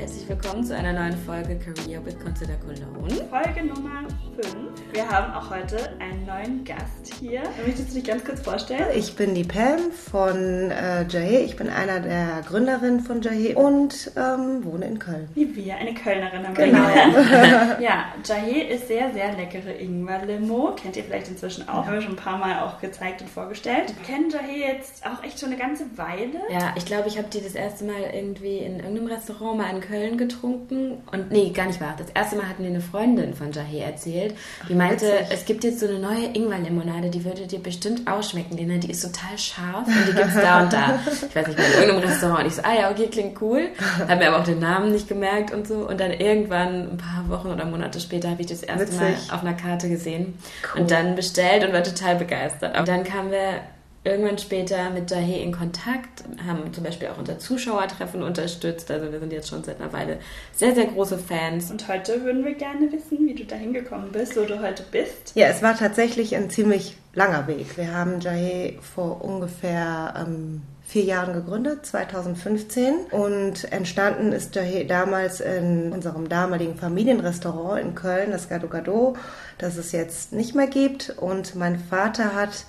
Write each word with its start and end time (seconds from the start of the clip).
Herzlich 0.00 0.26
willkommen 0.30 0.64
zu 0.64 0.74
einer 0.74 0.94
neuen 0.94 1.14
Folge 1.26 1.58
Career 1.58 2.02
with 2.06 2.18
Consider 2.20 2.54
Cologne. 2.54 3.22
Folge 3.28 3.66
Nummer 3.66 4.08
5. 4.40 4.56
Wir 4.94 5.06
haben 5.06 5.34
auch 5.34 5.50
heute 5.50 5.76
einen 6.00 6.24
neuen 6.24 6.64
Gast 6.64 7.12
hier. 7.20 7.42
Möchtest 7.66 7.90
du 7.90 7.94
dich 7.96 8.04
ganz 8.04 8.24
kurz 8.24 8.40
vorstellen? 8.40 8.86
Ich 8.96 9.14
bin 9.14 9.34
die 9.34 9.44
Pam 9.44 9.92
von 9.92 10.70
äh, 10.70 11.06
Jahe. 11.06 11.40
Ich 11.42 11.54
bin 11.56 11.68
einer 11.68 12.00
der 12.00 12.40
Gründerinnen 12.48 13.00
von 13.00 13.20
Jahe 13.20 13.54
und 13.54 14.10
ähm, 14.16 14.64
wohne 14.64 14.86
in 14.86 14.98
Köln. 14.98 15.28
Wie 15.34 15.54
wir, 15.54 15.76
eine 15.76 15.92
Kölnerin 15.92 16.46
haben 16.46 16.54
Genau. 16.54 16.78
wir. 16.78 17.76
ja, 17.84 18.06
Jahe 18.26 18.68
ist 18.68 18.88
sehr, 18.88 19.12
sehr 19.12 19.34
leckere 19.36 19.78
Ingwer-Limo. 19.78 20.76
Kennt 20.76 20.96
ihr 20.96 21.04
vielleicht 21.04 21.28
inzwischen 21.28 21.68
auch. 21.68 21.84
Haben 21.84 21.92
wir 21.92 22.00
schon 22.00 22.12
ein 22.12 22.16
paar 22.16 22.38
Mal 22.38 22.60
auch 22.62 22.80
gezeigt 22.80 23.20
und 23.20 23.28
vorgestellt. 23.28 23.94
Wir 23.98 24.14
kennen 24.14 24.30
Jahe 24.30 24.72
jetzt 24.72 25.04
auch 25.04 25.22
echt 25.22 25.38
schon 25.38 25.50
eine 25.50 25.58
ganze 25.58 25.84
Weile. 25.96 26.40
Ja, 26.50 26.72
ich 26.74 26.86
glaube, 26.86 27.06
ich 27.08 27.18
habe 27.18 27.28
die 27.28 27.42
das 27.42 27.54
erste 27.54 27.84
Mal 27.84 28.00
irgendwie 28.14 28.58
in 28.60 28.76
irgendeinem 28.80 29.06
Restaurant 29.08 29.58
mal 29.58 29.68
in 29.68 29.80
Köln 29.80 29.89
getrunken. 30.16 30.98
Und 31.10 31.30
nee, 31.30 31.50
gar 31.50 31.66
nicht 31.66 31.80
wahr. 31.80 31.94
Das 31.96 32.08
erste 32.10 32.36
Mal 32.36 32.48
hat 32.48 32.58
mir 32.58 32.68
eine 32.68 32.80
Freundin 32.80 33.34
von 33.34 33.52
Jahe 33.52 33.80
erzählt. 33.80 34.34
Die 34.68 34.74
meinte, 34.74 35.06
witzig. 35.06 35.26
es 35.30 35.44
gibt 35.44 35.64
jetzt 35.64 35.80
so 35.80 35.86
eine 35.86 35.98
neue 35.98 36.26
Ingwer-Limonade, 36.34 37.10
die 37.10 37.24
würde 37.24 37.46
dir 37.46 37.58
bestimmt 37.58 38.06
ausschmecken, 38.06 38.56
Lena. 38.56 38.78
Die 38.78 38.90
ist 38.90 39.02
total 39.02 39.36
scharf 39.36 39.86
und 39.86 40.08
die 40.08 40.12
gibt's 40.12 40.34
da 40.34 40.62
und 40.62 40.72
da. 40.72 40.98
Ich 41.06 41.34
weiß 41.34 41.46
nicht 41.48 41.58
mehr, 41.58 41.66
in 41.66 41.72
irgendeinem 41.80 42.08
Restaurant. 42.08 42.40
Und 42.40 42.46
ich 42.46 42.54
so, 42.54 42.62
ah 42.62 42.74
ja, 42.74 42.90
okay, 42.90 43.08
klingt 43.08 43.40
cool. 43.42 43.68
Hab 44.08 44.18
mir 44.18 44.28
aber 44.28 44.40
auch 44.40 44.44
den 44.44 44.58
Namen 44.58 44.92
nicht 44.92 45.08
gemerkt 45.08 45.52
und 45.52 45.66
so. 45.66 45.88
Und 45.88 46.00
dann 46.00 46.12
irgendwann, 46.12 46.92
ein 46.92 46.96
paar 46.96 47.28
Wochen 47.28 47.48
oder 47.48 47.64
Monate 47.64 48.00
später, 48.00 48.30
habe 48.30 48.40
ich 48.40 48.48
das 48.48 48.62
erste 48.62 48.86
Witzig. 48.86 49.00
Mal 49.00 49.34
auf 49.34 49.42
einer 49.42 49.54
Karte 49.54 49.88
gesehen. 49.88 50.38
Cool. 50.74 50.82
Und 50.82 50.90
dann 50.90 51.14
bestellt 51.16 51.64
und 51.64 51.72
war 51.72 51.82
total 51.82 52.16
begeistert. 52.16 52.78
Und 52.78 52.88
dann 52.88 53.04
kamen 53.04 53.30
wir 53.30 53.60
irgendwann 54.02 54.38
später 54.38 54.90
mit 54.90 55.10
Jahe 55.10 55.42
in 55.42 55.52
Kontakt, 55.52 56.24
haben 56.46 56.72
zum 56.72 56.84
Beispiel 56.84 57.08
auch 57.08 57.18
unser 57.18 57.38
Zuschauertreffen 57.38 58.22
unterstützt. 58.22 58.90
Also 58.90 59.12
wir 59.12 59.20
sind 59.20 59.32
jetzt 59.32 59.48
schon 59.48 59.62
seit 59.62 59.80
einer 59.80 59.92
Weile 59.92 60.18
sehr, 60.52 60.74
sehr 60.74 60.86
große 60.86 61.18
Fans. 61.18 61.70
Und 61.70 61.86
heute 61.86 62.24
würden 62.24 62.44
wir 62.44 62.54
gerne 62.54 62.90
wissen, 62.92 63.26
wie 63.26 63.34
du 63.34 63.44
da 63.44 63.56
hingekommen 63.56 64.10
bist, 64.10 64.36
wo 64.36 64.44
du 64.44 64.62
heute 64.62 64.84
bist. 64.90 65.32
Ja, 65.34 65.48
es 65.48 65.62
war 65.62 65.76
tatsächlich 65.76 66.34
ein 66.34 66.48
ziemlich 66.48 66.96
langer 67.12 67.46
Weg. 67.46 67.76
Wir 67.76 67.94
haben 67.94 68.20
Jahe 68.20 68.78
vor 68.80 69.22
ungefähr 69.22 70.14
ähm, 70.16 70.62
vier 70.82 71.04
Jahren 71.04 71.34
gegründet, 71.34 71.84
2015. 71.84 72.94
Und 73.10 73.70
entstanden 73.70 74.32
ist 74.32 74.56
Jahe 74.56 74.86
damals 74.86 75.40
in 75.40 75.92
unserem 75.92 76.30
damaligen 76.30 76.76
Familienrestaurant 76.76 77.82
in 77.82 77.94
Köln, 77.94 78.30
das 78.30 78.48
Gado 78.48 78.68
Gado, 78.68 79.16
das 79.58 79.76
es 79.76 79.92
jetzt 79.92 80.32
nicht 80.32 80.54
mehr 80.54 80.68
gibt. 80.68 81.10
Und 81.18 81.54
mein 81.54 81.78
Vater 81.78 82.34
hat 82.34 82.64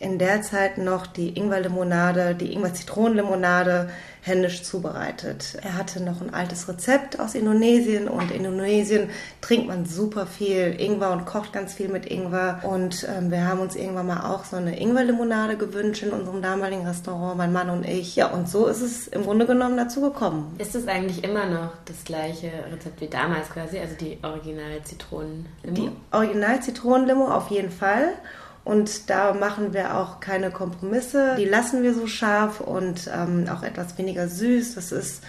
in 0.00 0.18
der 0.18 0.40
Zeit 0.40 0.78
noch 0.78 1.06
die 1.06 1.36
Ingwer-Limonade, 1.36 2.34
die 2.34 2.54
Ingwer-Zitronenlimonade 2.54 3.90
händisch 4.22 4.62
zubereitet. 4.62 5.58
Er 5.62 5.76
hatte 5.76 6.02
noch 6.02 6.20
ein 6.20 6.32
altes 6.32 6.68
Rezept 6.68 7.20
aus 7.20 7.34
Indonesien 7.34 8.08
und 8.08 8.30
in 8.30 8.44
Indonesien 8.44 9.10
trinkt 9.40 9.68
man 9.68 9.84
super 9.86 10.26
viel 10.26 10.74
Ingwer 10.78 11.12
und 11.12 11.26
kocht 11.26 11.52
ganz 11.52 11.74
viel 11.74 11.88
mit 11.88 12.06
Ingwer. 12.10 12.60
Und 12.62 13.06
ähm, 13.14 13.30
wir 13.30 13.46
haben 13.46 13.60
uns 13.60 13.76
irgendwann 13.76 14.06
mal 14.06 14.30
auch 14.30 14.44
so 14.44 14.56
eine 14.56 14.80
Ingwer-Limonade 14.80 15.56
gewünscht 15.56 16.02
in 16.02 16.10
unserem 16.10 16.40
damaligen 16.40 16.86
Restaurant, 16.86 17.36
mein 17.36 17.52
Mann 17.52 17.68
und 17.68 17.86
ich. 17.86 18.16
Ja, 18.16 18.28
und 18.28 18.48
so 18.48 18.66
ist 18.66 18.80
es 18.80 19.08
im 19.08 19.24
Grunde 19.24 19.46
genommen 19.46 19.76
dazu 19.76 20.00
gekommen. 20.00 20.54
Ist 20.58 20.74
es 20.74 20.88
eigentlich 20.88 21.24
immer 21.24 21.46
noch 21.46 21.72
das 21.84 22.04
gleiche 22.04 22.50
Rezept 22.72 23.02
wie 23.02 23.08
damals 23.08 23.50
quasi? 23.50 23.78
Also 23.78 23.94
die 23.96 24.18
original 24.22 24.82
zitronen 24.84 25.46
Die 25.62 25.90
Original-Zitronenlimo 26.10 27.26
auf 27.28 27.50
jeden 27.50 27.70
Fall. 27.70 28.14
Und 28.64 29.08
da 29.08 29.32
machen 29.32 29.72
wir 29.72 29.96
auch 29.96 30.20
keine 30.20 30.50
Kompromisse. 30.50 31.34
Die 31.38 31.44
lassen 31.44 31.82
wir 31.82 31.94
so 31.94 32.06
scharf 32.06 32.60
und 32.60 33.10
ähm, 33.14 33.48
auch 33.48 33.62
etwas 33.62 33.96
weniger 33.96 34.28
süß. 34.28 34.74
Das 34.74 34.92
ist 34.92 35.22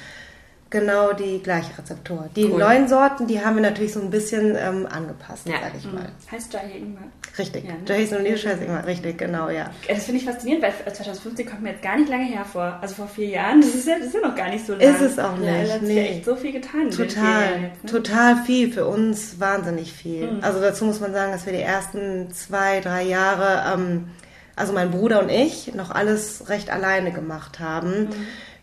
genau 0.72 1.14
die 1.14 1.39
gleiche 1.44 1.77
Rezeptur. 1.77 2.30
Die 2.36 2.45
Cool. 2.45 2.59
neuen 2.59 2.88
Sorten, 2.88 3.27
die 3.27 3.44
haben 3.45 3.55
wir 3.58 3.61
natürlich 3.61 3.94
so 3.94 4.01
ein 4.01 4.09
bisschen 4.09 4.56
ähm, 4.57 4.88
angepasst, 4.90 5.47
Ja. 5.47 5.56
sag 5.62 5.73
ich 5.78 5.85
mal. 5.91 6.07
Heißt 6.31 6.51
Jahe 6.53 6.72
Ingwer? 6.75 7.01
Richtig. 7.38 7.66
Ja, 7.66 7.73
ne? 7.73 7.79
Jason 7.85 8.18
und 8.18 8.23
Nisha 8.23 8.50
ist 8.51 8.63
immer 8.63 8.85
richtig, 8.88 9.18
genau, 9.19 9.50
ja. 9.50 9.69
Das 9.88 10.06
finde 10.06 10.19
ich 10.22 10.25
faszinierend, 10.25 10.63
weil 10.63 10.73
2015 10.94 11.46
kommt 11.46 11.62
mir 11.62 11.69
jetzt 11.72 11.84
gar 11.84 11.97
nicht 11.97 12.09
lange 12.09 12.23
hervor. 12.25 12.79
Also 12.81 12.96
vor 12.96 13.07
vier 13.07 13.28
Jahren, 13.28 13.62
das 13.62 13.75
ist 13.75 13.88
ja, 13.88 13.97
das 14.00 14.07
ist 14.07 14.16
ja 14.16 14.22
noch 14.28 14.35
gar 14.35 14.50
nicht 14.50 14.66
so 14.66 14.73
lange. 14.73 14.85
Ist 14.85 15.01
es 15.01 15.19
auch 15.19 15.38
Ja, 15.40 15.51
nicht, 15.51 15.69
da 15.69 15.73
hat 15.75 15.81
nee. 15.84 15.96
ja 15.96 16.01
echt 16.03 16.25
so 16.25 16.35
viel 16.35 16.51
getan. 16.53 16.90
Total, 16.90 17.62
jetzt, 17.62 17.84
ne? 17.84 17.90
total 17.91 18.35
viel. 18.46 18.72
Für 18.72 18.85
uns 18.88 19.40
wahnsinnig 19.40 19.94
viel. 19.94 20.31
Mhm. 20.31 20.40
Also 20.44 20.59
dazu 20.62 20.85
muss 20.85 21.00
man 21.00 21.13
sagen, 21.13 21.31
dass 21.31 21.46
wir 21.46 21.53
die 21.53 21.62
ersten 21.62 22.31
zwei, 22.34 22.79
drei 22.79 23.03
Jahre, 23.03 23.73
ähm, 23.73 24.07
also 24.56 24.73
mein 24.73 24.91
Bruder 24.91 25.22
und 25.22 25.29
ich, 25.29 25.73
noch 25.73 25.91
alles 25.91 26.50
recht 26.50 26.69
alleine 26.69 27.12
gemacht 27.12 27.59
haben. 27.59 28.06
Mhm. 28.06 28.09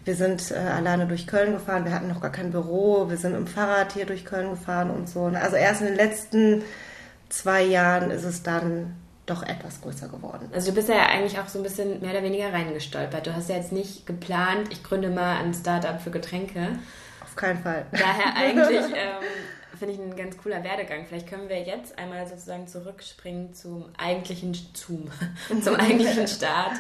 Wir 0.09 0.15
sind 0.15 0.53
äh, 0.53 0.55
alleine 0.55 1.07
durch 1.07 1.27
Köln 1.27 1.53
gefahren, 1.53 1.85
wir 1.85 1.93
hatten 1.93 2.09
noch 2.09 2.23
gar 2.23 2.33
kein 2.33 2.51
Büro, 2.51 3.11
wir 3.11 3.19
sind 3.19 3.35
im 3.35 3.47
Fahrrad 3.47 3.93
hier 3.93 4.07
durch 4.07 4.25
Köln 4.25 4.49
gefahren 4.49 4.89
und 4.89 5.07
so. 5.07 5.25
Also 5.27 5.57
erst 5.57 5.83
in 5.83 5.89
den 5.89 5.97
letzten 5.97 6.63
zwei 7.29 7.63
Jahren 7.63 8.11
ist 8.11 8.25
es 8.25 8.43
dann 8.43 8.97
doch 9.27 9.43
etwas 9.43 9.83
größer 9.83 10.09
geworden. 10.09 10.49
Also 10.55 10.71
du 10.71 10.77
bist 10.77 10.89
ja 10.89 11.05
eigentlich 11.09 11.39
auch 11.39 11.49
so 11.49 11.59
ein 11.59 11.63
bisschen 11.63 12.01
mehr 12.01 12.13
oder 12.13 12.23
weniger 12.23 12.51
reingestolpert. 12.51 13.27
Du 13.27 13.35
hast 13.35 13.51
ja 13.51 13.57
jetzt 13.57 13.71
nicht 13.71 14.07
geplant, 14.07 14.69
ich 14.71 14.83
gründe 14.83 15.11
mal 15.11 15.43
ein 15.43 15.53
Startup 15.53 16.01
für 16.01 16.11
Getränke. 16.11 16.79
Auf 17.23 17.37
keinen 17.37 17.63
Fall. 17.63 17.85
Daher 17.93 18.35
eigentlich 18.35 18.87
ähm, 18.87 19.77
finde 19.79 19.93
ich 19.93 20.01
ein 20.01 20.17
ganz 20.17 20.39
cooler 20.39 20.65
Werdegang. 20.65 21.05
Vielleicht 21.07 21.29
können 21.29 21.51
wir 21.51 21.63
jetzt 21.65 21.99
einmal 21.99 22.27
sozusagen 22.27 22.67
zurückspringen 22.67 23.53
zum 23.53 23.85
eigentlichen 23.99 24.57
Zoom, 24.73 25.11
zum 25.63 25.77
eigentlichen 25.77 26.29
Start 26.29 26.77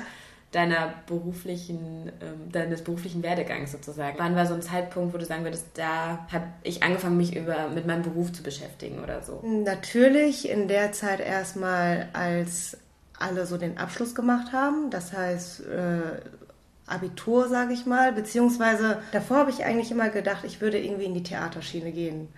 deiner 0.52 0.94
beruflichen, 1.06 2.10
ähm, 2.22 2.50
deines 2.50 2.82
beruflichen 2.82 3.22
Werdegangs 3.22 3.72
sozusagen. 3.72 4.18
Wann 4.18 4.34
war 4.34 4.46
so 4.46 4.54
ein 4.54 4.62
Zeitpunkt, 4.62 5.12
wo 5.12 5.18
du 5.18 5.24
sagen 5.24 5.44
würdest, 5.44 5.66
da 5.74 6.26
habe 6.32 6.46
ich 6.62 6.82
angefangen, 6.82 7.18
mich 7.18 7.36
über 7.36 7.68
mit 7.68 7.86
meinem 7.86 8.02
Beruf 8.02 8.32
zu 8.32 8.42
beschäftigen 8.42 9.00
oder 9.02 9.22
so? 9.22 9.42
Natürlich 9.44 10.48
in 10.48 10.68
der 10.68 10.92
Zeit 10.92 11.20
erstmal, 11.20 12.08
als 12.14 12.78
alle 13.18 13.46
so 13.46 13.58
den 13.58 13.78
Abschluss 13.78 14.14
gemacht 14.14 14.52
haben, 14.52 14.90
das 14.90 15.12
heißt 15.12 15.66
äh, 15.66 16.20
Abitur, 16.88 17.48
sage 17.48 17.72
ich 17.72 17.86
mal, 17.86 18.12
beziehungsweise 18.12 19.02
davor 19.12 19.38
habe 19.38 19.50
ich 19.50 19.64
eigentlich 19.64 19.90
immer 19.90 20.08
gedacht, 20.08 20.44
ich 20.44 20.60
würde 20.60 20.78
irgendwie 20.78 21.04
in 21.04 21.14
die 21.14 21.22
Theaterschiene 21.22 21.92
gehen. 21.92 22.28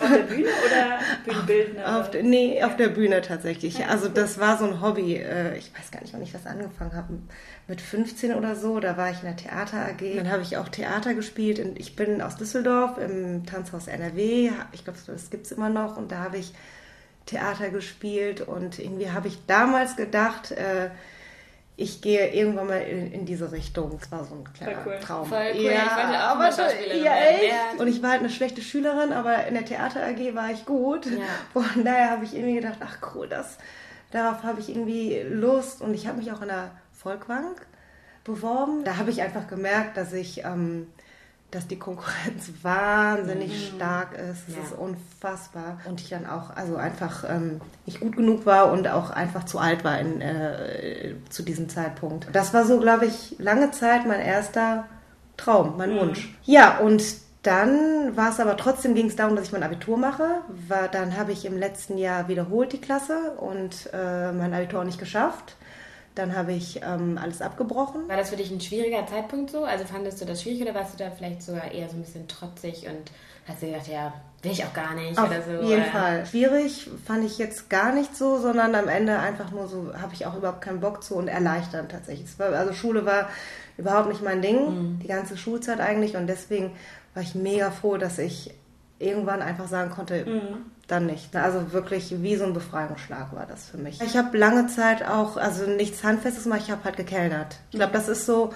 Auf 0.00 0.08
der 0.10 0.18
Bühne 0.18 0.48
oder 0.66 0.98
Bühnenbildner? 1.24 1.98
Auf, 2.00 2.10
der- 2.10 2.22
nee, 2.22 2.62
auf 2.62 2.76
der 2.76 2.88
Bühne 2.88 3.20
tatsächlich. 3.22 3.86
Also 3.86 4.08
das 4.08 4.38
war 4.38 4.56
so 4.58 4.64
ein 4.66 4.80
Hobby. 4.80 5.16
Äh, 5.16 5.56
Ich 5.58 5.72
weiß 5.76 5.90
gar 5.90 6.00
nicht, 6.00 6.12
wann 6.14 6.22
ich 6.22 6.32
das 6.32 6.46
angefangen 6.46 6.94
habe. 6.94 7.14
Mit 7.68 7.80
15 7.80 8.34
oder 8.34 8.54
so, 8.54 8.78
da 8.78 8.96
war 8.96 9.10
ich 9.10 9.18
in 9.18 9.24
der 9.26 9.36
Theater 9.36 9.78
AG. 9.86 10.16
Dann 10.16 10.30
habe 10.30 10.42
ich 10.42 10.56
auch 10.56 10.68
Theater 10.68 11.14
gespielt. 11.14 11.58
Und 11.58 11.78
ich 11.80 11.96
bin 11.96 12.22
aus 12.22 12.36
Düsseldorf 12.36 12.98
im 12.98 13.44
Tanzhaus 13.46 13.88
NRW. 13.88 14.50
Ich 14.72 14.84
glaube, 14.84 14.98
das 15.06 15.30
gibt's 15.30 15.50
immer 15.50 15.68
noch. 15.70 15.96
Und 15.96 16.12
da 16.12 16.18
habe 16.18 16.38
ich 16.38 16.52
Theater 17.26 17.70
gespielt. 17.70 18.40
Und 18.40 18.78
irgendwie 18.78 19.10
habe 19.10 19.26
ich 19.28 19.38
damals 19.46 19.96
gedacht, 19.96 20.52
äh, 20.52 20.90
ich 21.78 22.00
gehe 22.00 22.32
irgendwann 22.32 22.68
mal 22.68 22.80
in, 22.80 23.12
in 23.12 23.26
diese 23.26 23.52
Richtung. 23.52 23.98
Das 24.00 24.10
war 24.10 24.24
so 24.24 24.34
ein 24.34 24.44
kleiner 24.54 24.80
Voll 24.80 24.92
cool. 24.94 25.00
Traum. 25.00 25.26
Voll 25.26 25.52
cool. 25.54 25.60
Ja, 25.62 25.70
Ich 25.72 25.96
wollte 25.96 26.18
auch 26.24 26.36
aber 26.36 26.52
schon- 26.52 27.04
ja, 27.04 27.16
echt. 27.16 27.78
Und 27.80 27.86
ich 27.88 28.02
war 28.02 28.10
halt 28.12 28.20
eine 28.20 28.30
schlechte 28.30 28.62
Schülerin, 28.62 29.12
aber 29.12 29.46
in 29.46 29.54
der 29.54 29.64
Theater 29.64 30.00
AG 30.06 30.34
war 30.34 30.50
ich 30.50 30.64
gut. 30.64 31.04
Ja. 31.06 31.20
Von 31.52 31.84
daher 31.84 32.10
habe 32.10 32.24
ich 32.24 32.34
irgendwie 32.34 32.54
gedacht, 32.54 32.78
ach 32.80 32.96
cool, 33.14 33.28
das, 33.28 33.58
darauf 34.10 34.42
habe 34.42 34.60
ich 34.60 34.70
irgendwie 34.70 35.20
Lust. 35.28 35.82
Und 35.82 35.92
ich 35.92 36.06
habe 36.06 36.16
mich 36.18 36.32
auch 36.32 36.40
in 36.40 36.48
der 36.48 36.70
Volkwang 36.92 37.56
beworben. 38.24 38.82
Da 38.84 38.96
habe 38.96 39.10
ich 39.10 39.20
einfach 39.22 39.46
gemerkt, 39.46 39.96
dass 39.98 40.12
ich, 40.14 40.44
ähm, 40.44 40.86
dass 41.56 41.66
die 41.66 41.78
Konkurrenz 41.78 42.50
wahnsinnig 42.62 43.68
stark 43.74 44.12
ist. 44.14 44.48
Es 44.48 44.54
Ja. 44.56 44.62
ist 44.62 44.72
unfassbar. 44.78 45.78
Und 45.88 46.00
ich 46.00 46.10
dann 46.10 46.26
auch, 46.26 46.50
also 46.54 46.76
einfach 46.76 47.24
ähm, 47.28 47.60
nicht 47.86 48.00
gut 48.00 48.16
genug 48.16 48.46
war 48.46 48.70
und 48.70 48.86
auch 48.88 49.10
einfach 49.10 49.44
zu 49.44 49.58
alt 49.58 49.82
war 49.84 49.98
in, 49.98 50.20
äh, 50.20 51.14
zu 51.30 51.42
diesem 51.42 51.68
Zeitpunkt. 51.68 52.28
Das 52.32 52.52
war 52.54 52.64
so, 52.64 52.78
glaube 52.78 53.06
ich, 53.06 53.36
lange 53.38 53.70
Zeit 53.70 54.06
mein 54.06 54.20
erster 54.20 54.84
Traum, 55.36 55.76
mein 55.76 55.98
Wunsch. 55.98 56.34
Ja, 56.44 56.78
und 56.78 57.02
dann 57.42 58.16
war 58.16 58.30
es 58.30 58.40
aber 58.40 58.56
trotzdem 58.56 58.94
ging 58.94 59.06
es 59.06 59.16
darum, 59.16 59.36
dass 59.36 59.46
ich 59.46 59.52
mein 59.52 59.62
Abitur 59.62 59.96
mache. 59.96 60.24
War, 60.68 60.88
dann 60.88 61.16
habe 61.16 61.32
ich 61.32 61.44
im 61.44 61.56
letzten 61.56 61.96
Jahr 61.96 62.28
wiederholt 62.28 62.72
die 62.72 62.80
Klasse 62.80 63.32
und 63.38 63.88
äh, 63.92 64.32
mein 64.32 64.52
Abitur 64.52 64.80
auch 64.80 64.84
nicht 64.84 64.98
geschafft. 64.98 65.56
Dann 66.16 66.34
habe 66.36 66.52
ich 66.52 66.80
ähm, 66.82 67.18
alles 67.22 67.40
abgebrochen. 67.42 68.08
War 68.08 68.16
das 68.16 68.30
für 68.30 68.36
dich 68.36 68.50
ein 68.50 68.60
schwieriger 68.60 69.06
Zeitpunkt 69.06 69.50
so? 69.50 69.64
Also 69.64 69.84
fandest 69.84 70.20
du 70.20 70.24
das 70.24 70.42
schwierig 70.42 70.62
oder 70.62 70.74
warst 70.74 70.94
du 70.94 71.04
da 71.04 71.10
vielleicht 71.10 71.42
sogar 71.42 71.70
eher 71.70 71.88
so 71.88 71.96
ein 71.96 72.02
bisschen 72.02 72.26
trotzig 72.26 72.86
und 72.88 73.12
hast 73.46 73.62
dir 73.62 73.68
gedacht, 73.68 73.86
ja, 73.86 74.12
will 74.42 74.50
ich 74.50 74.64
auch 74.64 74.72
gar 74.72 74.94
nicht 74.94 75.18
Auf 75.18 75.28
oder 75.28 75.42
so? 75.42 75.62
jeden 75.68 75.82
oder? 75.82 75.90
Fall. 75.92 76.26
Schwierig 76.26 76.90
fand 77.04 77.24
ich 77.24 77.38
jetzt 77.38 77.70
gar 77.70 77.92
nicht 77.92 78.16
so, 78.16 78.38
sondern 78.38 78.74
am 78.74 78.88
Ende 78.88 79.18
einfach 79.18 79.50
nur 79.52 79.68
so, 79.68 79.92
habe 80.00 80.14
ich 80.14 80.26
auch 80.26 80.34
überhaupt 80.36 80.62
keinen 80.62 80.80
Bock 80.80 81.04
zu 81.04 81.14
und 81.16 81.28
erleichternd 81.28 81.90
tatsächlich. 81.92 82.26
War, 82.38 82.48
also 82.54 82.72
Schule 82.72 83.04
war 83.06 83.28
überhaupt 83.76 84.08
nicht 84.08 84.22
mein 84.22 84.40
Ding, 84.42 84.56
Mhm. 84.56 84.98
die 85.02 85.06
ganze 85.08 85.36
Schulzeit 85.36 85.80
eigentlich 85.80 86.16
und 86.16 86.26
deswegen 86.28 86.72
war 87.14 87.22
ich 87.22 87.34
mega 87.34 87.70
froh, 87.70 87.98
dass 87.98 88.18
ich 88.18 88.54
irgendwann 88.98 89.42
einfach 89.42 89.68
sagen 89.68 89.90
konnte, 89.90 90.24
dann 90.86 91.06
nicht. 91.06 91.34
Also 91.34 91.72
wirklich 91.72 92.22
wie 92.22 92.36
so 92.36 92.44
ein 92.44 92.52
Befreiungsschlag 92.52 93.34
war 93.34 93.46
das 93.46 93.68
für 93.68 93.78
mich. 93.78 94.00
Ich 94.00 94.16
habe 94.16 94.36
lange 94.36 94.66
Zeit 94.68 95.06
auch, 95.06 95.36
also 95.36 95.66
nichts 95.66 96.04
Handfestes 96.04 96.44
gemacht, 96.44 96.62
ich 96.64 96.70
habe 96.70 96.84
halt 96.84 96.96
gekellnert. 96.96 97.58
Ich 97.70 97.78
glaube, 97.78 97.92
das 97.92 98.08
ist 98.08 98.26
so 98.26 98.52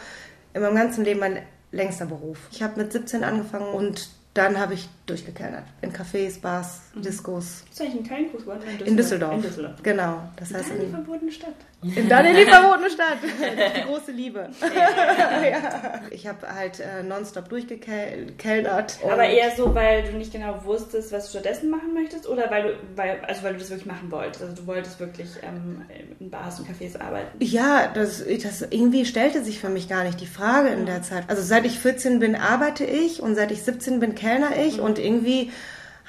in 0.55 0.63
meinem 0.63 0.77
ganzen 0.77 1.05
Leben 1.05 1.21
mein 1.21 1.43
längster 1.73 2.07
Beruf. 2.07 2.39
Ich 2.51 2.63
habe 2.63 2.81
mit 2.81 2.93
17 2.93 3.25
angefangen 3.25 3.73
und 3.75 4.11
dann 4.35 4.59
habe 4.59 4.75
ich 4.75 4.89
durchgekellnert. 5.11 5.65
In 5.83 5.93
Cafés, 5.93 6.41
Bars, 6.41 6.81
mhm. 6.95 7.03
Diskos. 7.03 7.65
Ist 7.71 7.81
eigentlich 7.81 7.97
in 7.97 8.09
Köln 8.09 8.31
groß 8.31 8.41
geworden? 8.43 8.63
In, 8.81 8.87
in 8.87 8.97
Düsseldorf. 8.97 9.35
In 9.35 9.43
Düsseldorf. 9.43 9.83
Genau. 9.83 10.23
Das 10.37 10.55
heißt 10.55 10.71
in 10.71 10.81
die 10.81 10.87
verbotene 10.87 11.33
Stadt. 11.33 11.55
In 11.83 12.09
dann 12.09 12.27
in 12.27 12.37
die 12.37 12.45
verbotene 12.45 12.91
Stadt. 12.91 13.19
Die 13.77 13.83
große 13.83 14.13
Liebe. 14.13 14.51
ja. 14.61 16.03
Ich 16.11 16.27
habe 16.27 16.55
halt 16.55 16.79
äh, 16.81 17.03
nonstop 17.03 17.49
durchgekellnert. 17.49 18.99
Aber 19.03 19.25
eher 19.25 19.51
so, 19.57 19.75
weil 19.75 20.03
du 20.03 20.13
nicht 20.19 20.31
genau 20.33 20.63
wusstest, 20.65 21.11
was 21.11 21.25
du 21.25 21.39
stattdessen 21.39 21.71
machen 21.71 21.95
möchtest 21.95 22.29
oder 22.29 22.51
weil 22.51 22.63
du, 22.65 22.69
weil, 22.97 23.21
also 23.27 23.43
weil 23.43 23.55
du 23.55 23.61
das 23.61 23.71
wirklich 23.71 23.87
machen 23.87 24.11
wolltest? 24.11 24.43
Also 24.43 24.57
du 24.57 24.67
wolltest 24.67 25.01
wirklich 25.01 25.29
ähm, 25.43 25.83
in 26.19 26.29
Bars 26.29 26.61
und 26.61 26.69
Cafés 26.69 27.01
arbeiten? 27.01 27.43
Ja, 27.43 27.91
das, 27.95 28.23
das 28.43 28.61
irgendwie 28.61 29.07
stellte 29.07 29.43
sich 29.43 29.59
für 29.59 29.71
mich 29.71 29.89
gar 29.89 30.05
nicht 30.05 30.21
die 30.21 30.27
Frage 30.27 30.69
in 30.69 30.85
der 30.85 31.03
Zeit. 31.03 31.25
Also 31.29 31.43
seit 31.43 31.65
ich 31.65 31.79
14 31.79 32.19
bin, 32.19 32.37
arbeite 32.37 32.85
ich 32.85 33.23
und 33.23 33.37
seit 33.37 33.53
ich 33.53 33.63
17 33.63 34.01
bin, 34.01 34.15
kellner 34.15 34.51
ich 34.67 34.77
mhm. 34.77 34.85
und 34.85 34.99
irgendwie 35.01 35.51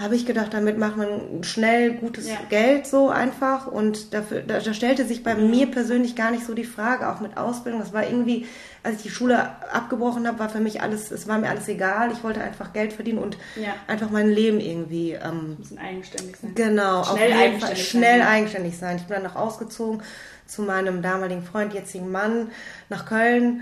habe 0.02 0.16
ich 0.16 0.26
gedacht, 0.26 0.54
damit 0.54 0.78
macht 0.80 0.98
man 0.98 1.44
schnell 1.44 1.94
gutes 1.94 2.28
ja. 2.28 2.38
Geld 2.50 2.88
so 2.88 3.10
einfach. 3.10 3.68
Und 3.68 4.14
dafür, 4.14 4.42
da, 4.42 4.60
da, 4.60 4.74
stellte 4.74 5.06
sich 5.06 5.24
bei 5.24 5.36
mir 5.36 5.68
persönlich 5.68 6.16
gar 6.16 6.32
nicht 6.32 6.46
so 6.46 6.56
die 6.56 6.64
Frage, 6.64 7.08
auch 7.08 7.20
mit 7.20 7.38
Ausbildung. 7.38 7.82
Das 7.82 7.94
war 7.94 8.06
irgendwie, 8.06 8.48
als 8.82 8.98
ich 8.98 9.04
die 9.04 9.10
Schule 9.10 9.50
abgebrochen 9.72 10.28
habe, 10.28 10.40
war 10.40 10.50
für 10.50 10.60
mich 10.60 10.82
alles, 10.82 11.12
es 11.12 11.28
war 11.28 11.38
mir 11.38 11.50
alles 11.50 11.68
egal. 11.68 12.12
Ich 12.12 12.24
wollte 12.24 12.42
einfach 12.42 12.74
Geld 12.74 12.94
verdienen 12.94 13.20
und 13.20 13.38
ja. 13.56 13.76
einfach 13.88 14.10
mein 14.10 14.30
Leben 14.30 14.60
irgendwie. 14.60 15.12
Ähm, 15.12 15.52
Ein 15.52 15.56
bisschen 15.58 15.78
eigenständig 15.78 16.36
sein. 16.38 16.56
Genau, 16.56 17.04
schnell 17.04 17.34
eigenständig 17.34 17.62
Fall, 17.62 17.76
schnell 17.76 18.20
sein. 18.20 18.28
eigenständig 18.28 18.78
sein. 18.78 18.98
Ich 18.98 19.04
bin 19.04 19.16
dann 19.16 19.24
noch 19.24 19.36
ausgezogen 19.36 20.02
zu 20.48 20.64
meinem 20.64 21.02
damaligen 21.02 21.44
Freund, 21.44 21.74
jetzigen 21.74 22.12
Mann, 22.12 22.50
nach 22.90 23.06
Köln 23.06 23.62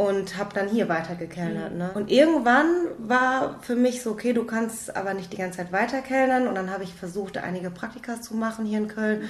und 0.00 0.38
habe 0.38 0.54
dann 0.54 0.66
hier 0.66 0.88
weitergekellnert. 0.88 1.74
Ne? 1.74 1.90
Und 1.92 2.10
irgendwann 2.10 2.86
war 2.96 3.60
für 3.60 3.76
mich 3.76 4.00
so, 4.00 4.12
okay, 4.12 4.32
du 4.32 4.44
kannst 4.44 4.96
aber 4.96 5.12
nicht 5.12 5.30
die 5.30 5.36
ganze 5.36 5.58
Zeit 5.58 5.72
weiterkellnern. 5.72 6.48
Und 6.48 6.54
dann 6.54 6.70
habe 6.70 6.84
ich 6.84 6.94
versucht, 6.94 7.36
einige 7.36 7.70
Praktika 7.70 8.18
zu 8.18 8.34
machen 8.34 8.64
hier 8.64 8.78
in 8.78 8.88
Köln. 8.88 9.28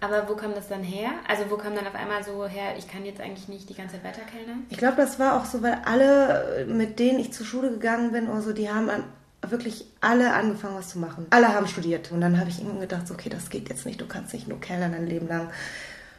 Aber 0.00 0.28
wo 0.28 0.36
kam 0.36 0.54
das 0.54 0.68
dann 0.68 0.84
her? 0.84 1.10
Also 1.28 1.50
wo 1.50 1.56
kam 1.56 1.74
dann 1.74 1.84
auf 1.84 1.96
einmal 1.96 2.22
so 2.22 2.46
her, 2.46 2.76
ich 2.78 2.86
kann 2.86 3.04
jetzt 3.04 3.20
eigentlich 3.20 3.48
nicht 3.48 3.68
die 3.68 3.74
ganze 3.74 3.96
Zeit 3.96 4.04
weiterkellnern? 4.04 4.66
Ich 4.70 4.78
glaube, 4.78 4.98
das 4.98 5.18
war 5.18 5.34
auch 5.34 5.46
so, 5.46 5.64
weil 5.64 5.78
alle, 5.84 6.64
mit 6.68 7.00
denen 7.00 7.18
ich 7.18 7.32
zur 7.32 7.44
Schule 7.44 7.70
gegangen 7.70 8.12
bin, 8.12 8.28
oder 8.28 8.40
so, 8.40 8.52
die 8.52 8.70
haben 8.70 8.90
an, 8.90 9.02
wirklich 9.44 9.84
alle 10.00 10.32
angefangen, 10.32 10.76
was 10.76 10.90
zu 10.90 11.00
machen. 11.00 11.26
Alle 11.30 11.52
haben 11.52 11.66
studiert. 11.66 12.12
Und 12.12 12.20
dann 12.20 12.38
habe 12.38 12.50
ich 12.50 12.58
irgendwann 12.58 12.82
gedacht, 12.82 13.08
so, 13.08 13.14
okay, 13.14 13.30
das 13.30 13.50
geht 13.50 13.68
jetzt 13.68 13.84
nicht. 13.84 14.00
Du 14.00 14.06
kannst 14.06 14.32
nicht 14.32 14.46
nur 14.46 14.60
kellnern 14.60 14.92
dein 14.92 15.08
Leben 15.08 15.26
lang 15.26 15.50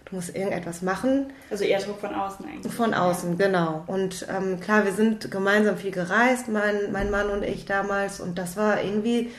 du 0.06 0.16
musst 0.16 0.36
irgendetwas 0.36 0.82
machen. 0.82 1.34
Also 1.50 1.64
eher 1.64 1.80
Druck 1.80 2.00
von 2.00 2.14
außen 2.14 2.46
eigentlich. 2.46 2.74
Von 2.74 2.94
außen, 2.94 3.38
genau. 3.38 3.84
Und 3.88 4.28
ähm, 4.30 4.60
klar, 4.60 4.86
wir 4.86 4.94
sind 4.94 5.32
gemeinsam 5.32 5.78
viel 5.78 5.92
gereist, 5.92 6.48
mein, 6.48 6.92
mein 6.92 7.12
Mann 7.12 7.30
und 7.30 7.44
ich 7.44 7.66
damals, 7.66 8.20
und 8.20 8.38
das 8.38 8.56
war 8.56 8.82
irgendwie 8.82 9.32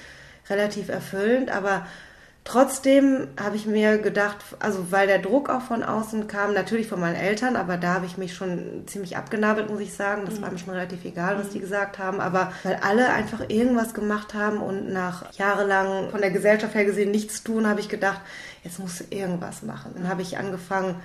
relativ 0.49 0.89
erfüllend, 0.89 1.51
aber 1.51 1.87
Trotzdem 2.46 3.26
habe 3.43 3.56
ich 3.56 3.66
mir 3.66 3.98
gedacht, 3.98 4.37
also 4.60 4.93
weil 4.93 5.08
der 5.08 5.19
Druck 5.19 5.50
auch 5.50 5.62
von 5.62 5.82
außen 5.82 6.28
kam, 6.28 6.54
natürlich 6.54 6.87
von 6.87 7.00
meinen 7.00 7.16
Eltern, 7.16 7.56
aber 7.56 7.76
da 7.76 7.94
habe 7.94 8.06
ich 8.06 8.19
mich 8.19 8.34
schon 8.34 8.84
ziemlich 8.87 9.16
abgenabelt, 9.16 9.69
muss 9.69 9.81
ich 9.81 9.94
sagen. 9.94 10.22
Das 10.26 10.38
mhm. 10.38 10.43
war 10.43 10.52
mir 10.52 10.58
schon 10.58 10.72
relativ 10.72 11.04
egal, 11.04 11.38
was 11.38 11.50
die 11.50 11.58
gesagt 11.58 11.98
haben. 11.98 12.20
Aber 12.20 12.52
weil 12.62 12.78
alle 12.82 13.12
einfach 13.12 13.40
irgendwas 13.48 13.94
gemacht 13.94 14.32
haben 14.32 14.58
und 14.58 14.93
nach 14.93 15.32
jahrelang 15.32 16.10
von 16.10 16.20
der 16.20 16.31
Gesellschaft 16.31 16.76
her 16.76 16.84
gesehen 16.84 17.10
nichts 17.10 17.43
tun, 17.43 17.66
habe 17.66 17.81
ich 17.81 17.88
gedacht, 17.88 18.20
jetzt 18.62 18.78
musst 18.78 19.00
du 19.00 19.04
irgendwas 19.10 19.62
machen. 19.62 19.90
Dann 19.96 20.08
habe 20.08 20.22
ich 20.22 20.38
angefangen, 20.38 21.02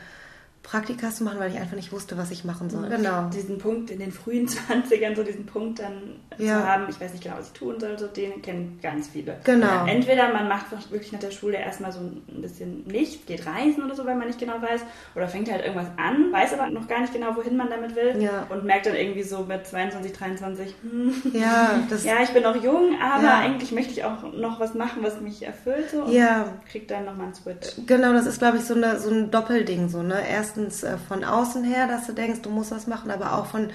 Praktika 0.64 1.10
zu 1.10 1.24
machen, 1.24 1.40
weil 1.40 1.52
ich 1.52 1.60
einfach 1.60 1.76
nicht 1.76 1.92
wusste, 1.92 2.18
was 2.18 2.30
ich 2.30 2.46
machen 2.46 2.70
soll. 2.70 2.88
Genau. 2.88 3.30
Diesen 3.30 3.58
Punkt 3.58 3.90
in 3.90 4.00
den 4.00 4.12
frühen 4.12 4.48
20ern, 4.48 5.16
so 5.16 5.24
diesen 5.24 5.46
Punkt 5.46 5.80
dann 5.80 6.20
ja. 6.38 6.60
zu 6.60 6.68
haben, 6.68 6.86
ich 6.90 7.02
weiß 7.02 7.12
nicht 7.12 7.24
genau, 7.24 7.38
was 7.38 7.48
ich 7.48 7.54
tun 7.54 7.80
soll, 7.80 7.98
so 7.98 8.08
den 8.08 8.42
kennen 8.42 8.80
ganz 8.82 9.08
viele. 9.08 9.38
Genau. 9.44 9.86
Entweder 9.88 10.32
man 10.32 10.48
macht 10.48 10.72
wirklich 10.92 11.12
nach 11.12 11.20
der 11.20 11.32
Schule 11.32 11.58
erstmal 11.58 11.92
so 11.92 12.00
ein 12.00 12.42
bisschen 12.42 12.86
nichts, 12.86 13.26
geht 13.26 13.46
reisen 13.46 13.84
oder 13.84 13.96
so, 13.96 14.06
weil 14.06 14.16
man 14.16 14.28
nicht 14.28 14.40
genau 14.40 14.62
weiß, 14.62 14.82
oder 15.16 15.28
fängt 15.28 15.52
halt 15.52 15.66
irgendwas 15.66 15.88
an, 15.98 16.32
weiß 16.32 16.54
aber 16.54 16.70
noch 16.70 16.88
gar 16.88 17.02
nicht 17.02 17.14
genau, 17.14 17.36
wohin 17.36 17.58
man 17.58 17.70
damit 17.70 17.96
will 17.96 18.22
ja. 18.22 18.46
und 18.50 18.64
merkt 18.64 18.86
dann 18.86 18.96
irgendwie 18.96 19.24
so 19.24 19.40
mit 19.40 19.66
22, 19.66 20.14
23, 20.14 20.76
hm, 20.84 21.14
ja, 21.34 21.80
das, 21.90 22.06
ja, 22.06 22.22
ich 22.22 22.30
bin 22.30 22.44
noch 22.44 22.62
jung, 22.62 22.96
aber 23.02 23.24
ja. 23.24 23.40
eigentlich 23.40 23.72
möchte 23.72 23.92
ich 23.92 24.04
auch 24.04 24.32
noch 24.34 24.60
was 24.60 24.76
machen, 24.76 25.02
was 25.02 25.20
mich 25.22 25.44
erfüllt 25.44 25.90
so 25.90 26.04
und 26.04 26.14
ja. 26.14 26.46
kriegt 26.70 26.92
dann 26.92 27.06
nochmal 27.06 27.28
einen 27.28 27.36
Switch. 27.36 27.68
Genau, 27.88 28.14
das 28.14 28.28
ist 28.28 28.38
glaube 28.38 28.58
ich 28.58 28.64
so, 28.64 28.76
eine, 28.76 29.00
so 29.00 29.10
ein 29.10 29.32
Doppelding 29.32 29.90
so, 29.90 30.04
ne? 30.04 30.22
Erst 30.30 30.51
erstens 30.52 30.84
äh, 30.84 30.98
von 30.98 31.24
außen 31.24 31.64
her, 31.64 31.88
dass 31.88 32.08
du 32.08 32.14
denkst, 32.14 32.42
du 32.42 32.50
musst 32.50 32.72
was 32.72 32.88
machen, 32.88 33.12
aber 33.12 33.38
auch 33.38 33.46
von 33.46 33.70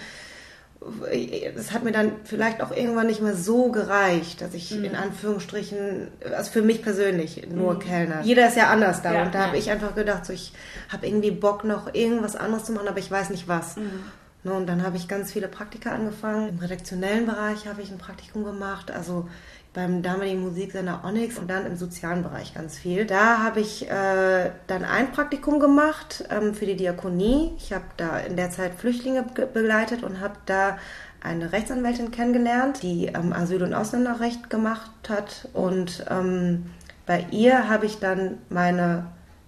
es 1.57 1.73
hat 1.73 1.83
mir 1.83 1.91
dann 1.91 2.13
vielleicht 2.25 2.61
auch 2.61 2.71
irgendwann 2.71 3.07
nicht 3.07 3.23
mehr 3.23 3.35
so 3.35 3.73
gereicht, 3.73 4.43
dass 4.43 4.55
ich 4.55 4.71
mhm. 4.71 4.85
in 4.85 4.95
Anführungsstrichen, 4.95 6.09
also 6.37 6.53
für 6.53 6.63
mich 6.63 6.83
persönlich 6.83 7.49
nur 7.49 7.75
mhm. 7.75 7.79
Kellner. 7.81 8.21
Jeder 8.23 8.47
ist 8.47 8.57
ja 8.57 8.69
anders 8.69 9.03
da 9.03 9.15
ja, 9.15 9.23
und 9.23 9.35
da 9.35 9.41
ja. 9.41 9.47
habe 9.47 9.57
ich 9.57 9.71
einfach 9.71 9.95
gedacht, 9.95 10.27
so 10.27 10.33
ich 10.35 10.53
habe 10.93 11.07
irgendwie 11.07 11.31
Bock 11.31 11.65
noch 11.65 11.93
irgendwas 11.95 12.37
anderes 12.37 12.65
zu 12.65 12.73
machen, 12.73 12.87
aber 12.87 12.99
ich 12.99 13.11
weiß 13.11 13.31
nicht 13.31 13.49
was. 13.49 13.77
Mhm. 13.77 14.05
Ne, 14.45 14.53
und 14.53 14.67
dann 14.69 14.85
habe 14.85 14.97
ich 14.97 15.09
ganz 15.09 15.33
viele 15.33 15.49
Praktika 15.49 15.91
angefangen. 15.91 16.51
Im 16.51 16.59
redaktionellen 16.59 17.27
Bereich 17.27 17.67
habe 17.67 17.83
ich 17.83 17.91
ein 17.91 17.99
Praktikum 17.99 18.45
gemacht, 18.45 18.93
also 18.93 19.29
beim 19.77 20.03
damaligen 20.03 20.41
Musiksender 20.41 21.03
Onyx 21.05 21.39
und 21.39 21.49
dann 21.49 21.67
im 21.67 21.77
sozialen 21.77 22.23
Bereich 22.23 22.55
ganz 22.55 22.79
viel. 22.79 23.05
Da 23.05 23.43
habe 23.43 23.61
ich 23.61 23.89
äh, 23.89 24.51
dann 24.67 24.85
ein 24.85 25.13
Praktikum 25.13 25.61
gemacht 25.61 26.25
ähm, 26.31 26.55
für 26.55 26.65
die 26.65 26.77
Diakonie. 26.77 27.53
Ich 27.59 27.75
habe 27.75 27.85
da 27.99 28.19
in 28.19 28.37
der 28.37 28.51
Zeit 28.51 28.73
Flüchtlinge 28.75 29.23
begleitet 29.23 30.03
und 30.03 30.21
habe 30.21 30.37
da 30.47 30.79
eine 31.23 31.53
Rechtsanwältin 31.53 32.11
kennengelernt, 32.11 32.83
die 32.83 33.07
ähm, 33.09 33.35
Asyl- 33.35 33.63
und 33.63 33.75
Ausländerrecht 33.75 34.49
gemacht 34.49 34.91
hat. 35.11 35.49
Und 35.53 36.07
ähm, 36.09 36.71
bei 37.05 37.27
ihr 37.31 37.69
habe 37.69 37.85
ich 37.85 37.99
dann 37.99 38.39
meine 38.49 39.05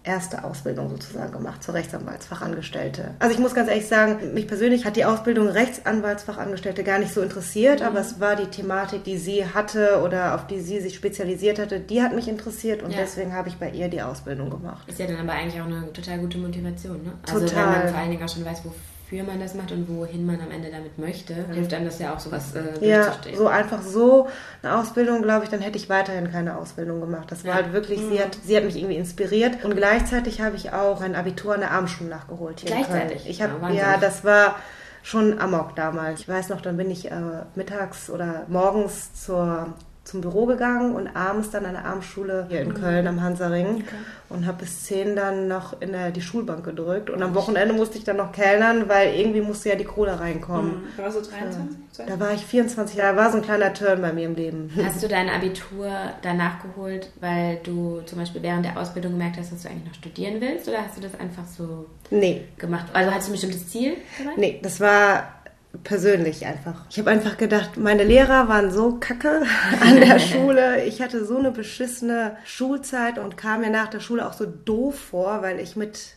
erste 0.09 0.43
Ausbildung 0.43 0.89
sozusagen 0.89 1.31
gemacht 1.33 1.63
zur 1.63 1.75
Rechtsanwaltsfachangestellte. 1.75 3.15
Also 3.19 3.35
ich 3.35 3.41
muss 3.41 3.55
ganz 3.55 3.69
ehrlich 3.69 3.87
sagen, 3.87 4.33
mich 4.33 4.49
persönlich 4.49 4.87
hat 4.87 4.97
die 4.97 5.05
Ausbildung 5.05 5.49
Rechtsanwaltsfachangestellte 5.49 6.83
gar 6.83 6.99
nicht 6.99 7.13
so 7.13 7.21
interessiert, 7.21 7.81
mhm. 7.81 7.87
aber 7.87 8.01
es 8.01 8.19
war 8.19 8.35
die 8.35 8.47
Thematik, 8.47 9.05
die 9.05 9.19
sie 9.19 9.45
hatte 9.47 10.01
oder 10.03 10.35
auf 10.35 10.47
die 10.47 10.61
sie 10.61 10.81
sich 10.81 10.95
spezialisiert 10.95 11.59
hatte, 11.59 11.79
die 11.79 12.03
hat 12.03 12.15
mich 12.15 12.27
interessiert 12.27 12.83
und 12.83 12.91
ja. 12.91 12.99
deswegen 12.99 13.35
habe 13.35 13.51
ich 13.51 13.57
bei 13.57 13.71
ihr 13.71 13.89
die 13.89 14.01
Ausbildung 14.01 14.49
gemacht. 14.49 14.89
Ist 14.89 14.99
ja 14.99 15.07
dann 15.07 15.19
aber 15.19 15.33
eigentlich 15.33 15.61
auch 15.61 15.67
eine 15.67 15.93
total 15.93 16.19
gute 16.19 16.39
Motivation, 16.39 17.03
ne? 17.05 17.13
Also 17.31 17.47
total. 17.47 17.57
wenn 17.57 17.81
man 17.81 17.89
vor 17.89 17.99
allen 17.99 18.11
Dingen 18.11 18.25
auch 18.25 18.29
schon 18.29 18.45
weiß, 18.45 18.65
wofür 18.65 18.98
wofür 19.09 19.25
man 19.25 19.41
das 19.41 19.55
macht 19.55 19.73
und 19.73 19.89
wohin 19.89 20.27
man 20.27 20.39
am 20.41 20.51
Ende 20.51 20.71
damit 20.71 20.99
möchte, 20.99 21.35
hilft 21.53 21.73
einem 21.73 21.87
das 21.87 21.99
ja 21.99 22.15
auch 22.15 22.19
sowas 22.19 22.55
äh, 22.55 22.87
Ja, 22.87 23.15
so 23.35 23.47
einfach 23.47 23.81
so 23.81 24.29
eine 24.63 24.77
Ausbildung, 24.77 25.23
glaube 25.23 25.45
ich, 25.45 25.51
dann 25.51 25.61
hätte 25.61 25.79
ich 25.79 25.89
weiterhin 25.89 26.31
keine 26.31 26.59
Ausbildung 26.59 27.01
gemacht. 27.01 27.31
Das 27.31 27.45
war 27.45 27.51
ja. 27.51 27.63
halt 27.63 27.73
wirklich, 27.73 28.01
mhm. 28.01 28.11
sie, 28.11 28.21
hat, 28.21 28.37
sie 28.45 28.57
hat 28.57 28.65
mich 28.65 28.77
irgendwie 28.77 28.97
inspiriert 28.97 29.65
und 29.65 29.75
gleichzeitig 29.77 30.43
habe 30.43 30.57
ich 30.57 30.73
auch 30.73 31.01
ein 31.01 31.15
Abitur 31.15 31.55
an 31.55 31.61
der 31.61 31.71
Abendschule 31.71 32.11
nachgeholt. 32.11 32.61
Hier 32.61 32.71
gleichzeitig? 32.71 33.29
Ich 33.29 33.41
habe, 33.41 33.55
ja, 33.69 33.93
ja, 33.93 33.97
das 33.97 34.25
war 34.25 34.57
schon 35.03 35.41
Amok 35.41 35.75
damals. 35.75 36.21
Ich 36.21 36.29
weiß 36.29 36.51
noch, 36.51 36.61
dann 36.61 36.77
bin 36.77 36.91
ich 36.91 37.11
äh, 37.11 37.15
mittags 37.55 38.11
oder 38.11 38.45
morgens 38.49 39.25
zur 39.25 39.73
zum 40.09 40.23
Büro 40.23 40.47
gegangen 40.47 40.95
und 40.95 41.15
abends 41.15 41.51
dann 41.51 41.67
an 41.67 41.75
der 41.75 41.85
Abendschule 41.85 42.47
hier 42.49 42.63
in 42.63 42.69
mhm. 42.69 42.75
Köln 42.75 43.07
am 43.07 43.23
Hansaring 43.23 43.67
okay. 43.67 43.97
und 44.31 44.47
habe 44.47 44.61
bis 44.61 44.85
10 44.85 45.15
dann 45.15 45.49
noch 45.49 45.83
in 45.83 45.93
der, 45.93 46.13
die 46.13 46.23
Schulbank 46.23 46.65
gedrückt. 46.65 47.11
Und 47.11 47.23
am 47.23 47.35
Wochenende 47.35 47.75
musste 47.75 47.99
ich 47.99 48.05
dann 48.05 48.17
noch 48.17 48.33
kellnern, 48.33 48.89
weil 48.89 49.15
irgendwie 49.15 49.43
musste 49.43 49.69
ja 49.69 49.75
die 49.75 49.85
Kohle 49.85 50.19
reinkommen. 50.19 50.85
Da 50.97 51.03
warst 51.03 51.19
du 51.19 51.21
23? 51.21 51.77
Ja. 51.99 52.07
Da 52.07 52.21
war 52.21 52.33
ich 52.33 52.47
24 52.47 52.97
Jahre, 52.97 53.19
war 53.19 53.31
so 53.31 53.37
ein 53.37 53.43
kleiner 53.43 53.75
Turn 53.75 54.01
bei 54.01 54.13
mir 54.15 54.25
im 54.25 54.35
Leben. 54.35 54.71
Hast 54.83 55.03
du 55.03 55.09
dein 55.09 55.29
Abitur 55.29 55.91
danach 56.23 56.63
geholt, 56.63 57.11
weil 57.21 57.59
du 57.63 58.01
zum 58.07 58.19
Beispiel 58.19 58.43
während 58.43 58.65
der 58.65 58.79
Ausbildung 58.81 59.13
gemerkt 59.13 59.37
hast, 59.37 59.53
dass 59.53 59.63
du 59.63 59.69
eigentlich 59.69 59.89
noch 59.89 59.95
studieren 59.95 60.41
willst? 60.41 60.67
Oder 60.69 60.87
hast 60.87 60.97
du 60.97 61.03
das 61.03 61.21
einfach 61.21 61.45
so 61.45 61.85
nee. 62.11 62.45
gemacht? 62.57 62.87
Also 62.95 63.13
hast 63.13 63.27
du 63.27 63.31
ein 63.31 63.33
bestimmtes 63.33 63.69
Ziel 63.69 63.99
dabei? 64.19 64.33
Nee, 64.39 64.61
das 64.63 64.81
war 64.81 65.38
persönlich 65.85 66.47
einfach. 66.47 66.87
Ich 66.91 66.99
habe 66.99 67.11
einfach 67.11 67.37
gedacht, 67.37 67.77
meine 67.77 68.05
Lehrer 68.05 68.49
waren 68.49 68.71
so 68.71 68.97
kacke 68.99 69.43
an 69.81 69.97
der 69.97 70.19
Schule. 70.19 70.85
Ich 70.85 71.03
hatte 71.03 71.25
so 71.25 71.39
eine 71.39 71.51
beschissene 71.51 72.37
Schulzeit 72.45 73.19
und 73.19 73.37
kam 73.37 73.61
mir 73.61 73.71
nach 73.71 73.89
der 73.89 74.01
Schule 74.01 74.27
auch 74.27 74.33
so 74.33 74.47
doof 74.47 74.99
vor, 74.99 75.43
weil 75.43 75.61
ich 75.61 75.77
mit 75.77 76.17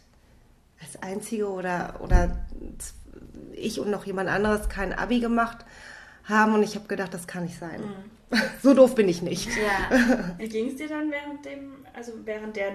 als 0.82 1.02
Einzige 1.04 1.50
oder, 1.50 1.96
oder 2.00 2.38
ich 3.54 3.80
und 3.80 3.92
noch 3.92 4.06
jemand 4.06 4.30
anderes 4.30 4.70
kein 4.70 4.94
Abi 4.94 5.20
gemacht 5.20 5.66
haben 6.24 6.54
und 6.54 6.64
ich 6.64 6.76
habe 6.76 6.88
gedacht, 6.88 7.14
das 7.14 7.28
kann 7.28 7.44
nicht 7.44 7.60
sein. 7.60 7.82
Mhm. 7.82 8.38
So 8.64 8.74
doof 8.74 8.96
bin 8.96 9.10
ich 9.10 9.22
nicht. 9.22 9.48
Ja. 9.48 10.34
Wie 10.38 10.48
ging 10.48 10.70
es 10.70 10.78
dir 10.78 10.88
dann 10.88 11.12
während 11.12 11.44
dem, 11.44 11.86
also 11.94 12.14
während 12.24 12.56
der 12.56 12.72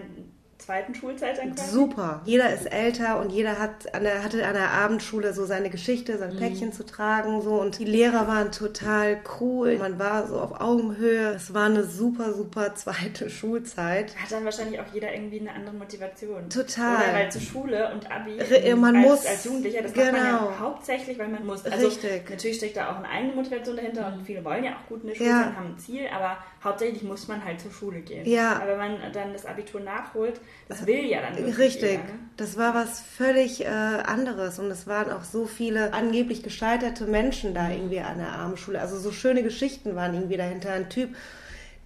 zweiten 0.66 0.94
Schulzeit 0.96 1.38
dann 1.38 1.54
quasi? 1.54 1.70
Super. 1.70 2.22
Jeder 2.24 2.52
ist 2.52 2.66
älter 2.66 3.20
und 3.20 3.30
jeder 3.30 3.58
hat 3.58 3.94
an 3.94 4.02
der, 4.02 4.24
hatte 4.24 4.44
an 4.44 4.54
der 4.54 4.72
Abendschule 4.72 5.32
so 5.32 5.46
seine 5.46 5.70
Geschichte, 5.70 6.18
sein 6.18 6.34
mhm. 6.34 6.38
Päckchen 6.38 6.72
zu 6.72 6.84
tragen 6.84 7.40
so 7.42 7.60
und 7.60 7.78
die 7.78 7.84
Lehrer 7.84 8.26
waren 8.26 8.50
total 8.50 9.20
cool. 9.40 9.78
Man 9.78 9.98
war 10.00 10.26
so 10.26 10.40
auf 10.40 10.60
Augenhöhe. 10.60 11.34
Es 11.34 11.54
war 11.54 11.66
eine 11.66 11.84
super, 11.84 12.32
super 12.34 12.74
zweite 12.74 13.30
Schulzeit. 13.36 14.16
Hat 14.16 14.32
dann 14.32 14.44
wahrscheinlich 14.44 14.80
auch 14.80 14.92
jeder 14.92 15.14
irgendwie 15.14 15.40
eine 15.40 15.52
andere 15.52 15.76
Motivation. 15.76 16.50
Total. 16.50 16.96
Oder 16.96 17.14
weil 17.14 17.32
zur 17.32 17.42
Schule 17.42 17.92
und 17.92 18.10
Abi 18.10 18.36
man 18.74 18.96
als, 18.96 19.06
muss, 19.06 19.26
als 19.26 19.44
Jugendlicher, 19.44 19.82
das 19.82 19.92
genau. 19.92 20.06
macht 20.06 20.12
man 20.12 20.24
ja 20.24 20.38
genau. 20.38 20.58
hauptsächlich, 20.58 21.18
weil 21.18 21.28
man 21.28 21.46
muss. 21.46 21.64
Also 21.64 21.86
Richtig. 21.86 22.28
Natürlich 22.28 22.56
steckt 22.56 22.76
da 22.76 22.90
auch 22.90 22.96
eine 22.96 23.08
eigene 23.08 23.34
Motivation 23.34 23.76
dahinter 23.76 24.12
und 24.12 24.24
viele 24.26 24.44
wollen 24.44 24.64
ja 24.64 24.72
auch 24.72 24.88
gut 24.88 25.02
in 25.02 25.08
der 25.08 25.14
Schule 25.14 25.30
ja. 25.30 25.44
sein, 25.44 25.56
haben 25.56 25.66
ein 25.74 25.78
Ziel, 25.78 26.06
aber 26.12 26.38
hauptsächlich 26.64 27.04
muss 27.04 27.28
man 27.28 27.44
halt 27.44 27.60
zur 27.60 27.70
Schule 27.70 28.00
gehen. 28.00 28.26
Ja. 28.26 28.56
Aber 28.56 28.72
wenn 28.72 28.78
man 28.78 29.12
dann 29.12 29.32
das 29.32 29.46
Abitur 29.46 29.80
nachholt, 29.80 30.40
das 30.68 30.86
will 30.86 31.04
ja 31.04 31.22
dann 31.22 31.36
wirklich 31.36 31.58
Richtig. 31.58 31.90
Jeder, 31.90 32.02
ne? 32.02 32.18
Das 32.36 32.58
war 32.58 32.74
was 32.74 33.00
völlig 33.00 33.64
äh, 33.64 33.68
anderes 33.68 34.58
und 34.58 34.70
es 34.70 34.86
waren 34.86 35.10
auch 35.10 35.24
so 35.24 35.46
viele 35.46 35.92
angeblich 35.94 36.42
gescheiterte 36.42 37.06
Menschen 37.06 37.54
da 37.54 37.70
irgendwie 37.70 38.00
an 38.00 38.18
der 38.18 38.32
Abendschule. 38.32 38.80
Also 38.80 38.98
so 38.98 39.12
schöne 39.12 39.42
Geschichten 39.42 39.94
waren 39.94 40.14
irgendwie 40.14 40.36
dahinter. 40.36 40.72
Ein 40.72 40.90
Typ, 40.90 41.14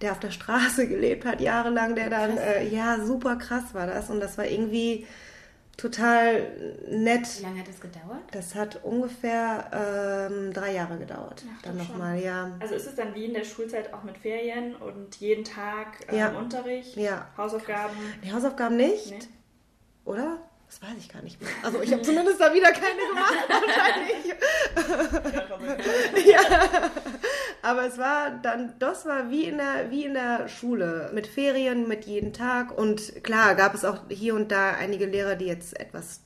der 0.01 0.11
auf 0.11 0.19
der 0.19 0.31
Straße 0.31 0.87
gelebt 0.89 1.25
hat, 1.25 1.41
jahrelang, 1.41 1.95
der 1.95 2.09
dann, 2.09 2.37
äh, 2.37 2.67
ja, 2.67 2.99
super 3.05 3.35
krass 3.35 3.73
war 3.73 3.87
das. 3.87 4.09
Und 4.09 4.19
das 4.19 4.37
war 4.37 4.45
irgendwie 4.45 5.05
total 5.77 6.51
nett. 6.87 7.39
Wie 7.39 7.43
lange 7.43 7.59
hat 7.59 7.67
das 7.67 7.79
gedauert? 7.79 8.21
Das 8.31 8.55
hat 8.55 8.83
ungefähr 8.83 10.29
ähm, 10.29 10.53
drei 10.53 10.73
Jahre 10.73 10.97
gedauert. 10.97 11.43
Ach, 11.47 11.61
dann 11.63 11.77
nochmal, 11.77 12.19
ja. 12.19 12.51
Also 12.59 12.75
ist 12.75 12.87
es 12.87 12.95
dann 12.95 13.15
wie 13.15 13.25
in 13.25 13.33
der 13.33 13.43
Schulzeit 13.43 13.93
auch 13.93 14.03
mit 14.03 14.17
Ferien 14.17 14.75
und 14.75 15.15
jeden 15.17 15.43
Tag 15.43 16.05
ähm, 16.09 16.17
ja. 16.17 16.29
Unterricht, 16.29 16.95
ja. 16.95 17.27
Hausaufgaben? 17.37 17.97
Die 18.23 18.31
Hausaufgaben 18.31 18.77
nicht, 18.77 19.11
nee. 19.11 19.19
oder? 20.05 20.37
Das 20.67 20.81
weiß 20.81 20.97
ich 20.99 21.09
gar 21.09 21.21
nicht 21.21 21.41
mehr. 21.41 21.49
Also 21.63 21.81
ich 21.81 21.91
habe 21.91 22.01
zumindest 22.01 22.39
da 22.39 22.53
wieder 22.53 22.71
keine 22.71 23.01
gemacht, 23.09 23.33
wahrscheinlich. 23.49 24.25
ja. 26.25 26.39
Aber 27.63 27.85
es 27.85 27.97
war 27.97 28.31
dann, 28.41 28.73
das 28.79 29.05
war 29.05 29.29
wie 29.29 29.45
in 29.45 29.57
der, 29.57 29.89
wie 29.89 30.05
in 30.05 30.13
der 30.13 30.47
Schule. 30.47 31.11
Mit 31.13 31.27
Ferien, 31.27 31.87
mit 31.87 32.05
jeden 32.05 32.33
Tag. 32.33 32.75
Und 32.77 33.23
klar, 33.23 33.55
gab 33.55 33.75
es 33.75 33.85
auch 33.85 33.99
hier 34.09 34.35
und 34.35 34.51
da 34.51 34.71
einige 34.71 35.05
Lehrer, 35.05 35.35
die 35.35 35.45
jetzt 35.45 35.79
etwas 35.79 36.21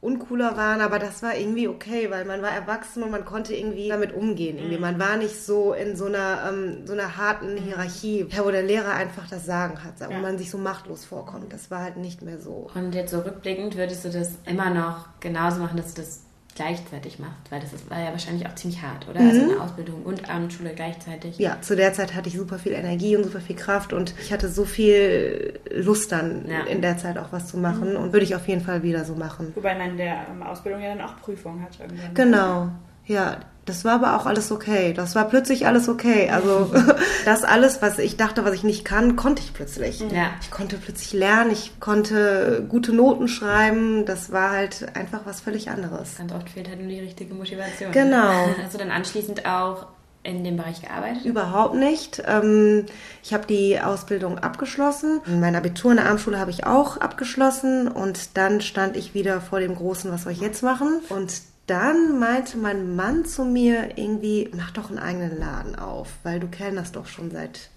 uncooler 0.00 0.56
waren, 0.56 0.80
aber 0.80 1.00
das 1.00 1.22
war 1.24 1.36
irgendwie 1.36 1.66
okay, 1.66 2.08
weil 2.10 2.24
man 2.24 2.40
war 2.40 2.52
erwachsen 2.52 3.02
und 3.02 3.10
man 3.10 3.24
konnte 3.24 3.54
irgendwie 3.54 3.88
damit 3.88 4.12
umgehen. 4.14 4.56
Irgendwie. 4.56 4.76
Mhm. 4.76 4.82
Man 4.82 5.00
war 5.00 5.16
nicht 5.16 5.44
so 5.44 5.72
in 5.72 5.96
so 5.96 6.04
einer, 6.04 6.48
ähm, 6.48 6.86
so 6.86 6.92
einer 6.92 7.16
harten 7.16 7.56
Hierarchie, 7.56 8.28
wo 8.38 8.50
der 8.50 8.62
Lehrer 8.62 8.92
einfach 8.92 9.28
das 9.28 9.44
Sagen 9.44 9.82
hat 9.82 9.94
wo 9.98 10.12
ja. 10.12 10.20
man 10.20 10.38
sich 10.38 10.50
so 10.50 10.58
machtlos 10.58 11.04
vorkommt. 11.04 11.52
Das 11.52 11.70
war 11.70 11.82
halt 11.82 11.96
nicht 11.96 12.22
mehr 12.22 12.38
so. 12.38 12.70
Und 12.74 12.94
jetzt 12.94 13.10
so 13.10 13.20
rückblickend 13.20 13.76
würdest 13.76 14.04
du 14.04 14.10
das 14.10 14.34
immer 14.46 14.70
noch 14.70 15.08
genauso 15.18 15.60
machen, 15.60 15.76
dass 15.76 15.94
du 15.94 16.02
das 16.02 16.20
gleichzeitig 16.58 17.20
macht, 17.20 17.50
weil 17.50 17.60
das 17.60 17.72
ist, 17.72 17.88
war 17.88 18.00
ja 18.00 18.10
wahrscheinlich 18.10 18.46
auch 18.46 18.54
ziemlich 18.56 18.82
hart, 18.82 19.08
oder? 19.08 19.20
Also 19.20 19.32
mhm. 19.32 19.38
Also 19.38 19.52
eine 19.52 19.62
Ausbildung 19.62 20.02
und 20.02 20.28
Abendschule 20.28 20.72
gleichzeitig. 20.74 21.38
Ja, 21.38 21.58
zu 21.62 21.76
der 21.76 21.92
Zeit 21.92 22.14
hatte 22.14 22.28
ich 22.28 22.36
super 22.36 22.58
viel 22.58 22.72
Energie 22.72 23.16
und 23.16 23.22
super 23.24 23.40
viel 23.40 23.54
Kraft 23.54 23.92
und 23.92 24.12
ich 24.20 24.32
hatte 24.32 24.48
so 24.48 24.64
viel 24.64 25.60
Lust 25.70 26.10
dann 26.10 26.46
ja. 26.48 26.64
in 26.64 26.82
der 26.82 26.98
Zeit 26.98 27.16
auch 27.16 27.30
was 27.30 27.46
zu 27.46 27.58
machen 27.58 27.92
mhm. 27.92 27.96
und 27.96 28.12
würde 28.12 28.24
ich 28.24 28.34
auf 28.34 28.48
jeden 28.48 28.60
Fall 28.60 28.82
wieder 28.82 29.04
so 29.04 29.14
machen. 29.14 29.52
Wobei 29.54 29.78
man 29.78 29.90
in 29.90 29.96
der 29.98 30.26
ähm, 30.30 30.42
Ausbildung 30.42 30.82
ja 30.82 30.94
dann 30.94 31.00
auch 31.00 31.16
Prüfungen 31.16 31.62
hat 31.62 31.78
irgendwann. 31.78 32.14
Genau, 32.14 32.70
ja. 33.08 33.38
Das 33.64 33.84
war 33.84 33.96
aber 33.96 34.16
auch 34.16 34.24
alles 34.24 34.50
okay. 34.50 34.94
Das 34.94 35.14
war 35.14 35.28
plötzlich 35.28 35.66
alles 35.66 35.90
okay. 35.90 36.30
Also 36.30 36.72
das 37.26 37.44
alles, 37.44 37.82
was 37.82 37.98
ich 37.98 38.16
dachte, 38.16 38.42
was 38.46 38.54
ich 38.54 38.64
nicht 38.64 38.86
kann, 38.86 39.14
konnte 39.14 39.42
ich 39.42 39.52
plötzlich. 39.52 40.00
Ja. 40.00 40.30
Ich 40.40 40.50
konnte 40.50 40.78
plötzlich 40.78 41.12
lernen, 41.12 41.50
ich 41.50 41.78
konnte 41.78 42.64
gute 42.66 42.94
Noten 42.94 43.28
schreiben. 43.28 44.06
Das 44.06 44.32
war 44.32 44.52
halt 44.52 44.86
einfach 44.96 45.20
was 45.26 45.42
völlig 45.42 45.68
anderes. 45.68 46.16
Ganz 46.16 46.32
oft 46.32 46.48
fehlt 46.48 46.66
halt 46.66 46.80
nur 46.80 46.88
die 46.88 47.00
richtige 47.00 47.34
Motivation. 47.34 47.92
Genau. 47.92 48.48
Hast 48.62 48.72
du 48.72 48.78
dann 48.78 48.90
anschließend 48.90 49.44
auch 49.44 49.88
in 50.22 50.44
dem 50.44 50.56
Bereich 50.56 50.80
gearbeitet? 50.80 51.26
Überhaupt 51.26 51.74
nicht. 51.74 52.22
Ähm, 52.26 52.86
ich 53.22 53.34
habe 53.34 53.46
die 53.46 53.78
Ausbildung 53.78 54.38
abgeschlossen. 54.38 55.20
Mein 55.26 55.54
Abitur 55.54 55.90
in 55.90 55.98
der 55.98 56.06
Abendschule 56.06 56.38
habe 56.38 56.50
ich 56.50 56.66
auch 56.66 56.96
abgeschlossen 56.96 57.86
und 57.88 58.38
dann 58.38 58.62
stand 58.62 58.96
ich 58.96 59.12
wieder 59.12 59.42
vor 59.42 59.60
dem 59.60 59.74
großen, 59.74 60.10
was 60.10 60.22
soll 60.22 60.32
ich 60.32 60.40
jetzt 60.40 60.62
machen? 60.62 61.00
Und 61.10 61.42
dann 61.68 62.18
meinte 62.18 62.56
mein 62.58 62.96
Mann 62.96 63.24
zu 63.24 63.44
mir 63.44 63.96
irgendwie, 63.96 64.50
mach 64.56 64.70
doch 64.70 64.88
einen 64.88 64.98
eigenen 64.98 65.38
Laden 65.38 65.76
auf, 65.76 66.08
weil 66.22 66.40
du 66.40 66.48
kellnerst 66.48 66.96
doch 66.96 67.06
schon 67.06 67.30
seit 67.30 67.70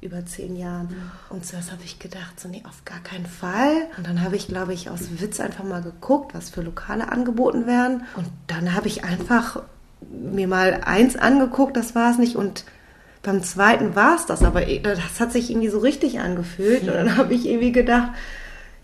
über 0.00 0.24
zehn 0.26 0.56
Jahren. 0.56 0.86
Mhm. 0.86 1.36
Und 1.36 1.46
zuerst 1.46 1.70
habe 1.70 1.82
ich 1.84 1.98
gedacht, 1.98 2.40
so 2.40 2.48
nee, 2.48 2.62
auf 2.66 2.84
gar 2.84 3.00
keinen 3.00 3.26
Fall. 3.26 3.86
Und 3.96 4.06
dann 4.06 4.22
habe 4.22 4.36
ich, 4.36 4.48
glaube 4.48 4.72
ich, 4.72 4.90
aus 4.90 5.20
Witz 5.20 5.40
einfach 5.40 5.64
mal 5.64 5.82
geguckt, 5.82 6.34
was 6.34 6.50
für 6.50 6.62
Lokale 6.62 7.10
angeboten 7.12 7.66
werden. 7.66 8.04
Und 8.16 8.26
dann 8.46 8.74
habe 8.74 8.88
ich 8.88 9.04
einfach 9.04 9.62
mir 10.10 10.48
mal 10.48 10.80
eins 10.84 11.16
angeguckt, 11.16 11.76
das 11.76 11.94
war 11.94 12.10
es 12.10 12.18
nicht. 12.18 12.36
Und 12.36 12.64
beim 13.22 13.42
zweiten 13.42 13.94
war 13.94 14.16
es 14.16 14.26
das, 14.26 14.42
aber 14.42 14.62
das 14.62 15.20
hat 15.20 15.32
sich 15.32 15.50
irgendwie 15.50 15.68
so 15.68 15.78
richtig 15.78 16.20
angefühlt. 16.20 16.82
Und 16.82 16.94
dann 16.94 17.16
habe 17.16 17.34
ich 17.34 17.46
irgendwie 17.46 17.72
gedacht, 17.72 18.10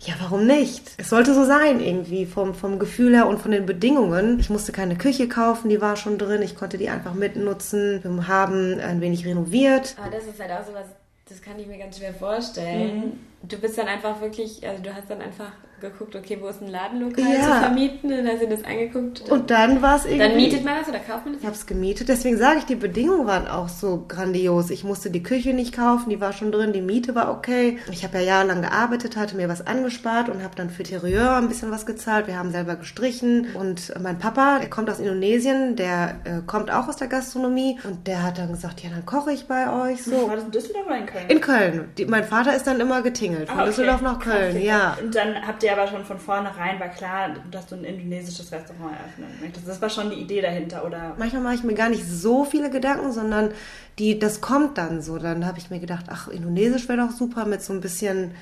ja, 0.01 0.15
warum 0.21 0.47
nicht? 0.47 0.93
Es 0.99 1.09
sollte 1.09 1.35
so 1.35 1.45
sein 1.45 1.81
irgendwie 1.81 2.27
vom, 2.27 2.55
vom 2.55 2.79
Gefühl 2.79 3.15
her 3.15 3.27
und 3.27 3.39
von 3.39 3.51
den 3.51 3.67
Bedingungen. 3.67 4.39
Ich 4.39 4.51
musste 4.51 4.73
keine 4.73 4.97
Küche 4.97 5.29
kaufen, 5.29 5.69
die 5.69 5.81
war 5.81 5.97
schon 5.97 6.19
drin. 6.19 6.43
Ich 6.43 6.55
konnte 6.55 6.79
die 6.79 6.89
einfach 6.89 7.15
mitnutzen. 7.15 8.03
Wir 8.05 8.29
haben 8.29 8.79
ein 8.79 9.01
wenig 9.01 9.27
renoviert. 9.27 9.97
Aber 9.99 10.11
das 10.11 10.25
ist 10.25 10.39
halt 10.39 10.53
auch 10.53 10.67
so 10.67 10.75
was, 10.75 10.87
das 11.29 11.41
kann 11.41 11.59
ich 11.59 11.67
mir 11.67 11.79
ganz 11.79 11.99
schwer 11.99 12.15
vorstellen. 12.15 12.97
Mhm. 12.97 13.49
Du 13.49 13.59
bist 13.59 13.79
dann 13.79 13.89
einfach 13.89 14.21
wirklich, 14.21 14.67
also 14.67 14.83
du 14.83 14.95
hast 14.95 15.09
dann 15.09 15.23
einfach 15.23 15.53
geguckt, 15.81 16.17
okay, 16.17 16.39
wo 16.41 16.49
ist 16.49 16.63
ein 16.63 16.69
Ladenlokal 16.69 17.25
ja. 17.25 17.41
zu 17.41 17.51
vermieten 17.61 18.13
und 18.13 18.25
dann 18.25 18.39
sind 18.39 18.51
das 18.51 18.65
angeguckt. 18.65 19.29
Und 19.31 19.51
dann 19.51 19.83
war 19.83 19.97
es 19.97 20.05
irgendwie... 20.05 20.19
Dann 20.19 20.37
mietet 20.37 20.65
man 20.65 20.79
das 20.79 20.89
oder 20.89 20.99
kauft 20.99 21.25
man 21.25 21.35
das? 21.35 21.43
Ich 21.43 21.47
habe 21.47 21.57
es 21.57 21.67
gemietet, 21.67 22.09
deswegen 22.09 22.39
sage 22.39 22.59
ich, 22.61 22.65
die 22.65 22.77
Bedingungen 22.77 23.27
waren 23.27 23.47
auch 23.47 23.69
so 23.69 24.05
grandios. 24.09 24.71
Ich 24.71 24.85
musste 24.85 25.11
die 25.11 25.23
Küche 25.23 25.53
nicht 25.53 25.75
kaufen, 25.75 26.09
die 26.09 26.21
war 26.21 26.33
schon 26.33 26.51
drin, 26.51 26.73
die 26.73 26.81
Miete 26.81 27.15
war 27.15 27.31
okay. 27.31 27.79
Ich 27.91 28.05
habe 28.05 28.19
ja 28.19 28.25
jahrelang 28.25 28.63
gearbeitet, 28.63 29.17
hatte 29.17 29.37
mir 29.37 29.49
was 29.49 29.67
angespart 29.67 30.29
und 30.29 30.43
habe 30.43 30.55
dann 30.57 30.71
für 30.71 30.83
Terrier 30.83 31.37
ein 31.37 31.49
bisschen 31.49 31.71
was 31.71 31.85
gezahlt. 31.85 32.27
Wir 32.27 32.39
haben 32.39 32.53
selber 32.53 32.77
gestrichen 32.77 33.49
und 33.55 33.93
mein 34.01 34.19
Papa, 34.19 34.59
der 34.61 34.71
kommt 34.71 34.89
aus 34.89 34.99
Indonesien, 34.99 35.77
der 35.77 36.17
äh, 36.25 36.41
kommt 36.47 36.71
auch 36.71 36.89
aus 36.89 36.97
der 36.97 37.09
Gastronomie 37.09 37.79
und 37.85 38.07
der 38.07 38.23
hat 38.23 38.39
dann 38.39 38.49
gesagt, 38.49 38.83
ja, 38.83 38.91
dann 38.91 39.05
koche 39.05 39.33
ich 39.33 39.47
bei 39.47 39.71
euch 39.71 40.03
so. 40.03 40.29
War 40.29 40.37
das 40.37 40.45
in 40.45 40.51
Düsseldorf 40.51 40.87
oder 40.87 40.99
in 40.99 41.07
Köln? 41.07 41.25
In 41.29 41.41
Köln. 41.41 41.89
Die, 41.99 42.07
mein 42.07 42.25
Vater 42.25 42.57
ist 42.57 42.67
dann 42.67 42.81
immer 42.81 43.03
getingelt, 43.03 43.49
von 43.49 43.59
ah, 43.59 43.63
okay. 43.63 43.71
Düsseldorf 43.71 44.01
nach 44.01 44.19
Köln, 44.19 44.55
Krass, 44.55 44.63
ja. 44.63 44.97
Und 45.03 45.15
dann 45.15 45.47
habt 45.47 45.63
ihr 45.63 45.66
aber 45.71 45.87
schon 45.87 46.05
von 46.05 46.19
vornherein, 46.19 46.79
war 46.81 46.89
klar, 46.89 47.31
dass 47.51 47.67
du 47.67 47.77
ein 47.77 47.85
indonesisches 47.85 48.53
Restaurant 48.53 48.97
eröffnen 48.99 49.29
möchtest. 49.41 49.69
Das 49.69 49.81
war 49.81 49.91
schon 49.91 50.11
die 50.11 50.17
Idee 50.17 50.41
dahinter, 50.41 50.85
oder? 50.85 51.15
Manchmal 51.19 51.43
mache 51.43 51.55
ich 51.55 51.63
mir 51.63 51.75
gar 51.75 51.89
nicht 51.89 52.05
so 52.05 52.45
viele 52.45 52.71
Gedanken, 52.71 53.13
sondern 53.13 53.53
die, 53.99 54.19
das 54.19 54.41
kommt 54.41 54.79
dann 54.79 55.03
so. 55.03 55.19
Dann 55.19 55.47
habe 55.47 55.59
ich 55.59 55.71
mir 55.71 55.81
gedacht, 55.81 56.07
ach, 56.11 56.29
Indonesisch 56.29 56.89
wäre 56.89 56.99
doch 56.99 57.11
super 57.11 57.47
mit 57.47 57.63
so 57.63 57.73
ein 57.73 57.81
bisschen 57.81 58.33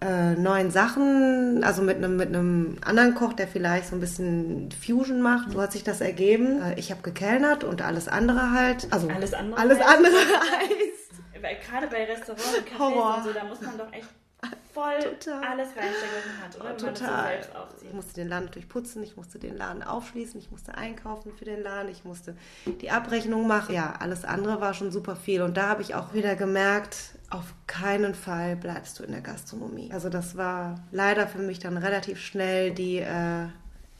äh, 0.00 0.34
neuen 0.34 0.70
Sachen, 0.70 1.64
also 1.64 1.82
mit 1.82 1.96
einem 1.96 2.16
mit 2.16 2.28
einem 2.28 2.78
anderen 2.84 3.14
Koch, 3.14 3.32
der 3.32 3.48
vielleicht 3.48 3.88
so 3.88 3.96
ein 3.96 4.00
bisschen 4.00 4.68
Fusion 4.72 5.22
macht. 5.22 5.52
So 5.52 5.60
hat 5.60 5.72
sich 5.72 5.84
das 5.84 6.00
ergeben. 6.00 6.60
Äh, 6.62 6.78
ich 6.78 6.90
habe 6.90 7.02
gekellnert 7.02 7.64
und 7.64 7.82
alles 7.82 8.08
andere 8.08 8.52
halt. 8.52 8.86
Also 8.90 9.08
alles 9.08 9.34
andere. 9.34 9.60
Alles 9.60 9.78
heißt, 9.78 9.88
andere 9.88 10.12
heißt. 10.58 11.42
Weil 11.42 11.56
gerade 11.56 11.86
bei 11.88 12.04
Restaurants 12.04 12.56
und 12.58 12.66
Cafés 12.66 13.16
und 13.16 13.24
so, 13.24 13.32
da 13.32 13.44
muss 13.44 13.60
man 13.60 13.76
doch 13.76 13.92
echt 13.92 14.08
voll 14.74 14.98
total. 14.98 15.44
alles 15.44 15.68
reinstecken, 15.68 16.18
man 16.26 16.44
hat, 16.44 16.60
oder? 16.60 16.76
Total. 16.76 17.40
Ich 17.82 17.92
musste 17.92 18.14
den 18.14 18.28
Laden 18.28 18.50
durchputzen, 18.50 19.02
ich 19.02 19.16
musste 19.16 19.38
den 19.38 19.56
Laden 19.56 19.82
aufschließen, 19.82 20.38
ich 20.38 20.50
musste 20.50 20.74
einkaufen 20.76 21.32
für 21.32 21.44
den 21.44 21.62
Laden, 21.62 21.90
ich 21.90 22.04
musste 22.04 22.36
die 22.66 22.90
Abrechnung 22.90 23.46
machen. 23.46 23.74
Ja, 23.74 23.94
alles 24.00 24.24
andere 24.24 24.60
war 24.60 24.74
schon 24.74 24.90
super 24.90 25.16
viel. 25.16 25.42
Und 25.42 25.56
da 25.56 25.68
habe 25.68 25.82
ich 25.82 25.94
auch 25.94 26.12
wieder 26.12 26.34
gemerkt, 26.36 26.96
auf 27.30 27.54
keinen 27.66 28.14
Fall 28.14 28.56
bleibst 28.56 28.98
du 28.98 29.04
in 29.04 29.12
der 29.12 29.20
Gastronomie. 29.20 29.90
Also 29.92 30.08
das 30.08 30.36
war 30.36 30.84
leider 30.90 31.26
für 31.26 31.38
mich 31.38 31.58
dann 31.58 31.76
relativ 31.76 32.20
schnell 32.20 32.72
die 32.72 32.98
äh, 32.98 33.46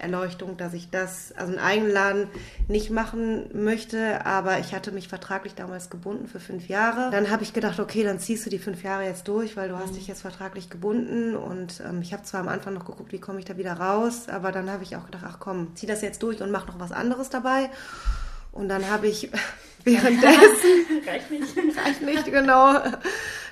Erleuchtung, 0.05 0.57
dass 0.57 0.75
ich 0.75 0.91
das, 0.91 1.33
also 1.33 1.53
einen 1.53 1.61
eigenen 1.61 1.93
Laden 1.93 2.29
nicht 2.69 2.91
machen 2.91 3.51
möchte, 3.53 4.25
aber 4.25 4.59
ich 4.61 4.75
hatte 4.75 4.93
mich 4.93 5.09
vertraglich 5.09 5.55
damals 5.55 5.91
gebunden 5.91 6.29
für 6.29 6.41
fünf 6.41 6.69
Jahre. 6.69 7.11
Dann 7.11 7.31
habe 7.31 7.43
ich 7.43 7.53
gedacht, 7.53 7.81
okay, 7.81 8.05
dann 8.05 8.21
ziehst 8.21 8.47
du 8.47 8.51
die 8.51 8.59
fünf 8.59 8.83
Jahre 8.83 9.05
jetzt 9.05 9.27
durch, 9.27 9.57
weil 9.57 9.69
du 9.69 9.77
hast 9.77 9.93
mhm. 9.93 9.97
dich 9.97 10.07
jetzt 10.07 10.23
vertraglich 10.23 10.71
gebunden 10.71 11.35
und 11.35 11.83
ähm, 11.87 12.03
ich 12.03 12.13
habe 12.13 12.23
zwar 12.23 12.41
am 12.41 12.49
Anfang 12.49 12.75
noch 12.75 12.85
geguckt, 12.85 13.13
wie 13.13 13.21
komme 13.21 13.39
ich 13.39 13.45
da 13.45 13.57
wieder 13.57 13.73
raus, 13.75 14.29
aber 14.29 14.53
dann 14.53 14.71
habe 14.71 14.83
ich 14.83 14.95
auch 14.97 15.07
gedacht, 15.07 15.25
ach 15.27 15.39
komm, 15.41 15.75
zieh 15.75 15.87
das 15.87 16.03
jetzt 16.03 16.23
durch 16.23 16.41
und 16.43 16.51
mach 16.51 16.67
noch 16.67 16.79
was 16.79 16.93
anderes 16.93 17.31
dabei. 17.31 17.71
Und 18.53 18.69
dann 18.69 18.89
habe 18.89 19.09
ich 19.09 19.31
währenddessen... 19.85 20.87
Reicht 21.07 21.31
nicht. 21.31 21.57
Reicht 21.57 22.03
nicht, 22.03 22.25
genau. 22.27 22.81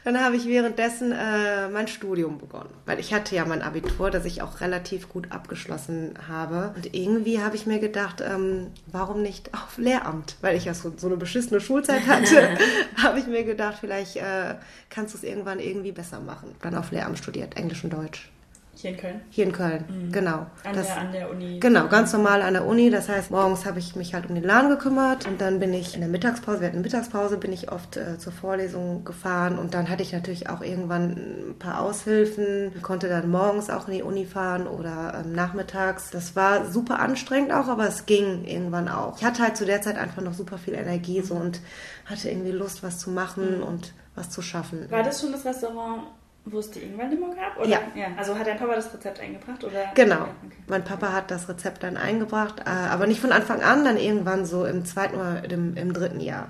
Dann 0.04 0.20
habe 0.20 0.34
ich 0.36 0.46
währenddessen 0.46 1.12
äh, 1.12 1.68
mein 1.68 1.86
Studium 1.86 2.38
begonnen. 2.38 2.70
Weil 2.86 2.98
ich 2.98 3.14
hatte 3.14 3.36
ja 3.36 3.44
mein 3.44 3.62
Abitur, 3.62 4.10
das 4.10 4.24
ich 4.24 4.42
auch 4.42 4.60
relativ 4.60 5.08
gut 5.08 5.30
abgeschlossen 5.30 6.14
habe. 6.28 6.72
Und 6.74 6.92
irgendwie 6.92 7.40
habe 7.40 7.54
ich 7.54 7.66
mir 7.66 7.78
gedacht, 7.78 8.20
ähm, 8.20 8.68
warum 8.86 9.22
nicht 9.22 9.54
auf 9.54 9.78
Lehramt? 9.78 10.36
Weil 10.40 10.56
ich 10.56 10.64
ja 10.64 10.74
so, 10.74 10.92
so 10.96 11.06
eine 11.06 11.16
beschissene 11.16 11.60
Schulzeit 11.60 12.06
hatte, 12.08 12.56
habe 13.02 13.20
ich 13.20 13.26
mir 13.28 13.44
gedacht, 13.44 13.76
vielleicht 13.80 14.16
äh, 14.16 14.56
kannst 14.90 15.14
du 15.14 15.18
es 15.18 15.24
irgendwann 15.24 15.60
irgendwie 15.60 15.92
besser 15.92 16.18
machen. 16.18 16.54
Dann 16.62 16.74
auf 16.74 16.90
Lehramt 16.90 17.18
studiert, 17.18 17.56
Englisch 17.56 17.84
und 17.84 17.92
Deutsch. 17.92 18.28
Hier 18.74 18.90
in 18.90 18.96
Köln? 18.96 19.20
Hier 19.28 19.44
in 19.44 19.52
Köln, 19.52 19.84
mhm. 19.88 20.12
genau. 20.12 20.46
An, 20.64 20.74
das, 20.74 20.86
der, 20.86 20.98
an 20.98 21.12
der 21.12 21.30
Uni? 21.30 21.60
Genau, 21.60 21.88
ganz 21.88 22.12
normal 22.12 22.40
an 22.40 22.54
der 22.54 22.64
Uni. 22.64 22.90
Das 22.90 23.08
heißt, 23.08 23.30
morgens 23.30 23.66
habe 23.66 23.78
ich 23.78 23.94
mich 23.96 24.14
halt 24.14 24.28
um 24.28 24.34
den 24.34 24.44
Laden 24.44 24.70
gekümmert 24.70 25.26
und 25.26 25.40
dann 25.40 25.60
bin 25.60 25.74
ich 25.74 25.94
in 25.94 26.00
der 26.00 26.08
Mittagspause, 26.08 26.60
wir 26.60 26.68
hatten 26.68 26.76
eine 26.76 26.84
Mittagspause, 26.84 27.36
bin 27.36 27.52
ich 27.52 27.70
oft 27.70 27.98
äh, 27.98 28.18
zur 28.18 28.32
Vorlesung 28.32 29.04
gefahren 29.04 29.58
und 29.58 29.74
dann 29.74 29.90
hatte 29.90 30.02
ich 30.02 30.12
natürlich 30.12 30.48
auch 30.48 30.62
irgendwann 30.62 31.50
ein 31.50 31.54
paar 31.58 31.82
Aushilfen, 31.82 32.72
konnte 32.80 33.08
dann 33.08 33.30
morgens 33.30 33.68
auch 33.68 33.88
in 33.88 33.94
die 33.94 34.02
Uni 34.02 34.24
fahren 34.24 34.66
oder 34.66 35.22
ähm, 35.22 35.32
nachmittags. 35.32 36.10
Das 36.10 36.34
war 36.34 36.70
super 36.70 36.98
anstrengend 36.98 37.52
auch, 37.52 37.68
aber 37.68 37.86
es 37.86 38.06
ging 38.06 38.44
irgendwann 38.44 38.88
auch. 38.88 39.18
Ich 39.18 39.24
hatte 39.24 39.42
halt 39.42 39.56
zu 39.56 39.66
der 39.66 39.82
Zeit 39.82 39.98
einfach 39.98 40.22
noch 40.22 40.34
super 40.34 40.56
viel 40.56 40.74
Energie 40.74 41.20
so 41.20 41.34
und 41.34 41.60
hatte 42.06 42.30
irgendwie 42.30 42.52
Lust, 42.52 42.82
was 42.82 42.98
zu 42.98 43.10
machen 43.10 43.58
mhm. 43.58 43.64
und 43.64 43.92
was 44.14 44.30
zu 44.30 44.40
schaffen. 44.40 44.90
War 44.90 45.02
das 45.02 45.20
schon 45.20 45.32
das 45.32 45.44
Restaurant 45.44 46.04
wo 46.44 46.58
es 46.58 46.70
die 46.70 46.80
Ingwer-Limo 46.80 47.34
gab? 47.34 47.58
Oder? 47.58 47.68
Ja. 47.68 47.80
ja. 47.94 48.06
Also 48.16 48.36
hat 48.36 48.46
dein 48.46 48.58
Papa 48.58 48.74
das 48.74 48.92
Rezept 48.92 49.20
eingebracht? 49.20 49.62
Oder? 49.62 49.92
Genau. 49.94 50.14
Ja, 50.16 50.22
okay. 50.44 50.56
Mein 50.66 50.84
Papa 50.84 51.12
hat 51.12 51.30
das 51.30 51.48
Rezept 51.48 51.82
dann 51.82 51.96
eingebracht, 51.96 52.60
äh, 52.60 52.70
aber 52.70 53.06
nicht 53.06 53.20
von 53.20 53.32
Anfang 53.32 53.62
an, 53.62 53.84
dann 53.84 53.96
irgendwann 53.96 54.44
so 54.44 54.64
im 54.64 54.84
zweiten 54.84 55.16
oder 55.16 55.44
im, 55.50 55.76
im 55.76 55.92
dritten 55.92 56.20
Jahr. 56.20 56.48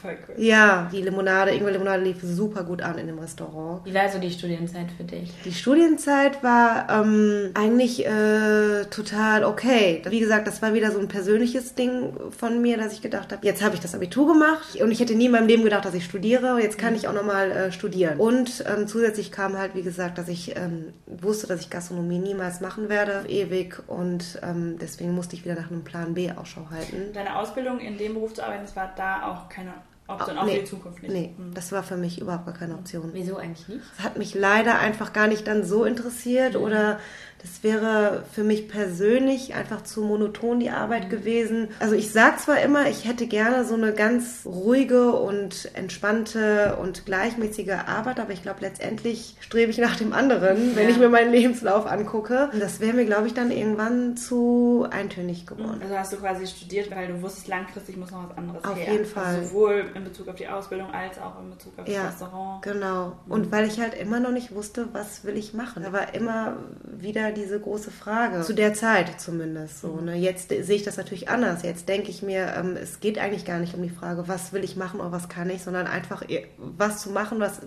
Voll 0.00 0.18
cool. 0.28 0.34
Ja, 0.42 0.88
die 0.92 1.02
Limonade, 1.02 1.52
Ingwer-Limonade 1.52 2.02
lief 2.02 2.18
super 2.22 2.64
gut 2.64 2.82
an 2.82 2.98
in 2.98 3.06
dem 3.06 3.18
Restaurant. 3.18 3.84
Wie 3.84 3.94
war 3.94 4.08
so 4.08 4.18
die 4.18 4.30
Studienzeit 4.30 4.90
für 4.96 5.04
dich? 5.04 5.32
Die 5.44 5.52
Studienzeit 5.52 6.42
war 6.42 6.88
ähm, 6.90 7.50
eigentlich 7.54 8.06
äh, 8.06 8.84
total 8.90 9.44
okay. 9.44 10.02
Wie 10.08 10.20
gesagt, 10.20 10.46
das 10.46 10.62
war 10.62 10.74
wieder 10.74 10.90
so 10.90 10.98
ein 10.98 11.08
persönliches 11.08 11.74
Ding 11.74 12.12
von 12.36 12.60
mir, 12.60 12.76
dass 12.76 12.92
ich 12.92 13.02
gedacht 13.02 13.32
habe, 13.32 13.46
jetzt 13.46 13.62
habe 13.62 13.74
ich 13.74 13.80
das 13.80 13.94
Abitur 13.94 14.26
gemacht 14.26 14.80
und 14.80 14.90
ich 14.90 15.00
hätte 15.00 15.14
nie 15.14 15.26
in 15.26 15.32
meinem 15.32 15.46
Leben 15.46 15.64
gedacht, 15.64 15.84
dass 15.84 15.94
ich 15.94 16.04
studiere. 16.04 16.60
Jetzt 16.60 16.78
kann 16.78 16.94
ich 16.94 17.08
auch 17.08 17.14
nochmal 17.14 17.50
äh, 17.50 17.72
studieren. 17.72 18.18
Und 18.18 18.64
ähm, 18.66 18.86
zusätzlich 18.86 19.32
kam 19.32 19.56
halt, 19.56 19.74
wie 19.74 19.82
gesagt, 19.82 20.18
dass 20.18 20.28
ich 20.28 20.56
ähm, 20.56 20.92
wusste, 21.06 21.46
dass 21.46 21.60
ich 21.60 21.70
Gastronomie 21.70 22.18
niemals 22.18 22.60
machen 22.60 22.88
werde, 22.88 23.24
ewig. 23.28 23.82
Und 23.86 24.40
ähm, 24.42 24.76
deswegen 24.80 25.14
musste 25.14 25.36
ich 25.36 25.44
wieder 25.44 25.54
nach 25.54 25.70
einem 25.70 25.84
Plan 25.84 26.14
B 26.14 26.30
Ausschau 26.30 26.68
halten. 26.70 27.12
Deine 27.12 27.36
Ausbildung 27.36 27.80
in 27.80 27.98
dem 27.98 28.14
Beruf 28.14 28.34
zu 28.34 28.44
arbeiten, 28.44 28.62
das 28.62 28.76
war 28.76 28.92
da 28.96 29.30
auch 29.30 29.48
keine 29.48 29.72
Option, 30.08 30.38
auch 30.38 30.44
nee, 30.46 30.54
für 30.54 30.60
die 30.60 30.64
Zukunft 30.66 31.02
nicht. 31.02 31.12
Nee, 31.12 31.34
mhm. 31.36 31.54
das 31.54 31.70
war 31.70 31.82
für 31.82 31.96
mich 31.96 32.20
überhaupt 32.20 32.46
gar 32.46 32.54
keine 32.54 32.74
Option. 32.74 33.10
Wieso 33.12 33.36
eigentlich 33.36 33.68
nicht? 33.68 33.82
Das 33.96 34.04
hat 34.06 34.16
mich 34.16 34.34
leider 34.34 34.78
einfach 34.78 35.12
gar 35.12 35.28
nicht 35.28 35.46
dann 35.46 35.64
so 35.64 35.84
interessiert 35.84 36.54
mhm. 36.54 36.62
oder 36.62 36.98
das 37.40 37.62
wäre 37.62 38.24
für 38.32 38.42
mich 38.42 38.68
persönlich 38.68 39.54
einfach 39.54 39.82
zu 39.82 40.02
monoton 40.02 40.58
die 40.58 40.70
Arbeit 40.70 41.04
mhm. 41.04 41.10
gewesen. 41.10 41.68
Also 41.78 41.94
ich 41.94 42.10
sage 42.10 42.38
zwar 42.38 42.60
immer, 42.60 42.88
ich 42.88 43.06
hätte 43.06 43.26
gerne 43.26 43.64
so 43.64 43.74
eine 43.74 43.92
ganz 43.92 44.42
ruhige 44.44 45.12
und 45.12 45.70
entspannte 45.74 46.76
und 46.80 47.06
gleichmäßige 47.06 47.84
Arbeit, 47.86 48.18
aber 48.18 48.32
ich 48.32 48.42
glaube 48.42 48.60
letztendlich 48.62 49.36
strebe 49.40 49.70
ich 49.70 49.78
nach 49.78 49.96
dem 49.96 50.12
anderen, 50.12 50.74
wenn 50.74 50.84
ja. 50.84 50.90
ich 50.90 50.98
mir 50.98 51.08
meinen 51.08 51.30
Lebenslauf 51.30 51.86
angucke. 51.86 52.50
Das 52.58 52.80
wäre 52.80 52.94
mir, 52.94 53.04
glaube 53.04 53.28
ich, 53.28 53.34
dann 53.34 53.50
irgendwann 53.50 54.16
zu 54.16 54.86
eintönig 54.90 55.46
geworden. 55.46 55.80
Also 55.80 55.96
hast 55.96 56.12
du 56.12 56.16
quasi 56.16 56.46
studiert, 56.46 56.90
weil 56.90 57.08
du 57.08 57.22
wusstest, 57.22 57.46
langfristig 57.46 57.96
muss 57.96 58.10
noch 58.10 58.30
was 58.30 58.36
anderes 58.36 58.64
auf 58.64 58.74
her. 58.74 58.86
Auf 58.86 58.92
jeden 58.92 59.04
Fall. 59.04 59.36
Also 59.36 59.48
sowohl 59.48 59.84
in 59.98 60.04
Bezug 60.04 60.28
auf 60.28 60.36
die 60.36 60.48
Ausbildung 60.48 60.92
als 60.92 61.18
auch 61.18 61.40
in 61.40 61.50
Bezug 61.50 61.78
auf 61.78 61.86
ja, 61.86 62.04
das 62.04 62.12
Restaurant. 62.12 62.62
Genau. 62.62 63.16
Und 63.28 63.46
mhm. 63.46 63.52
weil 63.52 63.66
ich 63.66 63.78
halt 63.80 63.94
immer 63.94 64.20
noch 64.20 64.30
nicht 64.30 64.54
wusste, 64.54 64.88
was 64.92 65.24
will 65.24 65.36
ich 65.36 65.54
machen. 65.54 65.82
Da 65.82 65.92
war 65.92 66.14
immer 66.14 66.56
wieder 66.84 67.32
diese 67.32 67.60
große 67.60 67.90
Frage. 67.90 68.42
Zu 68.42 68.54
der 68.54 68.74
Zeit 68.74 69.20
zumindest 69.20 69.80
so. 69.80 70.00
Ne? 70.00 70.16
Jetzt 70.16 70.48
sehe 70.48 70.76
ich 70.76 70.82
das 70.82 70.96
natürlich 70.96 71.28
anders. 71.28 71.62
Jetzt 71.62 71.88
denke 71.88 72.10
ich 72.10 72.22
mir, 72.22 72.54
ähm, 72.56 72.76
es 72.76 73.00
geht 73.00 73.18
eigentlich 73.18 73.44
gar 73.44 73.58
nicht 73.58 73.74
um 73.74 73.82
die 73.82 73.90
Frage, 73.90 74.28
was 74.28 74.52
will 74.52 74.64
ich 74.64 74.76
machen 74.76 75.00
oder 75.00 75.12
was 75.12 75.28
kann 75.28 75.50
ich, 75.50 75.62
sondern 75.62 75.86
einfach 75.86 76.22
was 76.56 77.02
zu 77.02 77.10
machen, 77.10 77.40
was 77.40 77.60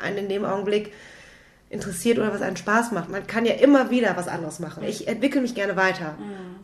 einen 0.00 0.18
in 0.18 0.28
dem 0.28 0.44
Augenblick 0.44 0.92
interessiert 1.72 2.18
oder 2.18 2.32
was 2.32 2.42
einen 2.42 2.56
Spaß 2.56 2.92
macht. 2.92 3.08
Man 3.08 3.26
kann 3.26 3.46
ja 3.46 3.54
immer 3.54 3.90
wieder 3.90 4.16
was 4.16 4.28
anderes 4.28 4.60
machen. 4.60 4.84
Ich 4.84 5.08
entwickle 5.08 5.40
mich 5.40 5.54
gerne 5.54 5.74
weiter. 5.74 6.16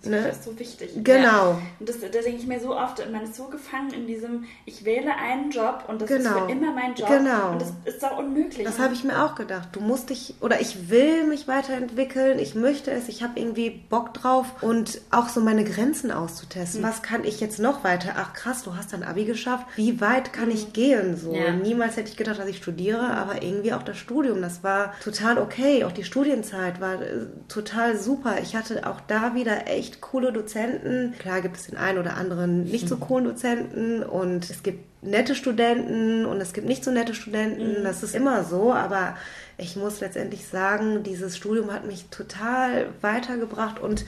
Ne? 0.05 0.23
Das 0.23 0.37
ist 0.37 0.45
so 0.45 0.59
wichtig. 0.59 0.91
Genau. 1.03 1.53
Ja. 1.53 1.59
Und 1.81 1.89
das, 1.89 2.01
da 2.01 2.07
denke 2.09 2.39
ich 2.39 2.47
mir 2.47 2.61
so 2.61 2.77
oft, 2.77 3.03
man 3.11 3.25
ist 3.25 3.35
so 3.35 3.45
gefangen 3.45 3.93
in 3.93 4.07
diesem, 4.07 4.45
ich 4.65 4.85
wähle 4.85 5.17
einen 5.17 5.51
Job 5.51 5.85
und 5.89 6.01
das 6.03 6.09
genau. 6.09 6.31
ist 6.31 6.45
für 6.45 6.53
immer 6.53 6.73
mein 6.73 6.95
Job. 6.95 7.09
Genau. 7.09 7.53
Und 7.53 7.63
das 7.63 7.73
ist 7.85 8.05
auch 8.05 8.19
unmöglich. 8.19 8.65
Das 8.65 8.79
ne? 8.79 8.85
habe 8.85 8.95
ich 8.95 9.03
mir 9.03 9.25
auch 9.25 9.35
gedacht. 9.35 9.71
Du 9.73 9.81
musst 9.81 10.11
dich, 10.11 10.35
oder 10.41 10.61
ich 10.61 10.91
will 10.91 11.25
mich 11.25 11.49
weiterentwickeln, 11.49 12.39
ich 12.39 12.55
möchte 12.55 12.91
es, 12.91 13.09
ich 13.09 13.23
habe 13.23 13.41
irgendwie 13.41 13.71
Bock 13.71 14.15
drauf 14.15 14.63
und 14.63 15.01
auch 15.11 15.29
so 15.29 15.41
meine 15.41 15.65
Grenzen 15.65 16.13
auszutesten. 16.13 16.83
Mhm. 16.83 16.87
Was 16.87 17.03
kann 17.03 17.25
ich 17.25 17.41
jetzt 17.41 17.59
noch 17.59 17.83
weiter? 17.83 18.15
Ach 18.17 18.35
krass, 18.35 18.63
du 18.63 18.77
hast 18.77 18.93
dein 18.93 19.03
Abi 19.03 19.25
geschafft. 19.25 19.67
Wie 19.77 20.01
weit 20.01 20.33
kann 20.33 20.47
mhm. 20.47 20.55
ich 20.55 20.73
gehen? 20.73 21.17
So. 21.17 21.35
Ja. 21.35 21.51
Niemals 21.53 21.97
hätte 21.97 22.11
ich 22.11 22.17
gedacht, 22.17 22.39
dass 22.39 22.49
ich 22.49 22.59
studiere, 22.59 23.09
aber 23.09 23.43
irgendwie 23.43 23.73
auch 23.73 23.83
das 23.83 23.97
Studium, 23.97 24.43
das 24.43 24.63
war 24.63 24.95
total 25.03 25.39
okay. 25.39 25.85
Auch 25.85 25.93
die 25.93 26.05
Studienzeit 26.05 26.81
war 26.81 27.01
äh, 27.01 27.27
total 27.49 27.97
super. 27.97 28.37
Ich 28.43 28.57
hatte 28.57 28.87
auch 28.87 29.01
da 29.01 29.35
wieder 29.35 29.67
echt 29.67 30.01
coole 30.01 30.33
Dozenten. 30.33 31.15
Klar 31.19 31.41
gibt 31.41 31.57
es 31.57 31.67
den 31.67 31.77
einen 31.77 31.99
oder 31.99 32.17
anderen 32.17 32.65
nicht 32.65 32.89
so 32.89 32.97
mhm. 32.97 33.01
coolen 33.01 33.25
Dozenten 33.25 34.03
und 34.03 34.49
es 34.51 34.63
gibt 34.63 34.85
nette 35.03 35.35
Studenten 35.35 36.27
und 36.27 36.41
es 36.41 36.53
gibt 36.53 36.67
nicht 36.67 36.85
so 36.85 36.91
nette 36.91 37.15
Studenten. 37.15 37.81
Mhm. 37.81 37.85
Das 37.85 38.03
ist 38.03 38.15
immer 38.15 38.45
so, 38.45 38.73
aber 38.73 39.17
ich 39.57 39.77
muss 39.77 40.01
letztendlich 40.01 40.47
sagen, 40.47 41.03
dieses 41.03 41.37
Studium 41.37 41.73
hat 41.73 41.87
mich 41.87 42.07
total 42.11 42.89
weitergebracht 43.01 43.81
und 43.81 44.05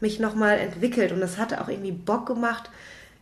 mich 0.00 0.20
nochmal 0.20 0.58
entwickelt 0.58 1.12
und 1.12 1.22
es 1.22 1.38
hatte 1.38 1.60
auch 1.60 1.68
irgendwie 1.68 1.92
Bock 1.92 2.26
gemacht, 2.26 2.70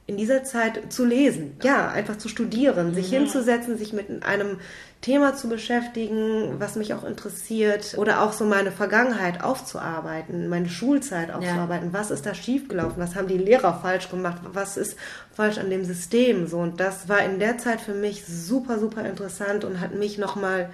in 0.06 0.16
dieser 0.16 0.42
Zeit 0.42 0.92
zu 0.92 1.04
lesen. 1.04 1.56
Ja, 1.62 1.88
einfach 1.88 2.18
zu 2.18 2.28
studieren, 2.28 2.94
sich 2.94 3.10
mhm. 3.10 3.16
hinzusetzen, 3.16 3.78
sich 3.78 3.92
mit 3.92 4.22
einem 4.24 4.58
Thema 5.02 5.34
zu 5.34 5.48
beschäftigen, 5.48 6.60
was 6.60 6.76
mich 6.76 6.94
auch 6.94 7.02
interessiert 7.02 7.96
oder 7.98 8.22
auch 8.22 8.32
so 8.32 8.44
meine 8.44 8.70
Vergangenheit 8.70 9.42
aufzuarbeiten, 9.42 10.48
meine 10.48 10.68
Schulzeit 10.68 11.32
aufzuarbeiten. 11.32 11.90
Ja. 11.92 11.98
Was 11.98 12.10
ist 12.10 12.24
da 12.24 12.34
schiefgelaufen? 12.34 13.02
Was 13.02 13.16
haben 13.16 13.26
die 13.26 13.36
Lehrer 13.36 13.78
falsch 13.82 14.08
gemacht? 14.08 14.40
Was 14.52 14.76
ist 14.76 14.96
falsch 15.34 15.58
an 15.58 15.70
dem 15.70 15.84
System? 15.84 16.46
So 16.46 16.58
und 16.58 16.78
das 16.78 17.08
war 17.08 17.20
in 17.20 17.40
der 17.40 17.58
Zeit 17.58 17.80
für 17.80 17.94
mich 17.94 18.24
super 18.24 18.78
super 18.78 19.04
interessant 19.04 19.64
und 19.64 19.80
hat 19.80 19.94
mich 19.94 20.18
noch 20.18 20.36
mal 20.36 20.70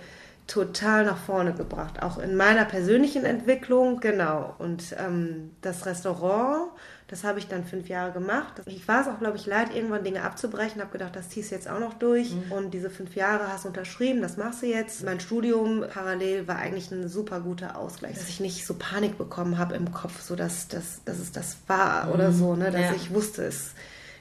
total 0.46 1.04
nach 1.04 1.18
vorne 1.18 1.52
gebracht, 1.52 2.02
auch 2.02 2.18
in 2.18 2.34
meiner 2.34 2.64
persönlichen 2.64 3.24
Entwicklung, 3.24 4.00
genau. 4.00 4.54
Und 4.58 4.96
ähm, 4.98 5.52
das 5.60 5.86
Restaurant 5.86 6.70
das 7.08 7.24
habe 7.24 7.38
ich 7.38 7.48
dann 7.48 7.64
fünf 7.64 7.88
Jahre 7.88 8.12
gemacht. 8.12 8.60
Ich 8.66 8.86
war 8.86 9.00
es 9.00 9.08
auch, 9.08 9.18
glaube 9.18 9.38
ich, 9.38 9.46
leid, 9.46 9.74
irgendwann 9.74 10.04
Dinge 10.04 10.22
abzubrechen. 10.22 10.82
Habe 10.82 10.92
gedacht, 10.92 11.16
das 11.16 11.30
ziehst 11.30 11.50
du 11.50 11.54
jetzt 11.54 11.68
auch 11.68 11.80
noch 11.80 11.94
durch. 11.94 12.34
Mhm. 12.34 12.52
Und 12.52 12.74
diese 12.74 12.90
fünf 12.90 13.16
Jahre 13.16 13.50
hast 13.50 13.64
du 13.64 13.68
unterschrieben, 13.68 14.20
das 14.20 14.36
machst 14.36 14.60
du 14.60 14.66
jetzt. 14.66 15.04
Mein 15.04 15.18
Studium 15.18 15.84
parallel 15.90 16.46
war 16.46 16.56
eigentlich 16.56 16.90
ein 16.90 17.08
super 17.08 17.40
guter 17.40 17.78
Ausgleich, 17.78 18.14
dass 18.14 18.28
ich 18.28 18.40
nicht 18.40 18.66
so 18.66 18.74
Panik 18.74 19.16
bekommen 19.16 19.56
habe 19.56 19.74
im 19.74 19.90
Kopf, 19.90 20.20
so 20.20 20.36
dass, 20.36 20.68
dass, 20.68 21.02
dass 21.06 21.18
es 21.18 21.32
das 21.32 21.56
war 21.66 22.06
mhm. 22.06 22.12
oder 22.12 22.32
so, 22.32 22.54
ne? 22.54 22.70
dass 22.70 22.82
ja. 22.82 22.94
ich 22.94 23.12
wusste, 23.14 23.44
es 23.44 23.72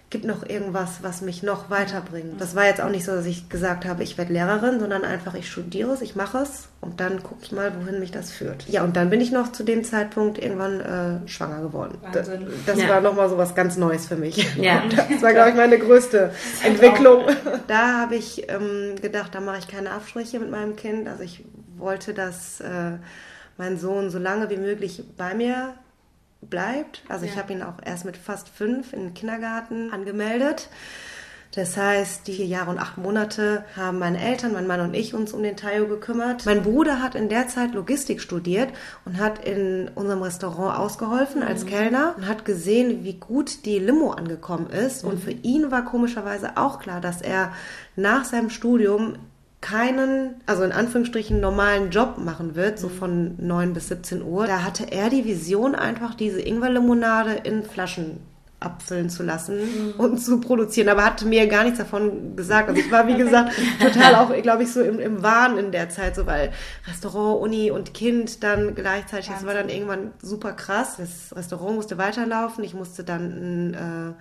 gibt 0.10 0.24
noch 0.24 0.48
irgendwas, 0.48 1.00
was 1.02 1.22
mich 1.22 1.44
noch 1.44 1.70
weiterbringt. 1.70 2.40
Das 2.40 2.56
war 2.56 2.66
jetzt 2.66 2.80
auch 2.80 2.90
nicht 2.90 3.04
so, 3.04 3.12
dass 3.12 3.26
ich 3.26 3.50
gesagt 3.50 3.86
habe, 3.86 4.04
ich 4.04 4.18
werde 4.18 4.32
Lehrerin, 4.32 4.80
sondern 4.80 5.04
einfach, 5.04 5.34
ich 5.34 5.52
studiere 5.52 5.92
es, 5.92 6.02
ich 6.02 6.16
mache 6.16 6.38
es 6.40 6.70
und 6.80 7.02
dann 7.02 7.22
gucke 7.24 7.42
ich 7.44 7.52
mal, 7.52 7.74
wohin 7.78 8.00
mich 8.00 8.12
das 8.12 8.32
führt. 8.32 8.70
Ja, 8.70 8.84
und 8.84 8.96
dann 8.96 9.10
bin 9.10 9.20
ich 9.20 9.32
noch 9.32 9.52
zu 9.52 9.64
dem 9.64 9.84
Zeitpunkt 9.84 10.42
irgendwann 10.42 10.80
äh, 10.80 11.28
schwanger 11.28 11.62
geworden. 11.62 11.98
Wahnsinn. 12.02 12.48
Das, 12.66 12.76
das 12.76 12.84
ja. 12.84 12.90
war 12.90 13.02
nochmal 13.02 13.30
so 13.30 13.38
was 13.38 13.54
ganz 13.54 13.76
Neues 13.76 14.08
für 14.08 14.16
mich. 14.16 14.48
Ja. 14.56 14.84
Das 15.10 15.22
war, 15.22 15.34
glaube 15.34 15.50
ich, 15.50 15.56
meine 15.56 15.78
größte 15.78 16.32
Entwicklung. 16.64 17.24
Da 17.68 18.02
habe 18.02 18.16
ich 18.16 18.50
ähm, 18.50 18.96
gedacht, 19.02 19.36
da 19.36 19.42
mache 19.42 19.58
ich 19.60 19.68
keine 19.68 19.92
Abstriche 19.92 20.40
mit 20.40 20.50
meinem 20.50 20.76
Kind. 20.76 21.08
Also 21.08 21.24
ich 21.24 21.44
wollte, 21.78 22.14
dass 22.14 22.62
äh, 22.62 22.94
mein 23.58 23.78
Sohn 23.78 24.10
so 24.10 24.20
lange 24.20 24.50
wie 24.50 24.58
möglich 24.58 25.04
bei 25.18 25.34
mir 25.34 25.74
bleibt. 26.42 27.04
Also 27.10 27.26
ja. 27.26 27.32
ich 27.32 27.38
habe 27.38 27.54
ihn 27.54 27.64
auch 27.64 27.78
erst 27.84 28.06
mit 28.06 28.18
fast 28.18 28.50
fünf 28.50 28.94
in 28.94 29.00
den 29.02 29.14
Kindergarten 29.14 29.92
angemeldet. 29.92 30.70
Das 31.56 31.78
heißt, 31.78 32.28
die 32.28 32.34
vier 32.34 32.46
Jahre 32.46 32.70
und 32.70 32.78
acht 32.78 32.98
Monate 32.98 33.64
haben 33.76 34.00
meine 34.00 34.22
Eltern, 34.22 34.54
mein 34.54 34.68
Mann 34.68 34.82
und 34.82 34.94
ich 34.94 35.14
uns 35.14 35.34
um 35.34 35.42
den 35.42 35.56
Tayo 35.56 35.88
gekümmert. 35.88 36.46
Mein 36.46 36.62
Bruder 36.62 37.02
hat 37.02 37.16
in 37.16 37.30
der 37.30 37.48
Zeit 37.48 37.74
Logistik 37.74 38.22
studiert 38.22 38.70
und 39.06 39.18
hat 39.18 39.44
in 39.46 39.90
unserem 39.96 40.22
Restaurant 40.22 40.78
ausgeholfen 40.78 41.44
als 41.44 41.64
mhm. 41.64 41.70
Kellner 41.70 42.14
und 42.18 42.28
hat 42.28 42.46
gesehen, 42.46 43.04
wie 43.04 43.14
gut 43.14 43.66
die 43.66 43.80
Limo 43.80 44.12
angekommen 44.12 44.70
ist. 44.70 45.04
Mhm. 45.04 45.10
Und 45.10 45.24
für 45.24 45.32
ihn 45.32 45.72
war 45.72 45.86
komischerweise 45.86 46.58
auch 46.58 46.80
klar, 46.80 47.02
dass 47.02 47.22
er 47.22 47.54
nach 47.96 48.26
seinem 48.26 48.50
Studium 48.50 49.16
keinen, 49.70 50.36
also 50.46 50.64
in 50.64 50.72
Anführungsstrichen 50.72 51.40
normalen 51.40 51.90
Job 51.90 52.18
machen 52.18 52.56
wird, 52.56 52.80
so 52.80 52.88
mhm. 52.88 52.94
von 52.94 53.36
9 53.40 53.74
bis 53.74 53.90
17 53.90 54.22
Uhr. 54.22 54.48
Da 54.48 54.64
hatte 54.64 54.92
er 54.92 55.10
die 55.10 55.26
Vision, 55.26 55.76
einfach 55.76 56.16
diese 56.16 56.42
Ingwerlimonade 56.42 57.34
in 57.44 57.64
Flaschen 57.64 58.20
abfüllen 58.60 59.10
zu 59.10 59.22
lassen 59.22 59.60
mhm. 59.60 59.94
und 60.00 60.18
zu 60.18 60.42
produzieren, 60.42 60.90
aber 60.90 61.06
hatte 61.06 61.28
mir 61.28 61.46
gar 61.48 61.64
nichts 61.64 61.78
davon 61.78 62.36
gesagt. 62.36 62.70
Also 62.70 62.82
ich 62.82 62.92
war, 62.92 63.08
wie 63.08 63.16
gesagt, 63.16 63.54
total 63.80 64.16
auch, 64.16 64.34
glaube 64.42 64.64
ich, 64.64 64.72
so 64.72 64.82
im, 64.82 65.00
im 65.00 65.22
Wahn 65.22 65.60
in 65.60 65.72
der 65.72 65.90
Zeit, 65.90 66.16
so 66.16 66.26
weil 66.26 66.52
Restaurant, 66.88 67.42
Uni 67.42 67.70
und 67.70 67.94
Kind 67.94 68.44
dann 68.44 68.74
gleichzeitig, 68.74 69.30
das 69.30 69.46
war 69.46 69.54
dann 69.54 69.70
irgendwann 69.70 70.12
super 70.22 70.54
krass. 70.54 70.96
Das 70.98 71.36
Restaurant 71.38 71.76
musste 71.76 72.00
weiterlaufen, 72.00 72.64
ich 72.64 72.74
musste 72.74 73.04
dann 73.04 73.22
einen 73.22 73.74
äh, 73.74 74.14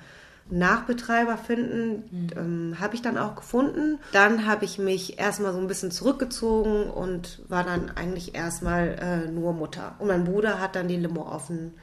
Nachbetreiber 0.50 1.36
finden, 1.36 2.04
mhm. 2.10 2.28
ähm, 2.36 2.76
habe 2.80 2.94
ich 2.94 3.02
dann 3.02 3.18
auch 3.18 3.34
gefunden. 3.34 3.98
Dann 4.12 4.46
habe 4.46 4.64
ich 4.64 4.78
mich 4.78 5.18
erstmal 5.18 5.52
so 5.52 5.58
ein 5.58 5.66
bisschen 5.66 5.90
zurückgezogen 5.90 6.90
und 6.90 7.42
war 7.48 7.64
dann 7.64 7.90
eigentlich 7.96 8.34
erstmal 8.34 8.96
äh, 9.00 9.30
nur 9.30 9.52
Mutter. 9.52 9.96
Und 9.98 10.08
mein 10.08 10.24
Bruder 10.24 10.60
hat 10.60 10.76
dann 10.76 10.88
die 10.88 10.96
Limo 10.96 11.22
offen 11.22 11.74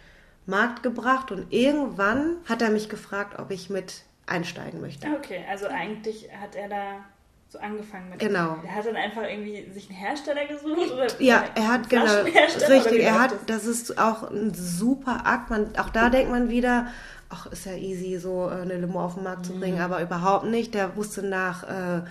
Markt 0.45 0.84
gebracht 0.84 1.32
und 1.32 1.54
irgendwann 1.54 2.38
hat 2.47 2.62
er 2.62 2.69
mich 2.69 2.89
gefragt, 2.89 3.39
ob 3.39 3.52
ich 3.52 3.69
mit 3.69 4.04
einsteigen 4.26 4.82
möchte. 4.82 5.08
Okay, 5.08 5.43
also 5.49 5.67
eigentlich 5.67 6.30
hat 6.41 6.56
er 6.56 6.69
da 6.69 7.06
so 7.54 7.60
angefangen 7.60 8.10
mit. 8.10 8.19
Genau. 8.19 8.58
Er 8.65 8.76
hat 8.76 8.86
dann 8.86 8.95
einfach 8.95 9.23
irgendwie 9.23 9.71
sich 9.71 9.89
einen 9.89 9.97
Hersteller 9.97 10.47
gesucht 10.47 10.91
oder 10.91 11.08
Ja, 11.21 11.45
er 11.56 11.67
hat 11.67 11.89
genau 11.89 12.23
richtig. 12.23 12.99
Er 12.99 13.21
hat, 13.21 13.34
das 13.45 13.65
ist 13.65 13.99
auch 13.99 14.30
ein 14.30 14.54
super 14.54 15.26
Akt. 15.26 15.52
Man, 15.52 15.76
auch 15.78 15.89
da 15.89 16.10
denkt 16.10 16.32
man 16.32 16.49
wieder, 16.49 16.88
ach, 17.34 17.48
ist 17.48 17.65
ja 17.65 17.74
easy, 17.74 18.17
so 18.17 18.50
äh, 18.50 18.62
eine 18.62 18.78
Limo 18.78 19.04
auf 19.04 19.15
den 19.15 19.24
Markt 19.24 19.46
zu 19.46 19.54
bringen, 19.54 19.78
mhm. 19.78 19.82
aber 19.82 20.02
überhaupt 20.02 20.46
nicht. 20.46 20.74
Der 20.74 20.96
wusste 20.96 21.24
nach 21.24 21.63
äh, 21.63 22.02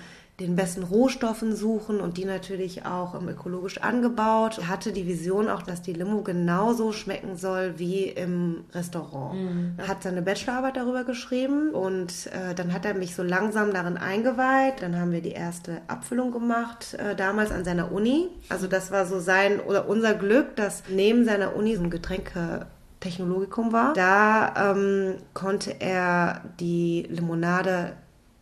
den 0.40 0.56
besten 0.56 0.82
Rohstoffen 0.82 1.54
suchen 1.54 2.00
und 2.00 2.16
die 2.16 2.24
natürlich 2.24 2.84
auch 2.86 3.14
ähm, 3.14 3.28
ökologisch 3.28 3.78
angebaut. 3.78 4.58
Er 4.58 4.68
hatte 4.68 4.92
die 4.92 5.06
Vision 5.06 5.48
auch, 5.48 5.62
dass 5.62 5.82
die 5.82 5.92
Limo 5.92 6.22
genauso 6.22 6.92
schmecken 6.92 7.36
soll 7.36 7.74
wie 7.76 8.04
im 8.04 8.64
Restaurant. 8.72 9.34
Mhm. 9.34 9.74
Er 9.76 9.88
hat 9.88 10.02
seine 10.02 10.22
Bachelorarbeit 10.22 10.76
darüber 10.76 11.04
geschrieben 11.04 11.70
und 11.70 12.28
äh, 12.32 12.54
dann 12.54 12.72
hat 12.72 12.84
er 12.86 12.94
mich 12.94 13.14
so 13.14 13.22
langsam 13.22 13.72
darin 13.72 13.98
eingeweiht. 13.98 14.82
Dann 14.82 14.98
haben 14.98 15.12
wir 15.12 15.20
die 15.20 15.32
erste 15.32 15.82
Abfüllung 15.86 16.32
gemacht, 16.32 16.94
äh, 16.94 17.14
damals 17.14 17.52
an 17.52 17.64
seiner 17.64 17.92
Uni. 17.92 18.28
Also 18.48 18.66
das 18.66 18.90
war 18.90 19.06
so 19.06 19.20
sein 19.20 19.60
oder 19.60 19.88
unser 19.88 20.14
Glück, 20.14 20.56
dass 20.56 20.84
neben 20.88 21.24
seiner 21.24 21.54
Uni 21.54 21.76
so 21.76 21.84
ein 21.84 21.90
Getränke 21.90 22.66
Technologikum 23.02 23.72
war. 23.72 23.92
Da 23.92 24.72
ähm, 24.72 25.16
konnte 25.34 25.80
er 25.80 26.42
die 26.58 27.06
Limonade 27.08 27.94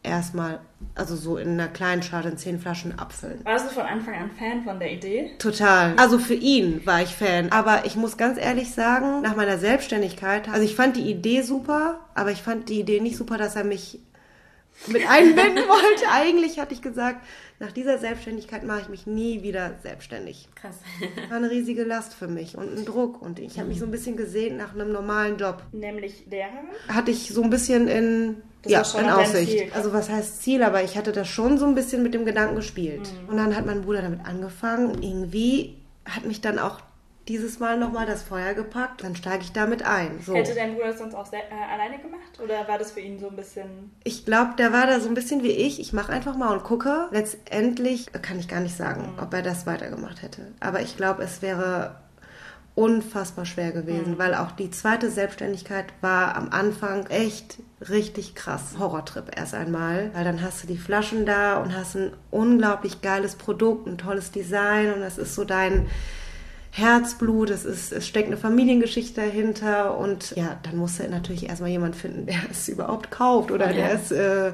erstmal, 0.03 0.61
also 0.95 1.15
so 1.17 1.37
in 1.37 1.51
einer 1.51 1.69
kleinen 1.69 2.03
Schale 2.03 2.31
in 2.31 2.39
zehn 2.39 2.59
Flaschen 2.59 2.99
abfüllen. 2.99 3.41
Warst 3.45 3.71
du 3.71 3.75
von 3.75 3.85
Anfang 3.85 4.15
an 4.15 4.31
Fan 4.31 4.63
von 4.65 4.79
der 4.79 4.93
Idee? 4.93 5.33
Total. 5.39 5.95
Also 5.97 6.19
für 6.19 6.35
ihn 6.35 6.85
war 6.87 7.03
ich 7.03 7.15
Fan. 7.15 7.53
Aber 7.53 7.85
ich 7.85 7.97
muss 7.97 8.17
ganz 8.17 8.39
ehrlich 8.39 8.73
sagen, 8.73 9.23
nach 9.23 9.37
meiner 9.37 9.59
Selbstständigkeit, 9.59 10.49
also 10.49 10.63
ich 10.63 10.75
fand 10.75 10.97
die 10.97 11.11
Idee 11.11 11.43
super, 11.43 12.01
aber 12.15 12.31
ich 12.31 12.43
fand 12.43 12.69
die 12.69 12.81
Idee 12.81 13.01
nicht 13.01 13.17
super, 13.17 13.37
dass 13.37 13.57
er 13.57 13.65
mich 13.65 14.01
mit 14.87 15.09
einbinden 15.09 15.65
wollte. 15.69 16.09
Eigentlich 16.11 16.59
hatte 16.59 16.75
ich 16.75 16.83
gesagt, 16.83 17.25
nach 17.59 17.73
dieser 17.73 17.99
Selbstständigkeit 17.99 18.65
mache 18.65 18.83
ich 18.83 18.89
mich 18.89 19.07
nie 19.07 19.43
wieder 19.43 19.75
selbstständig. 19.83 20.49
Krass. 20.55 20.79
War 21.29 21.37
eine 21.37 21.51
riesige 21.51 21.85
Last 21.85 22.15
für 22.15 22.29
mich 22.29 22.57
und 22.57 22.77
ein 22.77 22.85
Druck. 22.85 23.21
Und 23.21 23.39
ich 23.39 23.59
habe 23.59 23.69
mich 23.69 23.79
so 23.79 23.85
ein 23.85 23.91
bisschen 23.91 24.17
gesehen 24.17 24.57
nach 24.57 24.75
einem 24.75 24.93
normalen 24.93 25.37
Job. 25.37 25.63
Nämlich 25.73 26.25
Lehrerin? 26.31 26.69
Hatte 26.89 27.11
ich 27.11 27.29
so 27.29 27.43
ein 27.43 27.51
bisschen 27.51 27.89
in 27.89 28.37
das 28.63 28.93
ja, 28.93 29.01
in 29.01 29.09
Aussicht. 29.09 29.53
Ziel. 29.53 29.73
Also 29.75 29.93
was 29.93 30.11
heißt 30.11 30.43
Ziel, 30.43 30.63
aber 30.63 30.83
ich 30.83 30.97
hatte 30.97 31.13
das 31.13 31.29
schon 31.29 31.59
so 31.59 31.67
ein 31.67 31.75
bisschen 31.75 32.03
mit 32.03 32.15
dem 32.15 32.25
Gedanken 32.25 32.57
gespielt. 32.57 33.11
Mhm. 33.23 33.29
Und 33.31 33.37
dann 33.37 33.57
hat 33.57 33.67
mein 33.67 33.83
Bruder 33.83 34.03
damit 34.03 34.25
angefangen 34.25 34.91
und 34.91 35.03
irgendwie 35.03 35.77
hat 36.05 36.25
mich 36.25 36.41
dann 36.41 36.59
auch 36.59 36.81
dieses 37.29 37.59
Mal 37.59 37.79
nochmal 37.79 38.07
das 38.07 38.23
Feuer 38.23 38.55
gepackt, 38.55 39.05
dann 39.05 39.15
steige 39.15 39.43
ich 39.43 39.53
damit 39.53 39.83
ein. 39.85 40.21
So. 40.25 40.35
Hätte 40.35 40.55
dein 40.55 40.75
Bruder 40.75 40.89
das 40.89 40.99
sonst 40.99 41.15
auch 41.15 41.27
sehr, 41.27 41.41
äh, 41.41 41.73
alleine 41.73 41.99
gemacht 41.99 42.41
oder 42.43 42.67
war 42.67 42.79
das 42.79 42.93
für 42.93 43.01
ihn 43.01 43.19
so 43.19 43.29
ein 43.29 43.37
bisschen... 43.37 43.93
Ich 44.05 44.25
glaube, 44.25 44.55
der 44.59 44.73
war 44.73 44.87
da 44.87 45.01
so 45.01 45.09
ein 45.09 45.15
bisschen 45.15 45.43
wie 45.43 45.53
ich. 45.53 45.81
Ich 45.81 45.93
mache 45.93 46.13
einfach 46.13 46.37
mal 46.37 46.53
und 46.53 46.65
gucke. 46.65 47.09
Letztendlich 47.11 48.11
kann 48.23 48.39
ich 48.39 48.49
gar 48.49 48.61
nicht 48.61 48.77
sagen, 48.77 49.13
mhm. 49.13 49.23
ob 49.23 49.33
er 49.33 49.43
das 49.43 49.67
weitergemacht 49.67 50.23
hätte. 50.23 50.53
Aber 50.61 50.81
ich 50.81 50.97
glaube, 50.97 51.23
es 51.23 51.43
wäre 51.43 51.97
unfassbar 52.75 53.45
schwer 53.45 53.73
gewesen, 53.73 54.13
mhm. 54.13 54.19
weil 54.19 54.35
auch 54.35 54.53
die 54.53 54.71
zweite 54.71 55.11
Selbstständigkeit 55.11 55.87
war 56.01 56.37
am 56.37 56.51
Anfang 56.51 57.07
echt 57.07 57.59
richtig 57.89 58.35
krass. 58.35 58.77
Horrortrip 58.79 59.37
erst 59.37 59.55
einmal, 59.55 60.11
weil 60.15 60.25
dann 60.25 60.43
hast 60.43 60.63
du 60.63 60.67
die 60.67 60.79
Flaschen 60.79 61.27
da 61.27 61.59
und 61.59 61.77
hast 61.77 61.97
ein 61.97 62.13
unglaublich 62.31 63.03
geiles 63.03 63.37
Produkt, 63.37 63.87
ein 63.87 63.99
tolles 63.99 64.31
Design 64.31 64.95
und 64.95 65.01
das 65.01 65.19
ist 65.19 65.35
so 65.35 65.45
dein 65.45 65.89
Herzblut, 66.73 67.51
es, 67.51 67.65
ist, 67.65 67.93
es 67.93 68.07
steckt 68.07 68.29
eine 68.29 68.37
Familiengeschichte 68.37 69.21
dahinter 69.21 69.99
und 69.99 70.37
ja, 70.37 70.59
dann 70.63 70.77
musst 70.77 71.01
du 71.01 71.09
natürlich 71.09 71.49
erstmal 71.49 71.71
jemand 71.71 71.97
finden, 71.97 72.27
der 72.27 72.39
es 72.51 72.69
überhaupt 72.69 73.11
kauft 73.11 73.51
oder 73.51 73.67
ja. 73.67 73.73
der 73.73 73.93
es 73.95 74.13
äh, 74.13 74.53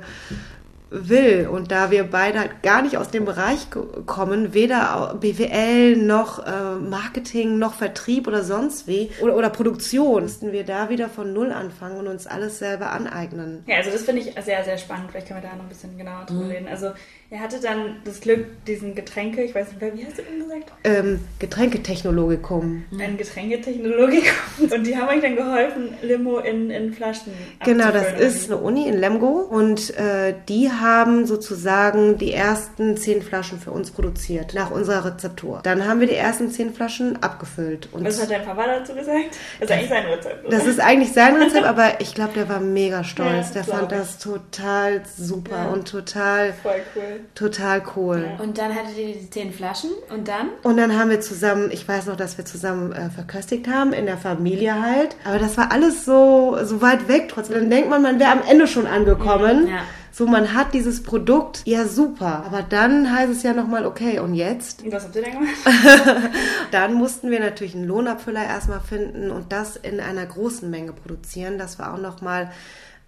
will. 0.91 1.49
Und 1.49 1.73
da 1.73 1.91
wir 1.91 2.05
beide 2.05 2.39
halt 2.39 2.63
gar 2.63 2.83
nicht 2.83 2.97
aus 2.97 3.11
dem 3.11 3.25
Bereich 3.25 3.67
kommen, 4.07 4.55
weder 4.55 5.17
BWL 5.21 5.97
noch 5.97 6.47
äh, 6.47 6.77
Marketing 6.77 7.59
noch 7.59 7.75
Vertrieb 7.75 8.27
oder 8.27 8.45
sonst 8.45 8.87
wie 8.87 9.11
oder, 9.21 9.37
oder 9.37 9.51
Produktion, 9.51 10.23
mussten 10.23 10.53
wir 10.53 10.65
da 10.65 10.89
wieder 10.89 11.09
von 11.09 11.33
Null 11.33 11.53
anfangen 11.53 11.99
und 11.99 12.07
uns 12.07 12.27
alles 12.27 12.59
selber 12.59 12.93
aneignen. 12.93 13.65
Ja, 13.67 13.77
also 13.79 13.91
das 13.91 14.03
finde 14.03 14.23
ich 14.23 14.35
sehr, 14.45 14.65
sehr 14.65 14.79
spannend. 14.79 15.11
Vielleicht 15.11 15.29
können 15.29 15.43
wir 15.43 15.49
da 15.49 15.57
noch 15.57 15.65
ein 15.65 15.69
bisschen 15.69 15.99
genauer 15.99 16.25
drüber 16.27 16.45
mhm. 16.45 16.51
reden. 16.51 16.69
Also 16.69 16.93
er 17.29 17.41
hatte 17.41 17.59
dann 17.61 17.97
das 18.05 18.21
Glück, 18.21 18.47
diesen 18.69 18.95
Getränke, 18.95 19.43
ich 19.43 19.53
weiß 19.53 19.73
nicht, 19.73 19.81
wie 19.81 20.07
hast 20.07 20.17
du 20.17 20.23
denn 20.23 20.39
gesagt? 20.39 20.73
Ähm, 20.85 21.19
Getränketechnologikum. 21.41 22.85
Ein 23.01 23.17
Getränketechnologikum. 23.17 24.71
Und 24.71 24.87
die 24.87 24.97
haben 24.97 25.09
euch 25.09 25.21
dann 25.21 25.35
geholfen, 25.35 25.95
Limo 26.03 26.39
in, 26.39 26.71
in 26.71 26.93
Flaschen 26.93 27.33
Genau, 27.65 27.91
das 27.91 28.13
ist 28.21 28.49
eine 28.49 28.61
Uni 28.61 28.87
in 28.87 28.97
Lemgo 28.97 29.41
und 29.41 29.97
äh, 29.99 30.35
die 30.49 30.71
haben 30.71 31.27
sozusagen 31.27 32.17
die 32.17 32.33
ersten 32.33 32.97
zehn 32.97 33.23
Flaschen 33.23 33.59
für 33.59 33.73
uns 33.73 33.91
produziert, 33.91 34.55
nach 34.55 34.71
unserer 34.71 35.07
Rezeptur. 35.07 35.61
Dann 35.65 35.89
haben 35.89 35.99
wir 35.99 36.07
die 36.07 36.15
ersten 36.15 36.53
zehn 36.53 36.73
Flaschen 36.73 37.21
abgefüllt. 37.25 37.89
Und 37.93 38.05
Was 38.05 38.23
hat 38.23 38.31
dein 38.31 38.45
Papa 38.45 38.67
dazu 38.67 38.95
gesagt? 38.95 39.37
Das 39.59 39.69
ist 39.69 39.73
eigentlich 39.73 39.89
sein 39.89 40.07
Rezept. 40.07 40.47
Oder? 40.47 40.57
Das 40.57 40.67
ist 40.67 40.79
eigentlich 40.79 41.13
sein 41.13 41.35
Rezept, 41.35 41.65
aber 41.65 42.01
ich 42.01 42.15
glaube, 42.15 42.35
der 42.35 42.49
war 42.49 42.61
mega 42.61 43.03
stolz. 43.03 43.49
Ja, 43.49 43.55
der 43.55 43.65
fand 43.65 43.91
ich. 43.91 43.99
das 43.99 44.19
total 44.19 45.03
super 45.17 45.57
ja. 45.57 45.69
und 45.71 45.89
total... 45.89 46.53
Voll 46.63 46.83
cool 46.95 47.16
Total 47.35 47.83
cool. 47.97 48.27
Ja. 48.27 48.43
Und 48.43 48.59
dann 48.59 48.75
hattet 48.75 48.97
ihr 48.99 49.15
die 49.15 49.31
zehn 49.31 49.53
Flaschen 49.53 49.91
und 50.13 50.29
dann? 50.29 50.49
Und 50.63 50.77
dann 50.77 50.99
haben 50.99 51.11
wir 51.11 51.21
zusammen, 51.21 51.71
ich 51.71 51.87
weiß 51.87 52.07
noch, 52.07 52.17
dass 52.17 52.39
wir 52.39 52.45
zusammen 52.45 52.93
äh, 52.93 53.11
verköstigt 53.11 53.69
haben, 53.69 53.93
in 53.93 54.07
der 54.07 54.19
Familie 54.19 54.81
halt. 54.83 55.17
Aber 55.25 55.39
das 55.39 55.57
war 55.57 55.73
alles 55.73 56.05
so, 56.05 56.57
so 56.63 56.81
weit 56.83 57.09
weg 57.09 57.29
trotzdem. 57.29 57.57
Dann 57.57 57.71
denkt 57.71 57.91
man, 57.91 58.03
man 58.03 58.19
wäre 58.19 58.31
am 58.31 58.43
Ende 58.49 58.67
schon 58.67 58.87
angekommen. 58.87 59.69
Ja. 59.69 59.83
So, 60.17 60.27
man 60.27 60.55
hat 60.55 60.73
dieses 60.73 61.03
Produkt, 61.03 61.61
ja 61.67 61.85
super. 61.85 62.45
Aber 62.47 62.63
dann 62.63 63.15
heißt 63.15 63.31
es 63.31 63.43
ja 63.43 63.53
nochmal, 63.53 63.85
okay, 63.85 64.19
und 64.19 64.35
jetzt? 64.35 64.83
Was 64.91 65.05
habt 65.05 65.17
ihr 65.17 65.23
denn 65.23 65.33
gemacht? 65.33 65.55
dann 66.71 66.95
mussten 66.95 67.31
wir 67.31 67.39
natürlich 67.39 67.75
einen 67.75 67.85
Lohnabfüller 67.85 68.43
erstmal 68.43 68.81
finden 68.81 69.31
und 69.31 69.53
das 69.53 69.77
in 69.77 70.01
einer 70.01 70.25
großen 70.25 70.71
Menge 70.71 70.95
produzieren. 70.95 71.59
Das 71.59 71.79
war 71.79 71.93
auch 71.93 72.01
nochmal 72.01 72.51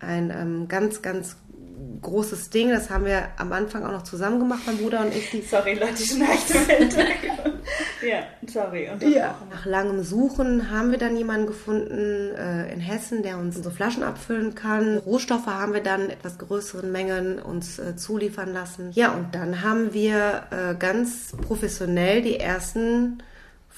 ein 0.01 0.31
ähm, 0.31 0.69
ganz, 0.69 1.01
ganz 1.01 1.37
großes 2.03 2.51
Ding. 2.51 2.71
Das 2.71 2.91
haben 2.91 3.05
wir 3.05 3.29
am 3.37 3.53
Anfang 3.53 3.85
auch 3.85 3.93
noch 3.93 4.05
zusammen 4.05 4.39
gemacht, 4.39 4.61
mein 4.67 4.79
Bruder 4.79 5.01
und 5.01 5.15
ich. 5.15 5.49
Sorry, 5.49 5.75
Leute, 5.75 6.03
ich 6.03 6.11
schnarcht 6.11 6.51
ja, 8.07 8.23
sorry. 8.47 8.89
Und 8.91 9.03
ja. 9.03 9.37
Nach 9.51 9.67
langem 9.67 10.03
Suchen 10.03 10.71
haben 10.71 10.91
wir 10.91 10.99
dann 10.99 11.17
jemanden 11.17 11.47
gefunden 11.47 12.35
äh, 12.35 12.73
in 12.73 12.81
Hessen, 12.81 13.23
der 13.23 13.39
uns 13.39 13.57
unsere 13.57 13.75
Flaschen 13.75 14.03
abfüllen 14.03 14.55
kann. 14.55 14.99
Rohstoffe 14.99 15.47
haben 15.47 15.75
wir 15.75 15.83
dann 15.83 16.07
in 16.07 16.11
etwas 16.11 16.39
größeren 16.39 16.91
Mengen 16.91 17.39
uns 17.39 17.79
äh, 17.79 17.97
zuliefern 17.97 18.53
lassen. 18.53 18.91
Ja, 18.93 19.13
und 19.13 19.35
dann 19.35 19.63
haben 19.63 19.93
wir 19.93 20.45
äh, 20.51 20.75
ganz 20.79 21.33
professionell 21.47 22.23
die 22.23 22.39
ersten 22.39 23.23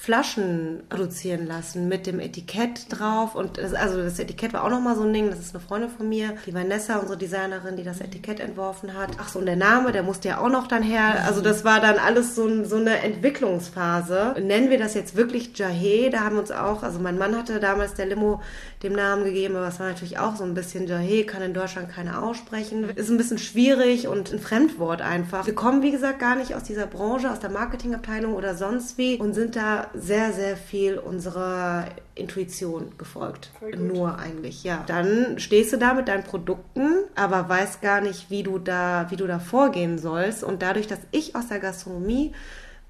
Flaschen 0.01 0.81
produzieren 0.89 1.45
lassen 1.45 1.87
mit 1.87 2.07
dem 2.07 2.19
Etikett 2.19 2.87
drauf. 2.89 3.35
Und 3.35 3.59
das, 3.59 3.75
also 3.75 4.01
das 4.01 4.17
Etikett 4.17 4.51
war 4.51 4.63
auch 4.63 4.71
nochmal 4.71 4.95
so 4.95 5.03
ein 5.03 5.13
Ding. 5.13 5.29
Das 5.29 5.37
ist 5.37 5.53
eine 5.53 5.63
Freundin 5.63 5.91
von 5.91 6.09
mir, 6.09 6.33
die 6.47 6.55
Vanessa, 6.55 6.97
unsere 6.97 7.19
Designerin, 7.19 7.77
die 7.77 7.83
das 7.83 8.01
Etikett 8.01 8.39
entworfen 8.39 8.95
hat. 8.97 9.11
Ach 9.19 9.29
so, 9.29 9.37
und 9.37 9.45
der 9.45 9.57
Name, 9.57 9.91
der 9.91 10.01
musste 10.01 10.29
ja 10.29 10.39
auch 10.39 10.49
noch 10.49 10.65
dann 10.65 10.81
her. 10.81 11.23
Also 11.27 11.41
das 11.41 11.63
war 11.63 11.79
dann 11.79 11.99
alles 11.99 12.33
so, 12.33 12.63
so 12.63 12.77
eine 12.77 12.97
Entwicklungsphase. 13.03 14.37
Nennen 14.41 14.71
wir 14.71 14.79
das 14.79 14.95
jetzt 14.95 15.15
wirklich 15.15 15.55
Jahe? 15.55 16.09
Da 16.09 16.21
haben 16.21 16.39
uns 16.39 16.49
auch, 16.49 16.81
also 16.81 16.97
mein 16.97 17.19
Mann 17.19 17.37
hatte 17.37 17.59
damals 17.59 17.93
der 17.93 18.07
Limo 18.07 18.41
dem 18.83 18.93
Namen 18.93 19.23
gegeben, 19.23 19.55
aber 19.55 19.67
es 19.67 19.79
war 19.79 19.87
natürlich 19.87 20.17
auch 20.17 20.35
so 20.35 20.43
ein 20.43 20.53
bisschen 20.53 20.87
Jahe, 20.87 21.23
kann 21.25 21.41
in 21.41 21.53
Deutschland 21.53 21.89
keiner 21.89 22.23
aussprechen. 22.23 22.89
Ist 22.95 23.09
ein 23.09 23.17
bisschen 23.17 23.37
schwierig 23.37 24.07
und 24.07 24.31
ein 24.31 24.39
Fremdwort 24.39 25.01
einfach. 25.01 25.45
Wir 25.45 25.53
kommen, 25.53 25.83
wie 25.83 25.91
gesagt, 25.91 26.19
gar 26.19 26.35
nicht 26.35 26.55
aus 26.55 26.63
dieser 26.63 26.87
Branche, 26.87 27.31
aus 27.31 27.39
der 27.39 27.51
Marketingabteilung 27.51 28.33
oder 28.33 28.55
sonst 28.55 28.97
wie 28.97 29.17
und 29.17 29.33
sind 29.33 29.55
da 29.55 29.87
sehr, 29.93 30.33
sehr 30.33 30.57
viel 30.57 30.97
unserer 30.97 31.85
Intuition 32.15 32.93
gefolgt. 32.97 33.51
Nur 33.77 34.17
eigentlich, 34.17 34.63
ja. 34.63 34.83
Dann 34.87 35.37
stehst 35.37 35.73
du 35.73 35.77
da 35.77 35.93
mit 35.93 36.07
deinen 36.07 36.23
Produkten, 36.23 36.89
aber 37.15 37.47
weißt 37.47 37.81
gar 37.81 38.01
nicht, 38.01 38.29
wie 38.29 38.43
du 38.43 38.57
da, 38.57 39.05
wie 39.09 39.15
du 39.15 39.27
da 39.27 39.39
vorgehen 39.39 39.99
sollst. 39.99 40.43
Und 40.43 40.61
dadurch, 40.61 40.87
dass 40.87 40.99
ich 41.11 41.35
aus 41.35 41.47
der 41.47 41.59
Gastronomie 41.59 42.33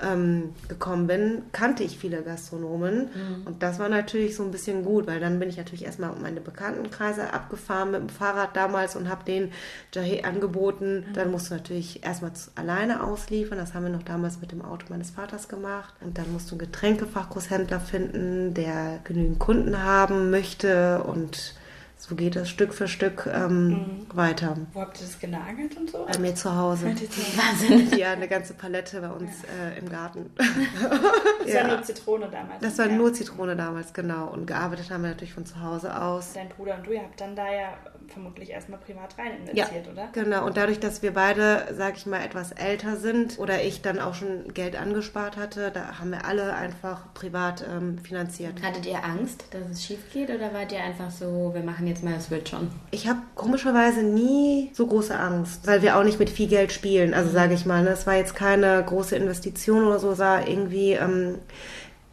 ähm, 0.02 0.54
gekommen 0.68 1.08
bin, 1.08 1.44
kannte 1.52 1.84
ich 1.84 1.98
viele 1.98 2.22
Gastronomen. 2.22 3.10
Mhm. 3.14 3.46
Und 3.46 3.64
das 3.64 3.80
war 3.80 3.90
natürlich 3.90 4.36
so 4.36 4.44
ein 4.44 4.52
bisschen 4.52 4.84
gut, 4.84 5.08
weil 5.08 5.20
dann 5.20 5.40
bin 5.40 5.50
ich 5.50 5.58
natürlich 5.58 5.86
erstmal 5.86 6.14
meine 6.16 6.42
Bekanntenkreise 6.42 7.34
abgefahren 7.34 7.92
mit 7.92 8.02
dem 8.02 8.10
Fahrrad 8.10 8.56
damals 8.56 8.96
und 8.96 9.10
habe 9.10 9.24
den 9.26 9.52
Jahe 9.94 10.24
angeboten. 10.26 11.06
Mhm. 11.10 11.14
Dann 11.14 11.32
musst 11.32 11.50
du 11.50 11.56
natürlich 11.56 12.04
erstmal 12.04 12.32
alleine 12.56 13.04
ausliefern. 13.04 13.58
Das 13.58 13.74
haben 13.74 13.84
wir 13.84 13.92
noch 13.92 14.04
damals 14.04 14.42
mit 14.42 14.52
dem 14.52 14.62
Auto 14.62 14.88
meines 14.90 15.12
Vaters 15.12 15.48
gemacht. 15.48 15.94
Und 16.02 16.18
dann 16.18 16.32
musst 16.32 16.50
du 16.50 16.56
einen 16.56 16.60
Getränkefachgroßhändler 16.60 17.80
finden, 17.80 18.54
der 18.54 19.00
genügend 19.04 19.40
Kunden 19.40 19.84
haben 19.84 20.30
möchte 20.30 21.04
und 21.04 21.56
so 22.02 22.16
geht 22.16 22.36
das 22.36 22.50
Stück 22.50 22.74
für 22.74 22.88
Stück 22.88 23.30
ähm, 23.32 23.68
mhm. 23.68 24.08
weiter. 24.14 24.58
Wo 24.74 24.82
habt 24.82 25.00
ihr 25.00 25.06
das 25.06 25.20
genagelt 25.20 25.78
und 25.78 25.88
so? 25.88 26.04
Bei 26.12 26.18
mir 26.18 26.34
zu 26.34 26.56
Hause. 26.56 26.88
Wahnsinn. 26.88 27.96
Ja, 27.96 28.14
eine 28.14 28.28
ganze 28.28 28.56
Palette 28.56 29.02
bei 29.02 29.10
uns 29.12 29.30
ja. 29.44 29.70
äh, 29.70 29.78
im 29.78 29.88
Garten. 29.88 30.32
das 30.36 31.54
ja. 31.54 31.62
war 31.62 31.76
nur 31.76 31.84
Zitrone 31.84 32.28
damals. 32.32 32.60
Das 32.60 32.80
war 32.80 32.88
ja. 32.88 32.96
nur 32.96 33.14
Zitrone 33.14 33.56
damals, 33.56 33.94
genau. 33.94 34.30
Und 34.30 34.48
gearbeitet 34.48 34.90
haben 34.90 35.04
wir 35.04 35.12
natürlich 35.12 35.36
von 35.36 35.46
zu 35.46 35.62
Hause 35.62 35.96
aus. 35.96 36.34
Dein 36.34 36.50
Bruder 36.50 36.78
und 36.78 36.88
du, 36.88 36.92
ihr 36.92 37.02
habt 37.02 37.22
dann 37.22 37.36
da 37.36 37.54
ja 37.54 37.78
vermutlich 38.08 38.50
erstmal 38.50 38.80
privat 38.80 39.18
rein 39.18 39.34
investiert, 39.40 39.86
ja, 39.86 39.92
oder? 39.92 40.10
Genau. 40.14 40.46
Und 40.46 40.58
dadurch, 40.58 40.80
dass 40.80 41.02
wir 41.02 41.14
beide, 41.14 41.68
sag 41.74 41.98
ich 41.98 42.06
mal, 42.06 42.24
etwas 42.24 42.52
älter 42.52 42.98
sind 42.98 43.40
oder 43.40 43.64
ich 43.64 43.82
dann 43.82 44.00
auch 44.00 44.14
schon 44.14 44.54
Geld 44.54 44.76
angespart 44.76 45.38
hatte, 45.38 45.72
da 45.72 46.00
haben 46.00 46.12
wir 46.12 46.26
alle 46.26 46.54
einfach 46.54 47.14
privat 47.14 47.66
ähm, 47.68 47.98
finanziert. 48.00 48.62
Hattet 48.62 48.86
ihr 48.86 49.04
Angst, 49.04 49.46
dass 49.52 49.70
es 49.70 49.86
schief 49.86 50.12
geht 50.14 50.30
oder 50.30 50.54
wart 50.54 50.72
ihr 50.72 50.84
einfach 50.84 51.12
so, 51.12 51.52
wir 51.54 51.64
machen 51.64 51.88
jetzt 51.88 52.04
mal, 52.04 52.14
es 52.14 52.30
wird 52.32 52.50
schon? 52.50 52.70
Ich 52.92 53.08
habe 53.08 53.20
komischerweise 53.36 54.04
nie 54.04 54.72
so 54.74 54.88
große 54.88 55.18
Angst, 55.18 55.68
weil 55.68 55.82
wir 55.82 55.98
auch 55.98 56.04
nicht 56.04 56.20
mit 56.20 56.30
viel 56.30 56.48
Geld 56.48 56.72
spielen. 56.72 57.14
Also 57.14 57.32
sage 57.32 57.54
ich 57.54 57.66
mal, 57.66 57.84
ne? 57.84 57.90
es 57.90 58.08
war 58.08 58.16
jetzt 58.16 58.36
keine 58.36 58.84
große 58.84 59.16
Investition 59.16 59.86
oder 59.86 60.00
so, 60.00 60.14
sah 60.14 60.46
irgendwie... 60.46 60.94
Ähm, 60.94 61.40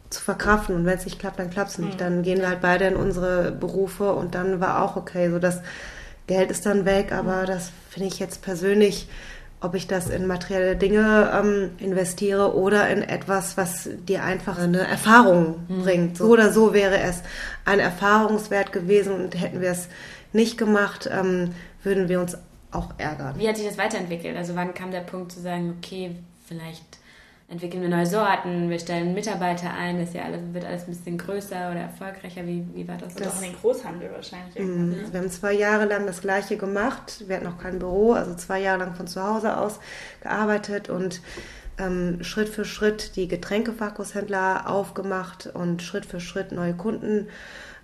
zu 0.09 0.21
verkraften. 0.21 0.75
Und 0.75 0.85
wenn 0.85 0.97
es 0.97 1.05
nicht 1.05 1.19
klappt, 1.19 1.39
dann 1.39 1.49
klappt 1.49 1.71
es 1.71 1.77
nicht. 1.77 1.93
Mhm. 1.95 1.97
Dann 1.97 2.23
gehen 2.23 2.39
wir 2.39 2.49
halt 2.49 2.61
beide 2.61 2.85
in 2.85 2.95
unsere 2.95 3.51
Berufe 3.51 4.13
und 4.13 4.35
dann 4.35 4.59
war 4.59 4.83
auch 4.83 4.95
okay. 4.95 5.29
So 5.29 5.39
das 5.39 5.61
Geld 6.27 6.51
ist 6.51 6.65
dann 6.65 6.85
weg, 6.85 7.11
aber 7.11 7.43
mhm. 7.43 7.45
das 7.47 7.71
finde 7.89 8.07
ich 8.09 8.19
jetzt 8.19 8.41
persönlich, 8.41 9.07
ob 9.61 9.75
ich 9.75 9.87
das 9.87 10.09
in 10.09 10.25
materielle 10.25 10.75
Dinge 10.75 11.31
ähm, 11.33 11.71
investiere 11.79 12.55
oder 12.55 12.89
in 12.89 13.01
etwas, 13.01 13.57
was 13.57 13.89
dir 14.07 14.23
einfach 14.23 14.57
eine 14.57 14.87
Erfahrung 14.87 15.65
mhm. 15.67 15.81
bringt. 15.81 16.17
So 16.17 16.25
oder 16.25 16.51
so 16.51 16.73
wäre 16.73 16.99
es 16.99 17.21
ein 17.65 17.79
Erfahrungswert 17.79 18.71
gewesen 18.71 19.13
und 19.13 19.39
hätten 19.39 19.61
wir 19.61 19.71
es 19.71 19.89
nicht 20.31 20.57
gemacht, 20.57 21.09
ähm, 21.11 21.53
würden 21.83 22.07
wir 22.07 22.21
uns 22.21 22.37
auch 22.71 22.93
ärgern. 22.97 23.35
Wie 23.37 23.47
hat 23.47 23.57
sich 23.57 23.67
das 23.67 23.77
weiterentwickelt? 23.77 24.37
Also 24.37 24.55
wann 24.55 24.73
kam 24.73 24.91
der 24.91 25.01
Punkt 25.01 25.31
zu 25.31 25.41
sagen, 25.41 25.75
okay, 25.77 26.15
vielleicht 26.47 26.98
entwickeln 27.49 27.81
wir 27.81 27.89
neue 27.89 28.05
Sorten, 28.05 28.69
wir 28.69 28.79
stellen 28.79 29.13
Mitarbeiter 29.13 29.73
ein, 29.73 29.99
das 29.99 30.13
ja 30.13 30.23
alles, 30.23 30.41
wird 30.53 30.65
alles 30.65 30.83
ein 30.83 30.91
bisschen 30.91 31.17
größer 31.17 31.71
oder 31.71 31.81
erfolgreicher. 31.81 32.45
Wie, 32.45 32.63
wie 32.73 32.87
war 32.87 32.97
das? 32.97 33.15
Das 33.15 33.27
auch 33.27 33.41
in 33.41 33.51
den 33.51 33.59
Großhandel 33.59 34.11
wahrscheinlich. 34.11 34.59
Mhm. 34.59 34.89
Ne? 34.89 34.97
Wir 35.11 35.19
haben 35.19 35.31
zwei 35.31 35.53
Jahre 35.53 35.85
lang 35.85 36.05
das 36.05 36.21
Gleiche 36.21 36.57
gemacht. 36.57 37.23
Wir 37.27 37.37
hatten 37.37 37.45
noch 37.45 37.57
kein 37.57 37.79
Büro, 37.79 38.13
also 38.13 38.35
zwei 38.35 38.61
Jahre 38.61 38.79
lang 38.79 38.95
von 38.95 39.07
zu 39.07 39.23
Hause 39.23 39.57
aus 39.57 39.79
gearbeitet 40.21 40.89
und 40.89 41.21
ähm, 41.79 42.23
Schritt 42.23 42.49
für 42.49 42.65
Schritt 42.65 43.15
die 43.15 43.27
Getränkefachgroßhändler 43.27 44.69
aufgemacht 44.69 45.49
und 45.51 45.81
Schritt 45.81 46.05
für 46.05 46.19
Schritt 46.19 46.51
neue 46.51 46.75
Kunden 46.75 47.27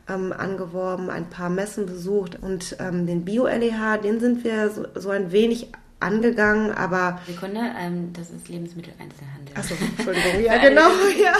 ähm, 0.08 0.32
angeworben, 0.32 1.10
ein 1.10 1.30
paar 1.30 1.50
Messen 1.50 1.88
besucht 1.88 2.38
und 2.40 2.78
ähm, 2.80 3.08
den 3.08 3.26
Bio-LEH, 3.26 3.98
den 4.04 4.20
sind 4.20 4.44
wir 4.44 4.70
so, 4.70 4.86
so 4.94 5.10
ein 5.10 5.32
wenig 5.32 5.72
angegangen, 6.00 6.72
aber... 6.72 7.20
Sekunde, 7.26 7.62
ähm, 7.80 8.12
das 8.14 8.30
ist 8.30 8.48
Lebensmitteleinzelhandel. 8.50 9.56
Achso, 9.56 9.76
Entschuldigung, 9.76 10.44
ja 10.44 10.58
genau, 10.58 10.82
ja. 11.22 11.34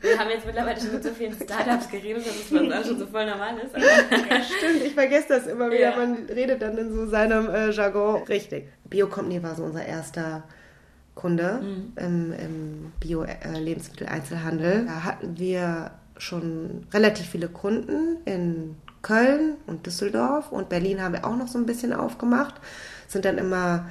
Wir 0.00 0.18
haben 0.18 0.30
jetzt 0.30 0.46
mittlerweile 0.46 0.80
schon 0.80 0.92
mit 0.92 1.02
so 1.02 1.10
vielen 1.10 1.34
Startups 1.34 1.88
geredet, 1.90 2.26
dass 2.26 2.36
es 2.36 2.50
bei 2.50 2.60
uns 2.60 2.72
auch 2.72 2.84
schon 2.84 2.98
so 2.98 3.06
voll 3.06 3.26
normal 3.26 3.56
ist. 3.58 3.70
Stimmt, 4.56 4.84
ich 4.84 4.94
vergesse 4.94 5.26
das 5.28 5.46
immer 5.46 5.70
wieder, 5.70 5.90
ja. 5.90 5.96
man 5.96 6.26
redet 6.26 6.62
dann 6.62 6.78
in 6.78 6.92
so 6.92 7.06
seinem 7.06 7.48
äh, 7.48 7.70
Jargon. 7.70 8.22
Richtig. 8.24 8.68
Bio 8.84 9.08
Company 9.08 9.42
war 9.42 9.54
so 9.54 9.64
unser 9.64 9.84
erster 9.84 10.44
Kunde 11.14 11.60
mhm. 11.62 11.92
im, 11.96 12.32
im 12.32 12.92
Bio-Lebensmitteleinzelhandel. 13.00 14.82
Äh, 14.82 14.86
da 14.86 15.04
hatten 15.04 15.38
wir 15.38 15.90
schon 16.16 16.86
relativ 16.92 17.26
viele 17.26 17.48
Kunden 17.48 18.18
in 18.24 18.76
Köln 19.02 19.54
und 19.66 19.86
Düsseldorf 19.86 20.52
und 20.52 20.68
Berlin 20.68 21.02
haben 21.02 21.12
wir 21.12 21.26
auch 21.26 21.36
noch 21.36 21.48
so 21.48 21.58
ein 21.58 21.66
bisschen 21.66 21.92
aufgemacht 21.92 22.54
sind 23.12 23.24
dann 23.24 23.38
immer, 23.38 23.86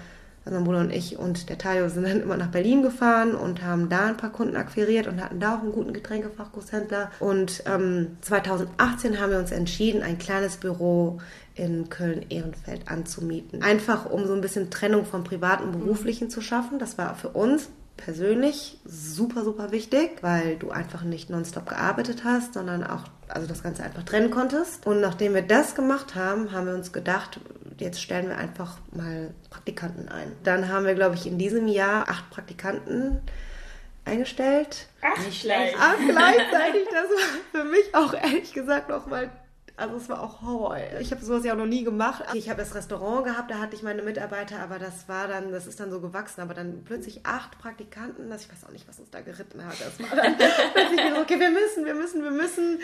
also 0.45 0.57
mein 0.57 0.63
Bruder 0.65 0.79
und 0.79 0.91
ich 0.91 1.17
und 1.17 1.49
der 1.49 1.57
Tayo 1.57 1.87
sind 1.89 2.03
dann 2.03 2.21
immer 2.21 2.37
nach 2.37 2.51
Berlin 2.51 2.81
gefahren 2.81 3.35
und 3.35 3.63
haben 3.63 3.89
da 3.89 4.07
ein 4.07 4.17
paar 4.17 4.31
Kunden 4.31 4.55
akquiriert 4.55 5.07
und 5.07 5.21
hatten 5.21 5.39
da 5.39 5.55
auch 5.55 5.61
einen 5.61 5.71
guten 5.71 5.93
Getränkefachgroßhändler. 5.93 7.11
Und 7.19 7.63
ähm, 7.65 8.17
2018 8.21 9.19
haben 9.19 9.31
wir 9.31 9.39
uns 9.39 9.51
entschieden, 9.51 10.01
ein 10.01 10.17
kleines 10.17 10.57
Büro 10.57 11.19
in 11.55 11.89
Köln-Ehrenfeld 11.89 12.87
anzumieten. 12.87 13.61
Einfach 13.61 14.09
um 14.09 14.25
so 14.25 14.33
ein 14.33 14.41
bisschen 14.41 14.69
Trennung 14.69 15.05
vom 15.05 15.23
privaten 15.23 15.65
und 15.65 15.79
beruflichen 15.79 16.29
zu 16.29 16.41
schaffen. 16.41 16.79
Das 16.79 16.97
war 16.97 17.15
für 17.15 17.29
uns 17.29 17.69
persönlich 17.97 18.79
super, 18.85 19.43
super 19.43 19.71
wichtig, 19.71 20.17
weil 20.21 20.55
du 20.57 20.71
einfach 20.71 21.03
nicht 21.03 21.29
nonstop 21.29 21.69
gearbeitet 21.69 22.23
hast, 22.23 22.53
sondern 22.53 22.83
auch 22.83 23.03
also 23.35 23.47
das 23.47 23.63
Ganze 23.63 23.83
einfach 23.83 24.03
trennen 24.03 24.31
konntest. 24.31 24.85
Und 24.85 25.01
nachdem 25.01 25.33
wir 25.33 25.41
das 25.41 25.75
gemacht 25.75 26.15
haben, 26.15 26.51
haben 26.51 26.67
wir 26.67 26.73
uns 26.73 26.91
gedacht, 26.91 27.39
jetzt 27.77 28.01
stellen 28.01 28.29
wir 28.29 28.37
einfach 28.37 28.77
mal 28.91 29.33
Praktikanten 29.49 30.09
ein. 30.09 30.31
Dann 30.43 30.69
haben 30.69 30.85
wir, 30.85 30.95
glaube 30.95 31.15
ich, 31.15 31.25
in 31.25 31.37
diesem 31.37 31.67
Jahr 31.67 32.09
acht 32.09 32.29
Praktikanten 32.29 33.21
eingestellt. 34.05 34.87
Ach, 35.01 35.17
nicht 35.25 35.41
schlecht. 35.41 35.75
Ach, 35.79 35.95
gleichzeitig, 35.97 36.85
das 36.91 37.09
war 37.09 37.61
für 37.61 37.63
mich 37.65 37.93
auch 37.93 38.13
ehrlich 38.13 38.53
gesagt 38.53 38.89
nochmal 38.89 39.29
also 39.81 39.95
es 39.95 40.09
war 40.09 40.21
auch 40.21 40.41
Horror. 40.43 40.77
Ich 40.99 41.11
habe 41.11 41.25
sowas 41.25 41.43
ja 41.43 41.53
auch 41.53 41.57
noch 41.57 41.65
nie 41.65 41.83
gemacht. 41.83 42.23
Ich 42.35 42.49
habe 42.49 42.59
das 42.59 42.75
Restaurant 42.75 43.25
gehabt, 43.25 43.49
da 43.49 43.59
hatte 43.59 43.75
ich 43.75 43.81
meine 43.81 44.03
Mitarbeiter, 44.03 44.59
aber 44.59 44.77
das 44.77 45.09
war 45.09 45.27
dann, 45.27 45.51
das 45.51 45.65
ist 45.65 45.79
dann 45.79 45.89
so 45.89 45.99
gewachsen. 45.99 46.41
Aber 46.41 46.53
dann 46.53 46.83
plötzlich 46.85 47.25
acht 47.25 47.57
Praktikanten, 47.57 48.29
das, 48.29 48.43
ich 48.43 48.51
weiß 48.51 48.65
auch 48.65 48.71
nicht, 48.71 48.87
was 48.87 48.99
uns 48.99 49.09
da 49.09 49.21
geritten 49.21 49.65
hat. 49.65 49.75
Das 49.79 49.99
war 49.99 50.15
dann 50.15 50.37
plötzlich 50.73 50.99
so, 51.09 51.19
okay, 51.19 51.39
wir 51.39 51.49
müssen, 51.49 51.85
wir 51.85 51.95
müssen, 51.95 52.23
wir 52.23 52.31
müssen. 52.31 52.79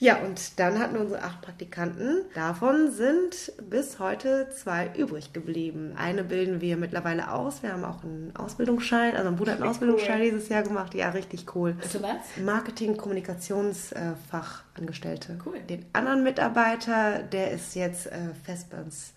Ja, 0.00 0.18
und 0.20 0.58
dann 0.58 0.78
hatten 0.78 0.94
wir 0.94 1.02
unsere 1.02 1.22
acht 1.22 1.42
Praktikanten. 1.42 2.22
Davon 2.34 2.90
sind 2.90 3.52
bis 3.68 3.98
heute 3.98 4.48
zwei 4.48 4.90
übrig 4.96 5.34
geblieben. 5.34 5.92
Eine 5.94 6.24
bilden 6.24 6.62
wir 6.62 6.78
mittlerweile 6.78 7.30
aus. 7.30 7.62
Wir 7.62 7.74
haben 7.74 7.84
auch 7.84 8.02
einen 8.02 8.34
Ausbildungsschein, 8.34 9.14
also 9.14 9.28
mein 9.28 9.36
Bruder 9.36 9.52
hat 9.52 9.60
einen 9.60 9.68
Ausbildungsschein 9.68 10.22
cool. 10.22 10.30
dieses 10.30 10.48
Jahr 10.48 10.62
gemacht. 10.62 10.94
Ja, 10.94 11.10
richtig 11.10 11.54
cool. 11.54 11.76
Zu 11.86 12.02
was? 12.02 12.16
Marketing, 12.42 12.96
Kommunikationsfachangestellte. 12.96 15.38
Cool. 15.44 15.60
Den 15.68 15.84
anderen 15.92 16.22
Mitarbeiter, 16.22 17.22
der 17.22 17.50
ist 17.50 17.74
jetzt 17.74 18.06
äh, 18.06 18.32
fest 18.42 18.70
bei 18.70 18.80
uns 18.80 19.12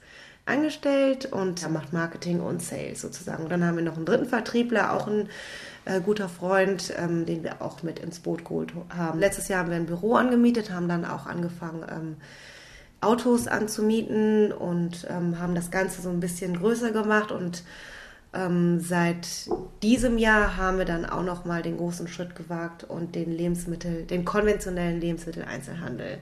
angestellt 0.46 1.32
und 1.32 1.70
macht 1.70 1.94
Marketing 1.94 2.42
und 2.42 2.62
Sales 2.62 3.00
sozusagen. 3.00 3.44
Und 3.44 3.50
dann 3.50 3.66
haben 3.66 3.78
wir 3.78 3.84
noch 3.84 3.96
einen 3.96 4.06
dritten 4.06 4.26
Vertriebler, 4.26 4.92
auch 4.92 5.08
ein 5.08 5.30
äh, 5.86 6.00
guter 6.02 6.30
Freund, 6.30 6.94
ähm, 6.98 7.26
den 7.26 7.44
wir 7.44 7.62
auch 7.62 7.84
mit 7.84 8.00
ins 8.00 8.20
Boot 8.20 8.46
geholt 8.46 8.74
haben. 8.90 9.20
Letztes 9.20 9.48
Jahr 9.48 9.60
haben 9.62 9.70
wir 9.70 9.78
ein 9.78 9.86
Büro 9.86 10.16
angemietet, 10.16 10.72
haben 10.72 10.88
dann 10.88 11.06
auch 11.06 11.26
angefangen, 11.26 11.86
ähm, 11.90 12.16
Autos 13.02 13.48
anzumieten 13.48 14.52
und 14.54 15.06
ähm, 15.10 15.40
haben 15.40 15.56
das 15.56 15.72
Ganze 15.72 16.02
so 16.02 16.10
ein 16.10 16.22
bisschen 16.22 16.58
größer 16.58 16.92
gemacht 16.92 17.32
und 17.32 17.64
ähm, 18.34 18.80
seit 18.80 19.28
diesem 19.84 20.18
Jahr 20.18 20.58
haben 20.58 20.78
wir 20.78 20.86
dann 20.86 21.06
auch 21.06 21.22
noch 21.22 21.46
mal 21.46 21.62
den 21.62 21.78
großen 21.78 22.08
Schritt 22.08 22.36
gewagt 22.36 22.84
und 22.84 23.14
den 23.14 23.32
Lebensmittel, 23.32 24.04
den 24.04 24.26
konventionellen 24.26 25.00
Lebensmitteleinzelhandel 25.00 26.20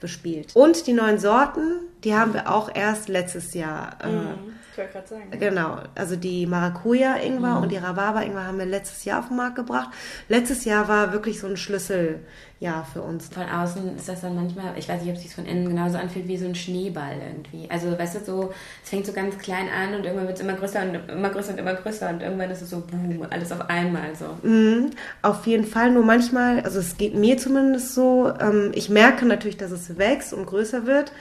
bespielt. 0.00 0.56
Und 0.56 0.86
die 0.86 0.94
neuen 0.94 1.18
Sorten, 1.18 1.80
die 2.04 2.14
haben 2.14 2.32
wir 2.32 2.50
auch 2.50 2.74
erst 2.74 3.08
letztes 3.08 3.52
Jahr. 3.52 3.98
Äh, 4.02 4.10
mhm, 4.10 4.54
ich 4.72 4.78
wollte 4.78 4.92
gerade 4.92 5.08
sagen. 5.08 5.30
Genau, 5.38 5.78
also 5.94 6.16
die 6.16 6.46
Maracuja-Ingwer 6.46 7.56
mhm. 7.56 7.62
und 7.62 7.72
die 7.72 7.76
Rhabarber-Ingwer 7.76 8.46
haben 8.46 8.58
wir 8.58 8.66
letztes 8.66 9.04
Jahr 9.04 9.20
auf 9.20 9.28
den 9.28 9.36
Markt 9.36 9.56
gebracht. 9.56 9.90
Letztes 10.28 10.64
Jahr 10.64 10.88
war 10.88 11.12
wirklich 11.12 11.40
so 11.40 11.46
ein 11.46 11.56
Schlüssel 11.56 12.20
ja, 12.60 12.86
für 12.92 13.00
uns. 13.00 13.28
Von 13.28 13.48
außen 13.48 13.96
ist 13.96 14.06
das 14.06 14.20
dann 14.20 14.36
manchmal, 14.36 14.74
ich 14.76 14.86
weiß 14.86 15.00
nicht, 15.00 15.10
ob 15.10 15.16
es 15.16 15.22
sich 15.22 15.34
von 15.34 15.46
innen 15.46 15.66
genauso 15.66 15.96
anfühlt 15.96 16.28
wie 16.28 16.36
so 16.36 16.44
ein 16.44 16.54
Schneeball 16.54 17.16
irgendwie. 17.18 17.70
Also, 17.70 17.98
weißt 17.98 18.16
du, 18.16 18.24
so, 18.24 18.54
es 18.84 18.90
fängt 18.90 19.06
so 19.06 19.14
ganz 19.14 19.38
klein 19.38 19.68
an 19.70 19.94
und 19.94 20.04
irgendwann 20.04 20.26
wird 20.26 20.36
es 20.36 20.44
immer 20.44 20.52
größer 20.52 20.82
und 20.82 21.10
immer 21.10 21.30
größer 21.30 21.52
und 21.52 21.58
immer 21.58 21.74
größer 21.74 22.10
und 22.10 22.20
irgendwann 22.20 22.50
ist 22.50 22.60
es 22.60 22.68
so, 22.68 22.80
boom, 22.80 23.26
alles 23.30 23.50
auf 23.50 23.70
einmal 23.70 24.14
so. 24.14 24.46
Mhm, 24.46 24.90
auf 25.22 25.46
jeden 25.46 25.64
Fall, 25.64 25.90
nur 25.90 26.04
manchmal, 26.04 26.60
also 26.60 26.80
es 26.80 26.98
geht 26.98 27.14
mir 27.14 27.38
zumindest 27.38 27.94
so, 27.94 28.30
ähm, 28.38 28.72
ich 28.74 28.90
merke 28.90 29.24
natürlich, 29.24 29.56
dass 29.56 29.70
es 29.70 29.96
wächst 29.96 30.34
und 30.34 30.44
größer 30.44 30.84
wird, 30.84 31.12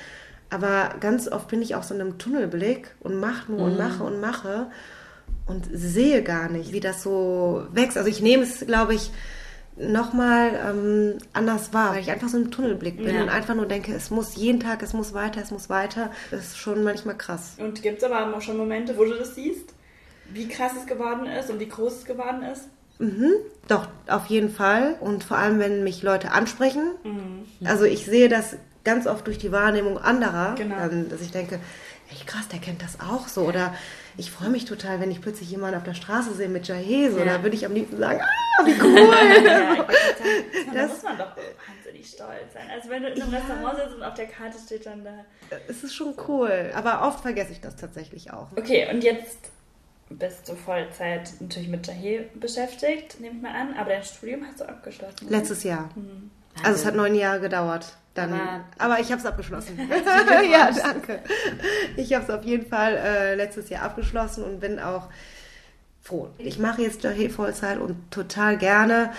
aber 0.50 0.96
ganz 1.00 1.28
oft 1.28 1.48
bin 1.48 1.62
ich 1.62 1.76
auch 1.76 1.84
so 1.84 1.94
in 1.94 2.02
einem 2.02 2.18
Tunnelblick 2.18 2.92
und 3.02 3.20
mache 3.20 3.52
nur 3.52 3.62
mhm. 3.62 3.72
und 3.72 3.78
mache 3.78 4.04
und 4.04 4.20
mache 4.20 4.68
und 5.46 5.68
sehe 5.72 6.24
gar 6.24 6.50
nicht, 6.50 6.72
wie 6.72 6.80
das 6.80 7.04
so 7.04 7.66
wächst. 7.72 7.98
Also 7.98 8.10
ich 8.10 8.22
nehme 8.22 8.44
es, 8.44 8.66
glaube 8.66 8.94
ich, 8.96 9.12
nochmal 9.78 10.52
ähm, 10.68 11.18
anders 11.34 11.74
wahr, 11.74 11.94
weil 11.94 12.02
ich 12.02 12.12
einfach 12.12 12.30
so 12.30 12.38
im 12.38 12.52
Tunnelblick 12.52 12.98
bin 12.98 13.16
ja. 13.16 13.24
und 13.24 13.30
einfach 13.30 13.56
nur 13.56 13.66
denke, 13.66 13.94
es 13.94 14.12
muss 14.12 14.36
jeden 14.36 14.60
Tag, 14.60 14.84
es 14.84 14.94
muss 14.94 15.14
weiter, 15.14 15.42
es 15.42 15.52
muss 15.52 15.70
weiter. 15.70 16.12
Das 16.32 16.42
ist 16.42 16.58
schon 16.58 16.84
manchmal 16.84 17.18
krass. 17.18 17.56
Und 17.58 17.82
gibt 17.82 18.00
es 18.00 18.04
aber 18.04 18.36
auch 18.36 18.42
schon 18.42 18.58
Momente, 18.58 18.98
wo 18.98 19.06
du 19.06 19.14
das 19.14 19.36
siehst, 19.36 19.74
wie 20.32 20.48
krass 20.48 20.74
es 20.78 20.86
geworden 20.86 21.26
ist 21.26 21.50
und 21.50 21.60
wie 21.60 21.70
groß 21.70 22.00
es 22.00 22.06
geworden 22.06 22.44
ist? 22.44 22.68
Mhm, 23.00 23.32
doch, 23.70 23.88
auf 24.08 24.26
jeden 24.26 24.50
Fall. 24.50 24.98
Und 25.00 25.24
vor 25.24 25.38
allem, 25.38 25.60
wenn 25.60 25.84
mich 25.86 26.04
Leute 26.04 26.32
ansprechen. 26.32 26.92
Mhm. 27.04 27.46
Also 27.66 27.86
ich 27.86 28.06
sehe 28.06 28.28
das 28.28 28.58
ganz 28.84 29.08
oft 29.08 29.28
durch 29.28 29.38
die 29.38 29.52
Wahrnehmung 29.52 29.98
anderer, 29.98 30.56
genau. 30.56 30.78
ähm, 30.78 31.10
dass 31.10 31.22
ich 31.22 31.32
denke, 31.32 31.60
ey, 32.10 32.26
krass, 32.26 32.48
der 32.48 32.60
kennt 32.60 32.82
das 32.82 33.00
auch 33.00 33.28
so. 33.28 33.42
Oder 33.42 33.74
ich 34.18 34.32
freue 34.32 34.50
mich 34.50 34.66
total, 34.66 35.00
wenn 35.00 35.12
ich 35.12 35.22
plötzlich 35.22 35.50
jemanden 35.52 35.78
auf 35.78 35.84
der 35.84 35.94
Straße 35.94 36.34
sehe 36.34 36.50
mit 36.50 36.68
Jahe. 36.68 37.12
So, 37.12 37.20
ja. 37.20 37.26
Da 37.26 37.44
würde 37.44 37.56
ich 37.56 37.66
am 37.66 37.74
liebsten 37.74 37.98
sagen, 37.98 38.22
ah, 38.60 38.66
wie 38.66 38.82
cool. 38.82 39.46
ja, 39.46 39.76
sagen, 39.76 40.74
da 40.74 40.88
muss 40.88 41.04
man 41.04 41.18
doch 41.18 41.36
wahnsinnig 41.68 42.08
stolz 42.08 42.54
sein. 42.54 42.68
Also 42.74 42.90
wenn 42.90 43.04
du 43.04 43.10
in 43.10 43.22
einem 43.22 43.32
ja. 43.32 43.40
Restaurant 43.40 43.78
sitzt 43.78 43.96
und 43.96 44.04
auf 44.04 44.14
der 44.14 44.28
Karte 44.28 44.58
steht 44.66 44.86
dann 44.86 45.04
da. 45.04 45.26
Es 45.68 45.84
ist 45.84 45.94
schon 45.94 46.16
cool. 46.28 46.72
Aber 46.74 47.08
oft 47.08 47.22
vergesse 47.22 47.52
ich 47.52 47.62
das 47.62 47.76
tatsächlich 47.76 48.32
auch. 48.32 48.48
Okay, 48.56 48.88
und 48.92 49.04
jetzt 49.04 49.52
bist 50.10 50.50
du 50.50 50.56
Vollzeit 50.56 51.32
natürlich 51.40 51.70
mit 51.70 51.86
Jahe 51.86 52.30
beschäftigt, 52.34 53.20
nehme 53.20 53.36
ich 53.36 53.42
mal 53.42 53.54
an. 53.54 53.76
Aber 53.78 53.92
dein 53.92 54.04
Studium 54.04 54.46
hast 54.48 54.60
du 54.60 54.68
abgeschlossen. 54.68 55.28
Oder? 55.28 55.38
Letztes 55.38 55.64
Jahr. 55.64 55.90
Mhm. 55.96 56.32
Also 56.64 56.80
es 56.82 56.86
hat 56.86 56.96
neun 56.96 57.16
Jahre 57.16 57.40
gedauert. 57.40 57.96
Dann, 58.28 58.34
aber, 58.34 58.66
aber 58.78 59.00
ich 59.00 59.12
habe 59.12 59.20
es 59.20 59.26
abgeschlossen. 59.26 59.80
ja, 60.52 60.72
danke. 60.72 61.20
Ich 61.96 62.14
habe 62.14 62.24
es 62.24 62.30
auf 62.30 62.44
jeden 62.44 62.68
Fall 62.68 62.96
äh, 62.96 63.36
letztes 63.36 63.70
Jahr 63.70 63.84
abgeschlossen 63.84 64.44
und 64.44 64.60
bin 64.60 64.80
auch 64.80 65.10
froh. 66.02 66.30
Ich 66.38 66.60
mache 66.60 66.82
jetzt 66.82 67.04
Jahe 67.04 67.30
Vollzeit 67.30 67.80
und 67.80 68.12
total 68.12 68.58
gerne. 68.58 69.12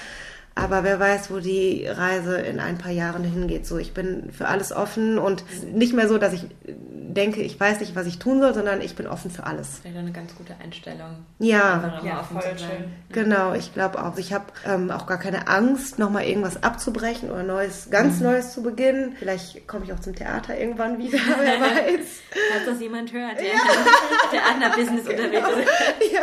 Aber 0.54 0.84
wer 0.84 0.98
weiß, 0.98 1.30
wo 1.30 1.38
die 1.38 1.86
Reise 1.86 2.36
in 2.36 2.60
ein 2.60 2.76
paar 2.76 2.92
Jahren 2.92 3.24
hingeht. 3.24 3.66
So, 3.66 3.78
ich 3.78 3.94
bin 3.94 4.30
für 4.32 4.48
alles 4.48 4.72
offen 4.72 5.18
und 5.18 5.44
nicht 5.72 5.94
mehr 5.94 6.08
so, 6.08 6.18
dass 6.18 6.32
ich 6.32 6.46
denke, 6.64 7.42
ich 7.42 7.58
weiß 7.58 7.80
nicht, 7.80 7.94
was 7.96 8.06
ich 8.06 8.18
tun 8.18 8.40
soll, 8.40 8.54
sondern 8.54 8.80
ich 8.80 8.94
bin 8.94 9.06
offen 9.06 9.30
für 9.30 9.44
alles. 9.44 9.82
Wäre 9.84 9.98
eine 9.98 10.12
ganz 10.12 10.34
gute 10.34 10.54
Einstellung. 10.62 11.24
Ja, 11.38 12.00
ja 12.04 12.22
voll 12.22 12.42
schön. 12.42 12.92
Genau, 13.10 13.52
ich 13.54 13.72
glaube 13.74 14.04
auch. 14.04 14.16
Ich 14.18 14.32
habe 14.32 14.46
ähm, 14.66 14.90
auch 14.90 15.06
gar 15.06 15.18
keine 15.18 15.48
Angst, 15.48 15.98
nochmal 15.98 16.24
irgendwas 16.24 16.62
abzubrechen 16.62 17.30
oder 17.30 17.42
Neues, 17.42 17.88
ganz 17.90 18.18
mhm. 18.18 18.26
Neues 18.26 18.52
zu 18.52 18.62
beginnen. 18.62 19.16
Vielleicht 19.18 19.66
komme 19.66 19.84
ich 19.84 19.92
auch 19.92 20.00
zum 20.00 20.14
Theater 20.14 20.58
irgendwann 20.58 20.98
wieder, 20.98 21.18
wer 21.18 21.60
weiß. 21.60 22.06
Falls 22.52 22.66
das 22.66 22.80
jemand 22.80 23.12
hört, 23.12 23.38
der 23.38 23.46
ja. 23.46 23.52
Theaterbusiness 24.30 25.08
unterwegs 25.08 25.48
ist. 25.48 26.10
Ja. 26.12 26.22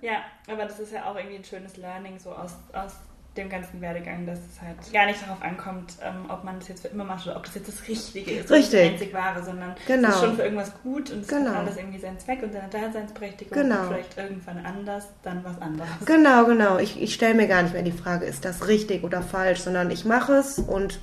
ja, 0.00 0.18
aber 0.50 0.64
das 0.64 0.78
ist 0.80 0.92
ja 0.92 1.04
auch 1.04 1.16
irgendwie 1.16 1.36
ein 1.36 1.44
schönes 1.44 1.76
Learning, 1.76 2.18
so 2.18 2.30
aus, 2.30 2.52
aus 2.72 2.92
dem 3.38 3.48
ganzen 3.48 3.80
Werdegang, 3.80 4.26
dass 4.26 4.38
es 4.38 4.60
halt 4.60 4.92
gar 4.92 5.06
nicht 5.06 5.22
darauf 5.22 5.40
ankommt, 5.42 5.94
ähm, 6.02 6.28
ob 6.28 6.44
man 6.44 6.58
das 6.58 6.68
jetzt 6.68 6.82
für 6.82 6.88
immer 6.88 7.04
macht 7.04 7.26
oder 7.26 7.36
ob 7.36 7.44
das 7.44 7.54
jetzt 7.54 7.68
das 7.68 7.88
Richtige 7.88 8.32
ist, 8.32 8.50
Richtig. 8.50 8.80
das 8.80 8.92
einzig 8.92 9.14
wahre, 9.14 9.42
sondern 9.42 9.74
genau. 9.86 10.08
es 10.08 10.14
ist 10.16 10.20
schon 10.20 10.36
für 10.36 10.42
irgendwas 10.42 10.72
gut 10.82 11.10
und 11.10 11.20
es 11.22 11.28
genau. 11.28 11.50
hat 11.50 11.56
alles 11.56 11.76
irgendwie 11.76 11.98
seinen 11.98 12.18
Zweck 12.18 12.42
und 12.42 12.52
seine 12.52 12.68
Daseinsberechtigung 12.68 13.62
genau. 13.62 13.80
und 13.80 13.88
vielleicht 13.88 14.18
irgendwann 14.18 14.66
anders, 14.66 15.08
dann 15.22 15.44
was 15.44 15.60
anderes. 15.62 15.88
Genau, 16.04 16.44
genau. 16.44 16.78
Ich, 16.78 17.00
ich 17.00 17.14
stelle 17.14 17.34
mir 17.34 17.48
gar 17.48 17.62
nicht 17.62 17.72
mehr 17.72 17.82
die 17.82 17.92
Frage, 17.92 18.26
ist 18.26 18.44
das 18.44 18.66
richtig 18.66 19.04
oder 19.04 19.22
falsch, 19.22 19.60
sondern 19.60 19.90
ich 19.90 20.04
mache 20.04 20.34
es 20.34 20.58
und 20.58 21.00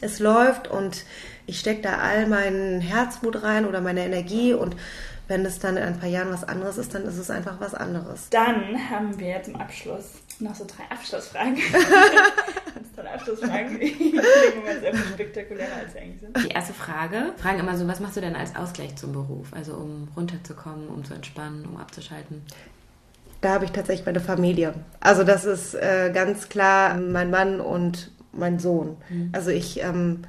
es 0.00 0.18
läuft 0.18 0.68
und 0.68 1.04
ich 1.46 1.60
stecke 1.60 1.82
da 1.82 1.98
all 1.98 2.26
meinen 2.26 2.80
Herzmut 2.80 3.42
rein 3.42 3.66
oder 3.66 3.80
meine 3.80 4.04
Energie 4.04 4.54
und 4.54 4.76
wenn 5.32 5.46
es 5.46 5.58
dann 5.58 5.78
in 5.78 5.82
ein 5.82 5.98
paar 5.98 6.10
Jahren 6.10 6.30
was 6.30 6.44
anderes 6.44 6.76
ist, 6.76 6.94
dann 6.94 7.04
ist 7.04 7.16
es 7.16 7.30
einfach 7.30 7.58
was 7.58 7.72
anderes. 7.74 8.28
Dann 8.28 8.90
haben 8.90 9.18
wir 9.18 9.42
zum 9.42 9.56
Abschluss 9.56 10.04
noch 10.40 10.54
so 10.54 10.66
drei 10.66 10.84
Abschlussfragen. 10.94 11.54
Ganz 12.74 12.92
tolle 12.94 13.10
Abschlussfragen. 13.10 13.80
Die 13.80 13.92
klingen 13.96 14.80
sehr 14.80 14.94
spektakulärer, 14.94 15.76
als 15.82 15.94
sie 15.94 16.00
eigentlich 16.00 16.20
sind. 16.20 16.36
Die 16.36 16.48
erste 16.48 16.74
Frage, 16.74 17.32
fragen 17.38 17.60
immer 17.60 17.78
so, 17.78 17.88
was 17.88 18.00
machst 18.00 18.18
du 18.18 18.20
denn 18.20 18.36
als 18.36 18.54
Ausgleich 18.54 18.94
zum 18.96 19.12
Beruf? 19.12 19.54
Also 19.54 19.72
um 19.72 20.08
runterzukommen, 20.14 20.88
um 20.88 21.02
zu 21.02 21.14
entspannen, 21.14 21.64
um 21.64 21.78
abzuschalten? 21.78 22.42
Da 23.40 23.54
habe 23.54 23.64
ich 23.64 23.72
tatsächlich 23.72 24.04
meine 24.04 24.20
Familie. 24.20 24.74
Also 25.00 25.24
das 25.24 25.46
ist 25.46 25.74
äh, 25.74 26.10
ganz 26.12 26.50
klar 26.50 26.98
mein 26.98 27.30
Mann 27.30 27.62
und 27.62 28.12
mein 28.32 28.58
Sohn. 28.58 28.98
Mhm. 29.08 29.30
Also 29.32 29.50
ich... 29.50 29.82
Ähm, 29.82 30.24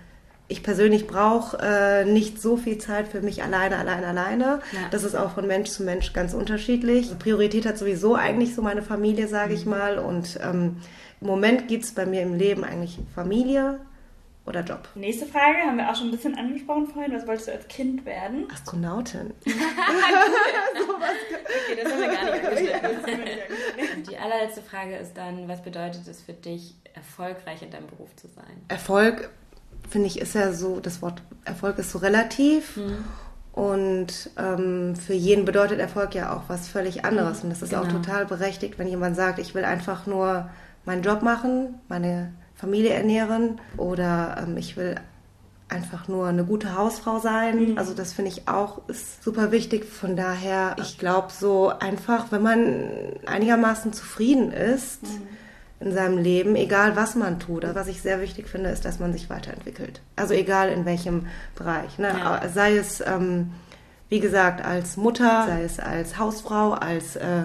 ich 0.54 0.62
persönlich 0.62 1.08
brauche 1.08 1.58
äh, 1.60 2.06
nicht 2.06 2.39
so 2.39 2.58
viel 2.58 2.78
Zeit 2.78 3.08
für 3.08 3.22
mich 3.22 3.42
alleine, 3.42 3.78
alleine, 3.78 4.06
alleine. 4.06 4.60
Ja. 4.72 4.82
Das 4.92 5.04
ist 5.04 5.16
auch 5.16 5.32
von 5.32 5.48
Mensch 5.48 5.72
zu 5.72 5.84
Mensch 5.84 6.13
ganz 6.13 6.36
unterschiedlich. 6.36 7.18
Priorität 7.18 7.66
hat 7.66 7.80
sowieso 7.80 8.13
eigentlich 8.13 8.54
so 8.54 8.62
meine 8.62 8.84
Familie, 8.84 9.28
sage 9.28 9.56
ich 9.56 9.66
mhm. 9.66 9.72
mal. 9.72 9.98
Und 9.98 10.39
ähm, 10.44 10.78
im 11.22 11.28
Moment 11.28 11.68
gibt 11.68 11.86
es 11.86 11.92
bei 11.92 12.06
mir 12.06 12.22
im 12.22 12.36
Leben 12.36 12.63
eigentlich 12.63 13.00
Familie 13.16 13.80
oder 14.46 14.62
Job. 14.62 14.88
Nächste 14.94 15.26
Frage 15.26 15.58
haben 15.66 15.78
wir 15.78 15.89
auch 15.89 15.96
schon 15.96 16.10
ein 16.10 16.12
bisschen 16.12 16.38
angesprochen 16.38 16.86
vorhin. 16.86 17.13
Was 17.13 17.26
wolltest 17.26 17.48
du 17.48 17.54
als 17.54 17.68
Kind 17.68 18.06
werden? 18.06 18.46
Astronautin. 18.54 19.34
okay, 19.46 19.56
das 21.84 21.92
haben 21.92 22.00
wir 22.00 22.10
gar 22.10 22.26
nicht 22.62 22.76
angeschnitten. 22.76 24.04
Die 24.08 24.18
allerletzte 24.18 24.62
Frage 24.62 24.98
ist 24.98 25.18
dann, 25.18 25.48
was 25.48 25.63
bedeutet 25.63 26.08
es 26.08 26.22
für 26.22 26.34
dich, 26.34 26.76
erfolgreich 26.94 27.63
in 27.63 27.72
deinem 27.72 27.88
Beruf 27.88 28.16
zu 28.18 28.28
sein? 28.28 28.62
Erfolg 28.68 29.32
finde 29.89 30.08
ich, 30.08 30.19
ist 30.19 30.36
ja 30.36 30.54
so, 30.54 30.80
das 30.80 31.02
Wort 31.02 31.22
Erfolg 31.46 31.78
ist 31.80 31.91
so 31.91 32.00
relativ. 32.00 32.78
Mhm. 32.78 32.98
Und 33.52 34.32
ähm, 34.38 34.96
für 34.96 35.13
jeden 35.13 35.46
bedeutet 35.46 35.80
Erfolg 35.80 36.15
ja 36.15 36.36
auch 36.36 36.43
was 36.48 36.67
völlig 36.67 37.06
anderes. 37.06 37.39
Mhm. 37.39 37.43
Und 37.43 37.50
das 37.52 37.62
ist 37.62 37.69
genau. 37.69 37.84
auch 37.84 37.88
total 37.88 38.26
berechtigt, 38.26 38.80
wenn 38.80 38.88
jemand 38.88 39.15
sagt, 39.15 39.39
ich 39.39 39.54
will 39.54 39.63
einfach 39.63 40.08
nur 40.08 40.50
meinen 40.86 41.04
Job 41.04 41.22
machen, 41.22 41.76
meine 41.88 42.34
Familie 42.56 42.91
ernähren 42.91 43.62
oder 43.78 44.38
ähm, 44.41 44.58
ich 44.58 44.76
will 44.76 44.96
einfach 45.69 46.08
nur 46.08 46.28
eine 46.28 46.46
gute 46.46 46.76
Hausfrau 46.76 47.19
sein. 47.19 47.74
Mhm. 47.74 47.78
Also 47.78 47.93
das 47.93 48.13
finde 48.13 48.32
ich 48.32 48.48
auch 48.48 48.88
ist 48.89 49.24
super 49.24 49.52
wichtig. 49.52 49.86
Von 49.86 50.15
daher, 50.15 50.76
ich 50.80 50.98
glaube 50.98 51.28
so 51.32 51.69
einfach, 51.69 52.32
wenn 52.32 52.41
man 52.41 52.89
einigermaßen 53.26 53.93
zufrieden 53.93 54.52
ist, 54.52 55.04
mhm 55.04 55.28
in 55.84 55.91
seinem 55.93 56.17
Leben, 56.17 56.56
egal 56.56 56.96
was 56.96 57.15
man 57.15 57.39
tut. 57.39 57.65
Also 57.65 57.76
was 57.76 57.88
ich 57.88 58.02
sehr 58.02 58.22
wichtig 58.22 58.48
finde, 58.48 58.69
ist, 58.69 58.86
dass 58.86 59.00
man 59.00 59.12
sich 59.13 59.30
weiterentwickelt. 59.30 60.02
Also 60.15 60.34
egal 60.34 60.69
in 60.69 60.86
welchem 60.86 61.28
Bereich. 61.56 61.98
Ne? 61.98 62.08
Ja. 62.08 62.41
Sei 62.50 62.78
es, 62.78 63.02
ähm, 63.02 63.52
wie 64.10 64.19
gesagt, 64.19 64.63
als 64.63 64.98
Mutter, 64.98 65.46
sei 65.48 65.63
es 65.63 65.80
als 65.80 66.17
Hausfrau, 66.17 66.72
als 66.72 67.15
äh, 67.15 67.43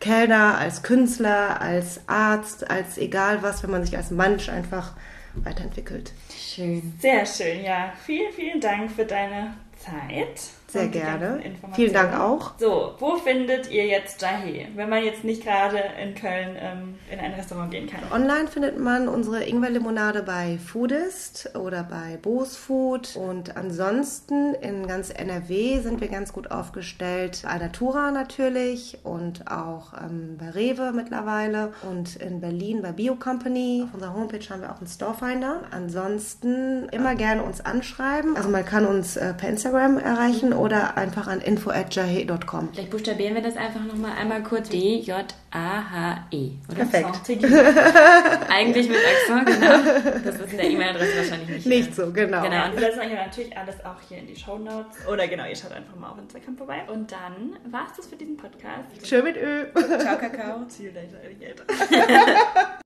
Kellner, 0.00 0.58
als 0.58 0.82
Künstler, 0.82 1.60
als 1.60 2.00
Arzt, 2.06 2.70
als 2.70 2.98
egal 2.98 3.42
was, 3.42 3.62
wenn 3.62 3.70
man 3.70 3.84
sich 3.84 3.96
als 3.96 4.10
Mensch 4.10 4.48
einfach 4.48 4.92
weiterentwickelt. 5.34 6.12
Schön. 6.36 6.94
Sehr 7.00 7.24
schön, 7.24 7.64
ja. 7.64 7.92
Vielen, 8.04 8.32
vielen 8.32 8.60
Dank 8.60 8.90
für 8.90 9.04
deine 9.04 9.54
Zeit. 9.78 10.40
Sehr 10.72 10.88
gerne. 10.88 11.40
Vielen 11.74 11.92
Dank 11.92 12.18
auch. 12.18 12.54
So, 12.58 12.94
wo 12.98 13.16
findet 13.16 13.70
ihr 13.70 13.86
jetzt 13.86 14.22
Jahe, 14.22 14.68
wenn 14.74 14.88
man 14.88 15.04
jetzt 15.04 15.22
nicht 15.22 15.44
gerade 15.44 15.78
in 16.02 16.14
Köln 16.14 16.56
ähm, 16.58 16.94
in 17.10 17.20
ein 17.20 17.34
Restaurant 17.34 17.70
gehen 17.70 17.86
kann? 17.86 18.00
Online 18.10 18.48
findet 18.48 18.78
man 18.78 19.06
unsere 19.06 19.44
Ingwerlimonade 19.44 20.22
bei 20.22 20.56
Foodist 20.56 21.50
oder 21.58 21.82
bei 21.82 22.16
Bose 22.16 22.58
Food. 22.58 23.16
Und 23.16 23.54
ansonsten 23.54 24.54
in 24.54 24.86
ganz 24.86 25.10
NRW 25.10 25.80
sind 25.80 26.00
wir 26.00 26.08
ganz 26.08 26.32
gut 26.32 26.50
aufgestellt. 26.50 27.42
Bei 27.44 27.58
Natura 27.58 28.10
natürlich 28.10 28.98
und 29.02 29.50
auch 29.50 29.92
ähm, 29.92 30.38
bei 30.38 30.48
Rewe 30.50 30.92
mittlerweile. 30.94 31.74
Und 31.86 32.16
in 32.16 32.40
Berlin 32.40 32.80
bei 32.80 32.92
Bio 32.92 33.16
Company. 33.16 33.84
Auf 33.84 33.94
unserer 33.94 34.14
Homepage 34.14 34.48
haben 34.48 34.62
wir 34.62 34.72
auch 34.72 34.78
einen 34.78 34.88
Storefinder. 34.88 35.60
Ansonsten 35.70 36.88
immer 36.88 37.14
gerne 37.14 37.42
uns 37.42 37.60
anschreiben. 37.60 38.36
Also 38.36 38.48
man 38.48 38.64
kann 38.64 38.86
uns 38.86 39.18
äh, 39.18 39.34
per 39.34 39.50
Instagram 39.50 39.98
erreichen 39.98 40.54
oder 40.62 40.96
einfach 40.96 41.26
an 41.26 41.40
info.jahe.com. 41.40 42.68
Vielleicht 42.72 42.90
buchstabieren 42.90 43.34
wir 43.34 43.42
das 43.42 43.56
einfach 43.56 43.84
nochmal 43.84 44.12
einmal 44.12 44.44
kurz. 44.44 44.68
D-J-A-H-E. 44.68 46.50
Perfekt. 46.72 47.42
Eigentlich 48.48 48.88
mit 48.88 48.98
Accent, 48.98 49.46
genau. 49.46 50.20
Das 50.24 50.36
ist 50.36 50.52
in 50.52 50.56
der 50.56 50.70
E-Mail-Adresse 50.70 51.16
wahrscheinlich 51.16 51.48
nicht. 51.48 51.66
Nicht 51.66 51.94
so, 51.96 52.12
genau. 52.12 52.42
genau. 52.42 52.66
Und 52.66 52.74
wir 52.74 52.88
lassen 52.88 53.00
euch 53.00 53.12
natürlich 53.12 53.56
alles 53.58 53.84
auch 53.84 54.00
hier 54.08 54.18
in 54.18 54.28
die 54.28 54.36
Show 54.36 54.56
Notes. 54.56 55.04
Oder 55.10 55.26
genau, 55.26 55.46
ihr 55.48 55.56
schaut 55.56 55.72
einfach 55.72 55.96
mal 55.96 56.10
auf 56.10 56.18
Instagram 56.18 56.56
vorbei. 56.56 56.84
Und 56.86 57.10
dann 57.10 57.58
war 57.72 57.88
es 57.90 57.96
das 57.96 58.06
für 58.06 58.16
diesen 58.16 58.36
Podcast. 58.36 59.02
Tschö 59.02 59.20
mit 59.20 59.36
Ö. 59.36 59.66
Ciao, 59.98 60.16
Kakao. 60.16 60.60
See 60.68 60.84
you 60.84 60.92
later, 60.92 61.18
Alligator. 61.24 61.66